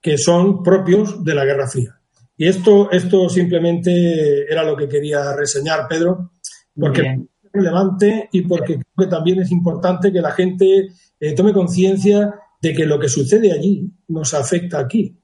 que 0.00 0.16
son 0.16 0.62
propios 0.62 1.24
de 1.24 1.34
la 1.34 1.44
Guerra 1.44 1.66
Fría. 1.66 1.98
Y 2.36 2.46
esto, 2.46 2.90
esto 2.92 3.28
simplemente 3.28 4.50
era 4.50 4.62
lo 4.62 4.76
que 4.76 4.88
quería 4.88 5.34
reseñar, 5.34 5.88
Pedro, 5.88 6.32
porque 6.78 7.00
es 7.00 7.52
relevante 7.52 8.28
y 8.30 8.42
porque 8.42 8.74
creo 8.74 9.08
que 9.08 9.10
también 9.10 9.40
es 9.40 9.50
importante 9.50 10.12
que 10.12 10.20
la 10.20 10.30
gente 10.30 10.90
tome 11.36 11.52
conciencia 11.52 12.34
de 12.62 12.72
que 12.72 12.86
lo 12.86 13.00
que 13.00 13.08
sucede 13.08 13.52
allí 13.52 13.90
nos 14.06 14.32
afecta 14.34 14.78
aquí 14.78 15.18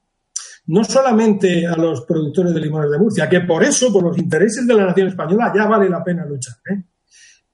no 0.67 0.83
solamente 0.83 1.67
a 1.67 1.75
los 1.75 2.05
productores 2.05 2.53
de 2.53 2.61
limones 2.61 2.91
de 2.91 2.97
Murcia, 2.97 3.29
que 3.29 3.41
por 3.41 3.63
eso, 3.63 3.91
por 3.91 4.03
los 4.03 4.17
intereses 4.17 4.65
de 4.65 4.73
la 4.73 4.85
nación 4.85 5.07
española, 5.07 5.51
ya 5.55 5.67
vale 5.67 5.89
la 5.89 6.03
pena 6.03 6.25
luchar, 6.25 6.55
¿eh? 6.71 6.83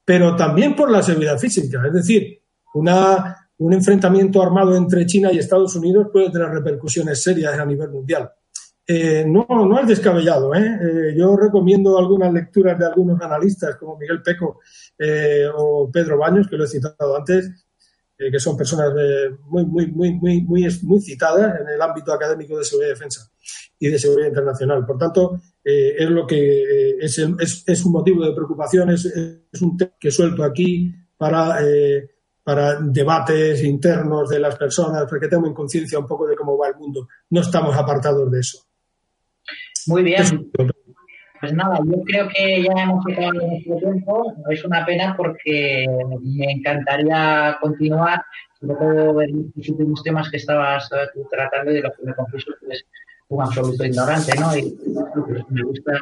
Pero 0.03 0.35
también 0.35 0.75
por 0.75 0.89
la 0.91 1.01
seguridad 1.01 1.37
física. 1.37 1.81
Es 1.85 1.93
decir, 1.93 2.41
una, 2.73 3.49
un 3.57 3.73
enfrentamiento 3.73 4.41
armado 4.41 4.75
entre 4.75 5.05
China 5.05 5.31
y 5.31 5.37
Estados 5.37 5.75
Unidos 5.75 6.07
puede 6.11 6.31
tener 6.31 6.49
repercusiones 6.49 7.21
serias 7.21 7.57
a 7.57 7.65
nivel 7.65 7.89
mundial. 7.89 8.31
Eh, 8.87 9.23
no, 9.27 9.45
no 9.47 9.79
es 9.79 9.87
descabellado. 9.87 10.53
¿eh? 10.55 10.79
¿eh? 10.81 11.15
yo 11.15 11.37
recomiendo 11.37 11.97
algunas 11.97 12.33
lecturas 12.33 12.77
de 12.77 12.85
algunos 12.87 13.21
analistas 13.21 13.77
como 13.77 13.97
Miguel 13.97 14.21
Peco 14.21 14.59
o 15.55 15.89
Pedro 15.91 16.17
Baños, 16.17 16.47
que 16.47 16.57
lo 16.57 16.65
he 16.65 16.67
citado 16.67 17.15
antes, 17.15 17.47
eh, 17.47 17.53
que 18.29 18.39
son 18.39 18.57
personas 18.57 18.93
muy, 19.45 19.65
muy, 19.65 19.87
muy, 19.87 20.13
muy, 20.13 20.41
muy, 20.41 20.67
muy 20.83 21.01
citadas 21.01 21.59
en 21.61 21.69
el 21.69 21.81
ámbito 21.81 22.13
académico 22.13 22.57
de 22.57 22.65
seguridad 22.65 22.89
y 22.89 22.93
defensa 22.93 23.31
y 23.79 23.87
de 23.87 23.97
seguridad 23.97 24.27
internacional. 24.27 24.85
Por 24.85 24.97
tanto, 24.97 25.41
eh, 25.63 25.95
es 25.97 26.09
lo 26.09 26.27
que 26.27 26.61
eh, 26.61 26.95
es, 26.99 27.17
es, 27.17 27.63
es, 27.65 27.85
un 27.85 27.93
motivo 27.93 28.25
de 28.25 28.33
preocupación, 28.33 28.91
es, 28.91 29.05
es, 29.05 29.61
un 29.61 29.77
tema 29.77 29.93
que 29.99 30.11
suelto 30.11 30.43
aquí 30.43 30.93
para, 31.17 31.59
para 32.43 32.79
debates 32.81 33.63
internos 33.63 34.29
de 34.29 34.39
las 34.39 34.55
personas, 34.55 35.05
porque 35.09 35.27
tengo 35.27 35.47
en 35.47 35.53
conciencia 35.53 35.97
un 35.97 36.07
poco 36.07 36.27
de 36.27 36.35
cómo 36.35 36.57
va 36.57 36.67
el 36.67 36.75
mundo. 36.75 37.07
No 37.29 37.41
estamos 37.41 37.75
apartados 37.75 38.29
de 38.29 38.39
eso. 38.39 38.59
Muy 39.87 40.03
bien. 40.03 40.51
Pues 41.41 41.53
nada, 41.53 41.79
yo 41.83 42.03
creo 42.03 42.29
que 42.29 42.61
ya 42.61 42.83
hemos 42.83 43.03
acabado 43.11 43.47
nuestro 43.47 43.77
tiempo. 43.77 44.35
Es 44.51 44.63
una 44.63 44.85
pena 44.85 45.15
porque 45.17 45.87
me 46.21 46.51
encantaría 46.51 47.57
continuar, 47.59 48.23
sobre 48.59 48.75
todo 48.75 49.13
ver 49.15 49.29
los 49.31 49.69
últimos 49.69 50.03
temas 50.03 50.29
que 50.29 50.37
estabas 50.37 50.87
eh, 50.91 51.19
tratando 51.31 51.71
y 51.71 51.75
de 51.75 51.81
los 51.81 51.97
que 51.97 52.03
me 52.05 52.13
confieso 52.13 52.51
que 52.59 52.75
es 52.75 52.85
un 53.29 53.41
absoluto 53.41 53.83
ignorante, 53.83 54.33
¿no? 54.39 54.55
Y 54.55 54.77
pues, 55.25 55.43
me 55.49 55.63
gusta 55.63 55.93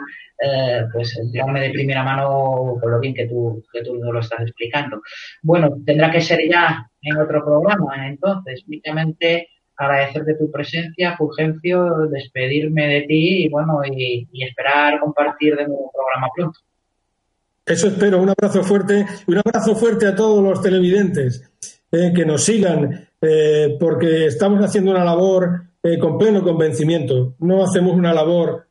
eh, 0.44 0.86
pues 0.92 1.18
enterarme 1.18 1.62
de 1.62 1.72
primera 1.72 2.04
mano 2.04 2.76
con 2.82 2.92
lo 2.92 3.00
bien 3.00 3.14
que 3.14 3.28
tú, 3.28 3.64
que 3.72 3.82
tú 3.82 3.96
lo 3.96 4.20
estás 4.20 4.42
explicando. 4.42 5.02
Bueno, 5.42 5.78
tendrá 5.86 6.12
que 6.12 6.20
ser 6.20 6.40
ya 6.50 6.86
en 7.02 7.18
otro 7.18 7.46
programa, 7.46 8.08
entonces, 8.08 8.66
únicamente 8.68 9.48
agradecerte 9.80 10.36
tu 10.36 10.52
presencia, 10.52 11.16
Fulgencio, 11.18 12.08
despedirme 12.12 12.86
de 12.88 13.02
ti 13.04 13.46
y 13.46 13.50
bueno, 13.50 13.80
y, 13.86 14.28
esperar 14.44 15.00
compartir 15.00 15.56
de 15.56 15.68
nuevo 15.68 15.90
programa 15.94 16.28
pronto. 16.36 16.60
Eso 17.66 17.88
espero, 17.88 18.22
un 18.22 18.30
abrazo 18.30 18.62
fuerte, 18.64 19.06
un 19.28 19.38
abrazo 19.38 19.76
fuerte 19.76 20.08
a 20.08 20.16
todos 20.16 20.44
los 20.44 20.62
televidentes 20.62 21.50
eh, 21.92 22.12
que 22.14 22.26
nos 22.26 22.44
sigan, 22.44 23.08
eh, 23.22 23.78
porque 23.80 24.26
estamos 24.26 24.60
haciendo 24.64 24.92
una 24.92 25.06
labor 25.06 25.62
eh, 25.82 25.98
con 25.98 26.18
pleno 26.18 26.44
convencimiento. 26.44 27.36
No 27.40 27.64
hacemos 27.64 27.96
una 27.96 28.14
labor 28.14 28.66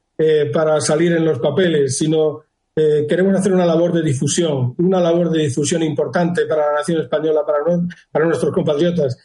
para 0.52 0.80
salir 0.80 1.12
en 1.12 1.24
los 1.24 1.38
papeles, 1.38 1.96
sino 1.96 2.42
queremos 2.74 3.38
hacer 3.38 3.52
una 3.52 3.64
labor 3.64 3.92
de 3.92 4.02
difusión, 4.02 4.74
una 4.78 5.00
labor 5.00 5.30
de 5.30 5.42
difusión 5.42 5.80
importante 5.84 6.44
para 6.44 6.66
la 6.66 6.72
nación 6.78 7.02
española, 7.02 7.42
para, 7.46 7.59
para 8.11 8.24
nuestros 8.24 8.52
compatriotas. 8.52 9.16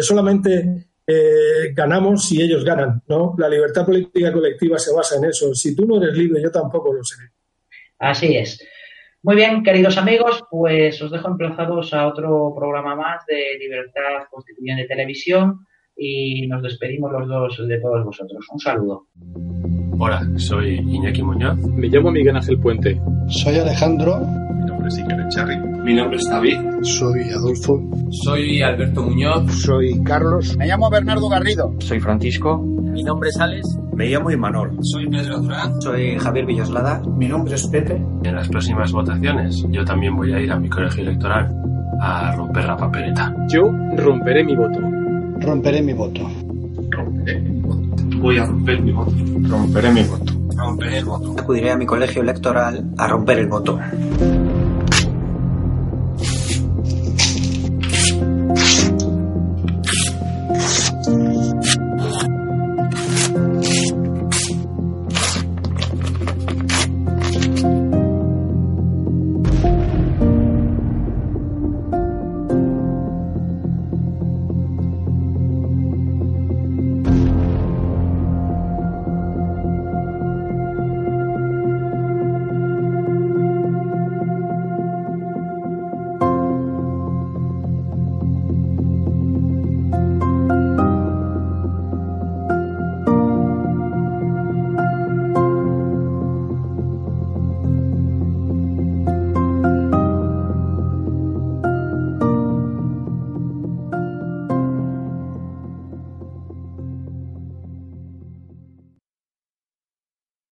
solamente 0.00 0.88
eh, 1.06 1.72
ganamos 1.72 2.26
si 2.26 2.42
ellos 2.42 2.64
ganan, 2.64 3.02
¿no? 3.08 3.34
La 3.38 3.48
libertad 3.48 3.84
política 3.84 4.32
colectiva 4.32 4.78
se 4.78 4.92
basa 4.94 5.16
en 5.16 5.26
eso. 5.26 5.54
Si 5.54 5.74
tú 5.76 5.86
no 5.86 6.02
eres 6.02 6.16
libre, 6.16 6.42
yo 6.42 6.50
tampoco 6.50 6.92
lo 6.92 7.04
seré. 7.04 7.30
Así 7.98 8.36
es. 8.36 8.66
Muy 9.22 9.36
bien, 9.36 9.62
queridos 9.62 9.96
amigos, 9.98 10.44
pues 10.50 11.00
os 11.02 11.10
dejo 11.10 11.28
emplazados 11.28 11.92
a 11.94 12.06
otro 12.06 12.54
programa 12.56 12.94
más 12.94 13.24
de 13.26 13.58
Libertad 13.58 14.24
Constituyente 14.30 14.82
de 14.82 14.88
Televisión 14.88 15.66
y 15.96 16.46
nos 16.46 16.62
despedimos 16.62 17.10
los 17.10 17.26
dos 17.26 17.66
de 17.66 17.80
todos 17.80 18.04
vosotros. 18.04 18.46
Un 18.52 18.58
saludo. 18.58 19.08
Hola, 19.98 20.28
soy 20.36 20.76
Iñaki 20.76 21.22
Muñoz. 21.22 21.56
Me 21.56 21.88
llamo 21.88 22.10
Miguel 22.10 22.36
Ángel 22.36 22.60
Puente. 22.60 23.00
Soy 23.28 23.56
Alejandro 23.56 24.20
mi 25.84 25.94
nombre 25.94 26.16
es 26.16 26.28
David. 26.30 26.58
Soy 26.82 27.30
Adolfo. 27.30 27.82
Soy 28.22 28.62
Alberto 28.62 29.02
Muñoz. 29.02 29.52
Soy 29.52 30.00
Carlos. 30.04 30.56
Me 30.56 30.66
llamo 30.66 30.88
Bernardo 30.88 31.28
Garrido. 31.28 31.74
Soy 31.78 31.98
Francisco. 31.98 32.58
Mi 32.58 33.02
nombre 33.02 33.30
es 33.30 33.40
Alex. 33.40 33.66
Me 33.94 34.08
llamo 34.08 34.30
Imanol. 34.30 34.78
Soy 34.82 35.08
Pedro 35.08 35.40
Durán. 35.40 35.80
Soy 35.82 36.16
Javier 36.18 36.46
Villoslada. 36.46 37.02
Mi 37.16 37.26
nombre 37.26 37.54
es 37.54 37.66
Pepe. 37.66 38.00
En 38.22 38.34
las 38.34 38.48
próximas 38.48 38.92
votaciones 38.92 39.64
yo 39.70 39.84
también 39.84 40.14
voy 40.14 40.32
a 40.32 40.40
ir 40.40 40.52
a 40.52 40.58
mi 40.58 40.68
colegio 40.68 41.02
electoral 41.02 41.52
a 42.00 42.36
romper 42.36 42.64
la 42.64 42.76
papeleta. 42.76 43.34
Yo 43.48 43.62
romperé 43.96 44.44
mi 44.44 44.54
voto. 44.54 44.78
Romperé 45.40 45.82
mi 45.82 45.94
voto. 45.94 46.20
Romperé 46.90 47.40
mi 47.40 47.60
voto. 47.60 48.18
Voy 48.20 48.38
a 48.38 48.44
romper 48.44 48.80
mi 48.82 48.92
voto. 48.92 49.12
Romperé 49.48 49.92
mi 49.92 50.02
voto. 50.04 50.32
Romperé 50.56 50.98
el 50.98 51.04
voto. 51.04 51.34
Acudiré 51.38 51.70
a 51.72 51.76
mi 51.76 51.86
colegio 51.86 52.22
electoral 52.22 52.92
a 52.96 53.08
romper 53.08 53.38
el 53.40 53.48
voto. 53.48 53.78